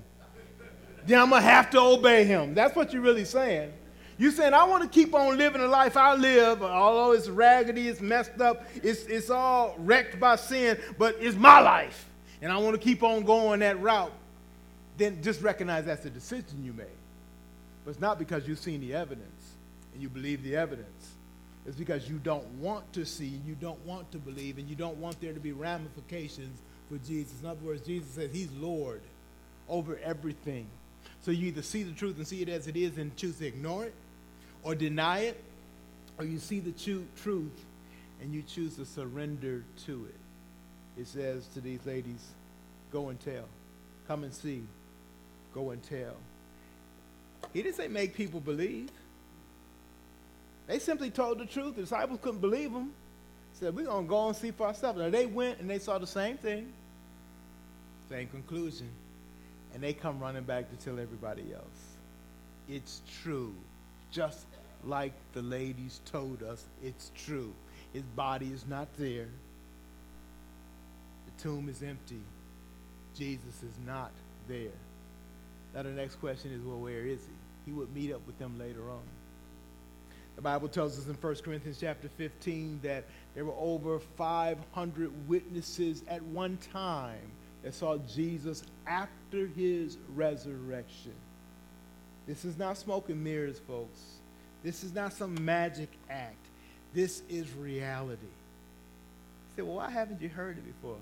Then 1.10 1.20
I'm 1.20 1.30
going 1.30 1.42
to 1.42 1.48
have 1.48 1.70
to 1.72 1.80
obey 1.80 2.24
him. 2.24 2.54
That's 2.54 2.76
what 2.76 2.94
you're 2.94 3.02
really 3.02 3.26
saying. 3.26 3.74
You're 4.18 4.32
saying, 4.32 4.54
I 4.54 4.66
want 4.66 4.84
to 4.84 4.90
keep 4.90 5.14
on 5.14 5.38
living 5.38 5.62
the 5.62 5.68
life 5.68 5.96
I 5.96 6.14
live, 6.14 6.62
although 6.62 7.14
it's 7.14 7.30
raggedy, 7.30 7.88
it's 7.88 8.02
messed 8.02 8.42
up, 8.42 8.66
it's, 8.84 9.04
it's 9.06 9.30
all 9.30 9.76
wrecked 9.78 10.20
by 10.20 10.36
sin, 10.36 10.78
but 10.98 11.16
it's 11.20 11.38
my 11.38 11.60
life. 11.62 12.10
And 12.42 12.52
I 12.52 12.58
want 12.58 12.76
to 12.76 12.82
keep 12.82 13.02
on 13.02 13.24
going 13.24 13.62
that 13.62 13.82
route 13.82 14.12
then 15.00 15.24
just 15.24 15.42
recognize 15.42 15.86
that's 15.86 16.04
the 16.04 16.10
decision 16.10 16.64
you 16.64 16.74
made. 16.74 16.86
But 17.84 17.92
it's 17.92 18.00
not 18.00 18.20
because 18.20 18.48
you've 18.48 18.60
seen 18.60 18.82
the 18.82 18.94
evidence 18.94 19.54
and 19.94 20.02
you 20.02 20.10
believe 20.10 20.44
the 20.44 20.56
evidence. 20.56 21.16
It's 21.66 21.78
because 21.78 22.08
you 22.10 22.18
don't 22.18 22.46
want 22.60 22.92
to 22.94 23.06
see, 23.06 23.40
you 23.46 23.56
don't 23.56 23.84
want 23.86 24.12
to 24.12 24.18
believe, 24.18 24.58
and 24.58 24.70
you 24.70 24.76
don't 24.76 24.98
want 24.98 25.20
there 25.22 25.34
to 25.34 25.40
be 25.40 25.52
ramifications 25.52 26.60
for 26.90 26.98
Jesus. 27.08 27.42
In 27.42 27.48
other 27.48 27.64
words, 27.64 27.82
Jesus 27.82 28.10
says 28.10 28.32
he's 28.32 28.52
Lord 28.54 29.02
over 29.68 30.00
everything. 30.04 30.68
So 31.22 31.32
you 31.32 31.48
either 31.48 31.62
see 31.62 31.84
the 31.84 31.92
truth 31.92 32.18
and 32.18 32.26
see 32.26 32.42
it 32.42 32.50
as 32.50 32.68
it 32.68 32.78
is 32.78 32.98
and 32.98 33.16
choose 33.16 33.38
to 33.40 33.46
ignore 33.48 33.86
it, 33.86 33.94
or 34.64 34.76
deny 34.76 35.20
it, 35.20 35.44
or 36.18 36.26
you 36.26 36.40
see 36.40 36.60
the 36.60 36.72
true 36.72 37.06
truth 37.22 37.66
and 38.22 38.34
you 38.34 38.42
choose 38.42 38.76
to 38.76 38.86
surrender 38.86 39.64
to 39.86 40.06
it. 40.06 41.02
It 41.02 41.08
says 41.08 41.48
to 41.54 41.62
these 41.62 41.86
ladies, 41.86 42.26
go 42.92 43.10
and 43.10 43.20
tell, 43.20 43.46
come 44.08 44.24
and 44.24 44.34
see, 44.34 44.64
go 45.54 45.72
and 45.72 45.82
tell. 45.84 46.16
He 47.54 47.62
didn't 47.62 47.76
say 47.76 47.88
make 47.88 48.16
people 48.16 48.42
believe. 48.42 48.90
They 50.68 50.80
simply 50.80 51.10
told 51.10 51.40
the 51.40 51.46
truth. 51.46 51.76
The 51.76 51.82
disciples 51.84 52.20
couldn't 52.22 52.42
believe 52.42 52.74
them. 52.74 52.92
Said, 53.54 53.76
we're 53.76 53.86
going 53.86 54.06
to 54.06 54.10
go 54.10 54.28
and 54.28 54.36
see 54.36 54.52
for 54.52 54.68
ourselves. 54.68 55.00
Now, 55.00 55.10
they 55.10 55.26
went 55.26 55.60
and 55.60 55.70
they 55.70 55.80
saw 55.80 55.98
the 55.98 56.08
same 56.08 56.38
thing, 56.38 56.72
same 58.10 58.28
conclusion. 58.28 58.88
And 59.74 59.84
they 59.84 59.94
come 59.94 60.20
running 60.20 60.44
back 60.44 60.70
to 60.70 60.86
tell 60.86 61.00
everybody 61.00 61.54
else. 61.54 61.98
It's 62.68 63.02
true. 63.22 63.54
Just 64.12 64.46
like 64.86 65.14
the 65.34 65.42
ladies 65.42 66.02
told 66.06 66.44
us, 66.44 66.66
it's 66.84 67.12
true. 67.16 67.54
His 67.94 68.04
body 68.16 68.48
is 68.48 68.66
not 68.68 68.88
there. 68.98 69.28
The 71.26 71.44
tomb 71.44 71.70
is 71.70 71.84
empty. 71.84 72.22
Jesus 73.16 73.64
is 73.64 73.74
not 73.86 74.12
there. 74.48 74.72
Now 75.74 75.84
the 75.84 75.90
next 75.90 76.16
question 76.16 76.52
is, 76.52 76.62
well, 76.62 76.80
where 76.80 77.06
is 77.06 77.20
he? 77.20 77.72
He 77.72 77.72
would 77.72 77.94
meet 77.94 78.14
up 78.14 78.26
with 78.26 78.40
them 78.40 78.58
later 78.58 78.90
on. 78.90 79.02
The 80.36 80.42
Bible 80.42 80.70
tells 80.70 80.98
us 80.98 81.08
in 81.08 81.16
1 81.16 81.36
Corinthians 81.44 81.78
chapter 81.82 82.08
15 82.18 82.80
that 82.84 83.04
there 83.36 83.44
were 83.44 83.56
over 83.60 84.00
500 84.00 85.28
witnesses 85.28 86.04
at 86.08 86.24
one 86.24 86.58
time 86.72 87.32
that 87.64 87.74
saw 87.74 87.98
Jesus 87.98 88.64
after 88.88 89.48
his 89.48 89.98
resurrection. 90.16 91.14
This 92.28 92.46
is 92.46 92.58
not 92.58 92.78
smoke 92.78 93.10
and 93.10 93.24
mirrors, 93.24 93.60
folks. 93.60 94.00
This 94.64 94.84
is 94.84 94.94
not 94.94 95.14
some 95.14 95.44
magic 95.44 95.90
act. 96.10 96.36
This 96.94 97.24
is 97.30 97.54
reality. 97.54 98.22
You 98.24 99.56
say, 99.56 99.62
well, 99.64 99.78
why 99.78 99.90
haven't 99.90 100.22
you 100.22 100.30
heard 100.30 100.58
it 100.58 100.66
before? 100.66 100.98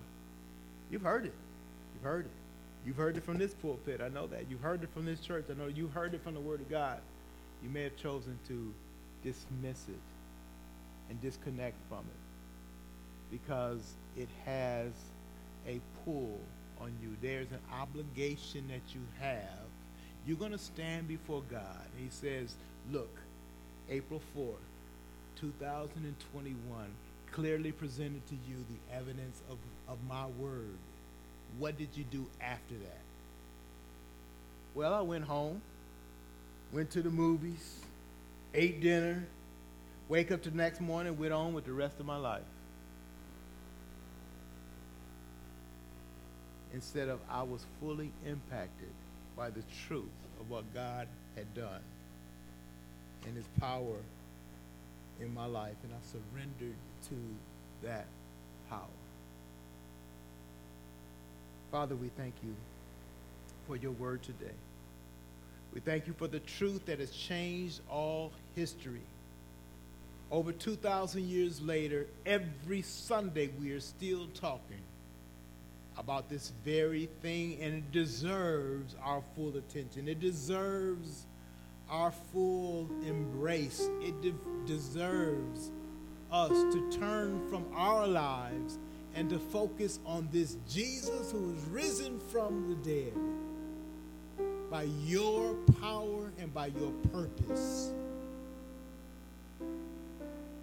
You've 0.90 1.02
heard 1.02 1.26
it. 1.26 1.34
You've 1.94 2.04
heard 2.04 2.26
it. 2.26 2.32
You've 2.86 2.96
heard 2.96 3.18
it 3.18 3.24
from 3.24 3.38
this 3.38 3.54
pulpit. 3.54 4.02
I 4.02 4.10
know 4.10 4.28
that. 4.28 4.46
You've 4.50 4.62
heard 4.62 4.84
it 4.84 4.90
from 4.94 5.06
this 5.06 5.20
church. 5.20 5.46
I 5.50 5.54
know 5.54 5.68
you've 5.68 5.92
heard 5.92 6.14
it 6.14 6.24
from 6.24 6.34
the 6.34 6.40
Word 6.40 6.62
of 6.62 6.70
God. 6.70 7.00
You 7.64 7.70
may 7.70 7.84
have 7.84 7.98
chosen 7.98 8.40
to 8.48 8.74
dismiss 9.24 9.88
it 9.90 10.00
and 11.10 11.22
disconnect 11.22 11.76
from 11.90 12.00
it 12.00 13.32
because 13.32 13.94
it 14.16 14.30
has 14.46 14.92
a 15.68 15.80
pull 16.04 16.40
on 16.80 16.94
you. 17.02 17.16
There's 17.22 17.52
an 17.52 17.60
obligation 17.74 18.68
that 18.70 18.94
you 18.94 19.02
have. 19.20 19.68
You're 20.26 20.38
going 20.38 20.52
to 20.52 20.58
stand 20.58 21.08
before 21.08 21.42
God. 21.50 21.88
He 21.98 22.10
says, 22.10 22.56
look, 22.92 23.16
April 23.90 24.22
4th, 24.38 24.56
2021, 25.40 26.56
clearly 27.32 27.72
presented 27.72 28.26
to 28.28 28.36
you 28.48 28.56
the 28.70 28.96
evidence 28.96 29.42
of, 29.50 29.58
of 29.88 29.98
my 30.08 30.26
word. 30.40 30.78
What 31.60 31.78
did 31.78 31.90
you 31.96 32.04
do 32.04 32.26
after 32.42 32.76
that? 32.76 33.02
Well, 34.76 34.94
I 34.94 35.02
went 35.02 35.24
home, 35.24 35.62
went 36.72 36.92
to 36.92 37.02
the 37.02 37.10
movies, 37.10 37.80
ate 38.54 38.82
dinner, 38.82 39.26
wake 40.10 40.32
up 40.32 40.44
the 40.44 40.52
next 40.52 40.82
morning, 40.82 41.18
went 41.18 41.34
on 41.34 41.54
with 41.54 41.66
the 41.66 41.74
rest 41.74 42.00
of 42.00 42.06
my 42.06 42.18
life. 42.18 42.42
Instead 46.78 47.10
of 47.10 47.20
I 47.28 47.42
was 47.42 47.66
fully 47.82 48.12
impacted 48.24 48.92
by 49.36 49.50
the 49.50 49.64
truth 49.88 50.04
of 50.40 50.48
what 50.48 50.64
God 50.76 51.08
had 51.36 51.52
done 51.56 51.82
and 53.26 53.36
his 53.36 53.48
power 53.60 53.96
in 55.20 55.34
my 55.34 55.48
life, 55.48 55.74
and 55.84 55.92
I 55.92 55.98
surrendered 56.06 56.76
to 57.10 57.16
that 57.88 58.06
power. 58.70 58.82
Father, 61.72 61.96
we 61.96 62.10
thank 62.10 62.36
you 62.44 62.54
for 63.66 63.76
your 63.76 63.94
word 63.94 64.22
today. 64.22 64.54
We 65.74 65.80
thank 65.80 66.06
you 66.06 66.14
for 66.14 66.28
the 66.28 66.42
truth 66.42 66.86
that 66.86 67.00
has 67.00 67.10
changed 67.10 67.80
all 67.90 68.32
history. 68.56 69.02
Over 70.30 70.52
2,000 70.52 71.24
years 71.24 71.60
later, 71.60 72.06
every 72.24 72.84
Sunday 72.84 73.50
we 73.60 73.72
are 73.72 73.80
still 73.80 74.28
talking 74.36 74.84
about 75.98 76.30
this 76.30 76.54
very 76.64 77.10
thing, 77.22 77.58
and 77.62 77.74
it 77.74 77.92
deserves 77.92 78.96
our 79.04 79.22
full 79.36 79.56
attention. 79.58 80.08
It 80.08 80.20
deserves 80.20 81.26
our 81.90 82.12
full 82.32 82.88
embrace. 83.06 83.90
It 84.02 84.22
de- 84.22 84.34
deserves 84.66 85.72
us 86.32 86.52
to 86.74 86.92
turn 86.92 87.50
from 87.50 87.66
our 87.74 88.06
lives 88.06 88.78
and 89.16 89.30
to 89.30 89.40
focus 89.40 90.00
on 90.06 90.28
this 90.32 90.58
Jesus 90.70 91.32
who 91.32 91.54
is 91.56 91.64
risen 91.66 92.20
from 92.32 92.70
the 92.70 92.76
dead 92.90 93.14
by 94.70 94.84
your 95.06 95.54
power 95.82 96.32
and 96.40 96.54
by 96.54 96.68
your 96.68 96.92
purpose. 97.12 97.92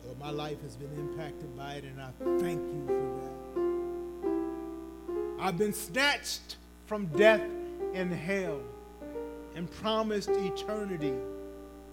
Lord, 0.05 0.19
my 0.21 0.31
life 0.31 0.61
has 0.63 0.77
been 0.77 0.93
impacted 0.99 1.57
by 1.57 1.75
it, 1.75 1.85
and 1.85 2.01
I 2.01 2.11
thank 2.41 2.61
you 2.61 2.85
for 2.87 2.93
that. 2.93 3.44
I've 5.45 5.59
been 5.59 5.75
snatched 5.75 6.57
from 6.87 7.05
death 7.09 7.43
and 7.93 8.11
hell 8.11 8.63
and 9.55 9.71
promised 9.71 10.31
eternity 10.31 11.13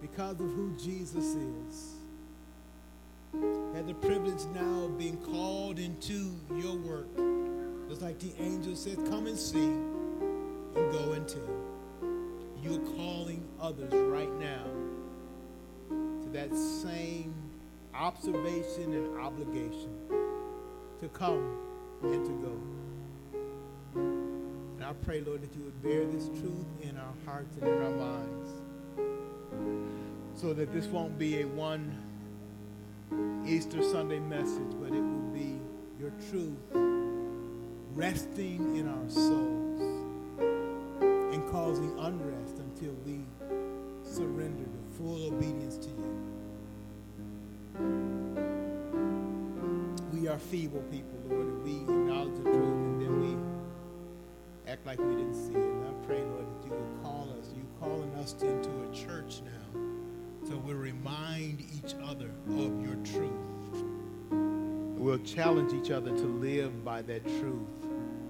because 0.02 0.40
of 0.40 0.48
who 0.52 0.74
Jesus 0.82 1.36
is. 1.36 1.96
I 3.36 3.76
had 3.76 3.88
the 3.90 3.94
privilege 3.96 4.46
now 4.56 4.86
of 4.86 4.98
being 4.98 5.18
called 5.18 5.80
into 5.80 6.32
your 6.56 6.78
work. 6.78 7.10
Just 7.90 8.02
like 8.02 8.20
the 8.20 8.32
angel 8.40 8.74
said, 8.74 8.96
come 9.10 9.28
and 9.28 9.38
see 9.38 9.66
and 9.68 10.92
go 10.94 11.12
and 11.12 11.28
tell. 11.28 11.42
You're 12.64 12.80
calling 12.96 13.46
others 13.60 13.92
right 13.92 14.32
now 14.40 14.64
to 15.90 16.30
that 16.32 16.56
same 16.56 17.34
observation 17.94 18.94
and 18.94 19.20
obligation 19.20 19.92
to 21.02 21.10
come 21.10 21.58
and 22.02 22.26
to 22.26 22.32
go. 22.48 22.81
And 23.96 24.84
I 24.84 24.94
pray, 25.04 25.22
Lord, 25.22 25.42
that 25.42 25.56
you 25.56 25.64
would 25.64 25.82
bear 25.84 26.06
this 26.06 26.28
truth 26.40 26.66
in 26.82 26.98
our 26.98 27.14
hearts 27.26 27.58
and 27.58 27.68
in 27.68 27.82
our 27.82 27.92
minds 27.92 28.50
so 30.36 30.54
that 30.54 30.74
this 30.74 30.88
won't 30.88 31.20
be 31.20 31.42
a 31.42 31.48
one 31.48 31.98
Easter 33.46 33.84
Sunday 33.84 34.20
message, 34.20 34.72
but 34.80 34.88
it 34.88 35.02
will 35.02 35.30
be 35.34 35.60
your 36.00 36.12
truth 36.30 36.58
resting 37.94 38.76
in 38.76 38.88
our 38.88 39.10
souls 39.10 39.82
and 41.34 41.52
causing 41.52 41.98
unrest 42.00 42.58
until 42.60 42.94
we 43.06 43.26
surrender 44.04 44.64
to 44.64 44.98
full 44.98 45.28
obedience 45.28 45.78
to 45.78 45.90
you. 45.90 46.18
We 50.14 50.28
are 50.28 50.40
feeble 50.40 50.84
people, 50.92 51.20
Lord, 51.30 51.48
and 51.48 51.64
we 51.64 51.82
acknowledge 51.82 52.36
the 52.38 52.44
truth 52.44 52.58
and 52.58 53.02
then 53.02 53.21
act 54.82 55.00
like 55.00 55.08
we 55.08 55.16
didn't 55.16 55.36
see 55.36 55.54
it. 55.54 55.58
And 55.58 55.86
I 55.86 56.06
pray, 56.06 56.22
Lord, 56.22 56.46
that 56.46 56.66
you 56.66 56.72
will 56.72 57.04
call 57.04 57.28
us. 57.40 57.50
You 57.56 57.66
calling 57.80 58.14
us 58.16 58.34
into 58.42 58.70
a 58.70 58.94
church 58.94 59.42
now. 59.44 59.82
So 60.48 60.58
we'll 60.58 60.76
remind 60.76 61.62
each 61.62 61.94
other 62.04 62.32
of 62.50 62.82
your 62.82 62.96
truth. 63.04 63.84
We'll 64.32 65.20
challenge 65.20 65.74
each 65.74 65.92
other 65.92 66.10
to 66.12 66.24
live 66.24 66.84
by 66.84 67.02
that 67.04 67.24
truth 67.24 67.68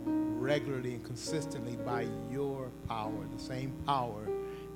regularly 0.05 0.95
and 0.95 1.05
consistently 1.05 1.77
by 1.77 2.07
your 2.29 2.69
power. 2.87 3.25
The 3.35 3.41
same 3.41 3.73
power 3.85 4.27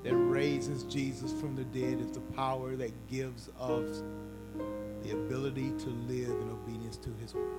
that 0.04 0.14
raises 0.14 0.84
Jesus 0.84 1.32
from 1.32 1.56
the 1.56 1.64
dead 1.64 2.00
is 2.00 2.12
the 2.12 2.20
power 2.20 2.76
that 2.76 2.92
gives 3.08 3.48
us 3.60 4.02
the 5.02 5.12
ability 5.12 5.72
to 5.78 5.88
live 6.08 6.30
in 6.30 6.50
obedience 6.50 6.96
to 6.98 7.10
his 7.20 7.34
word. 7.34 7.50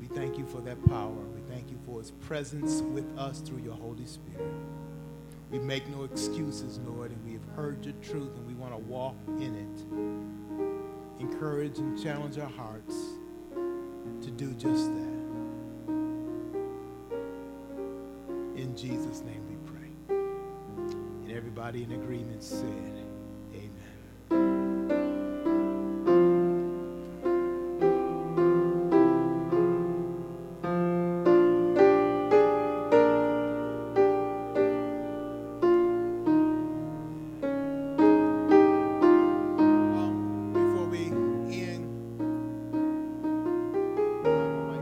We 0.00 0.06
thank 0.06 0.38
you 0.38 0.46
for 0.46 0.60
that 0.62 0.82
power. 0.86 1.33
Thank 1.54 1.70
you 1.70 1.78
for 1.86 2.00
his 2.00 2.10
presence 2.10 2.82
with 2.82 3.06
us 3.16 3.38
through 3.38 3.62
your 3.62 3.76
Holy 3.76 4.06
Spirit. 4.06 4.52
We 5.52 5.60
make 5.60 5.88
no 5.88 6.02
excuses, 6.02 6.80
Lord, 6.80 7.12
and 7.12 7.24
we 7.24 7.34
have 7.34 7.44
heard 7.54 7.84
your 7.84 7.94
truth 8.02 8.34
and 8.34 8.44
we 8.44 8.54
want 8.54 8.72
to 8.72 8.78
walk 8.78 9.14
in 9.38 9.54
it. 9.54 11.22
Encourage 11.22 11.78
and 11.78 12.02
challenge 12.02 12.38
our 12.40 12.50
hearts 12.50 12.96
to 13.54 14.30
do 14.32 14.52
just 14.54 14.92
that. 14.92 15.14
In 18.56 18.74
Jesus' 18.76 19.20
name 19.20 19.46
we 19.48 19.54
pray. 19.70 19.92
And 20.08 21.30
everybody 21.30 21.84
in 21.84 21.92
agreement 21.92 22.42
said, 22.42 22.93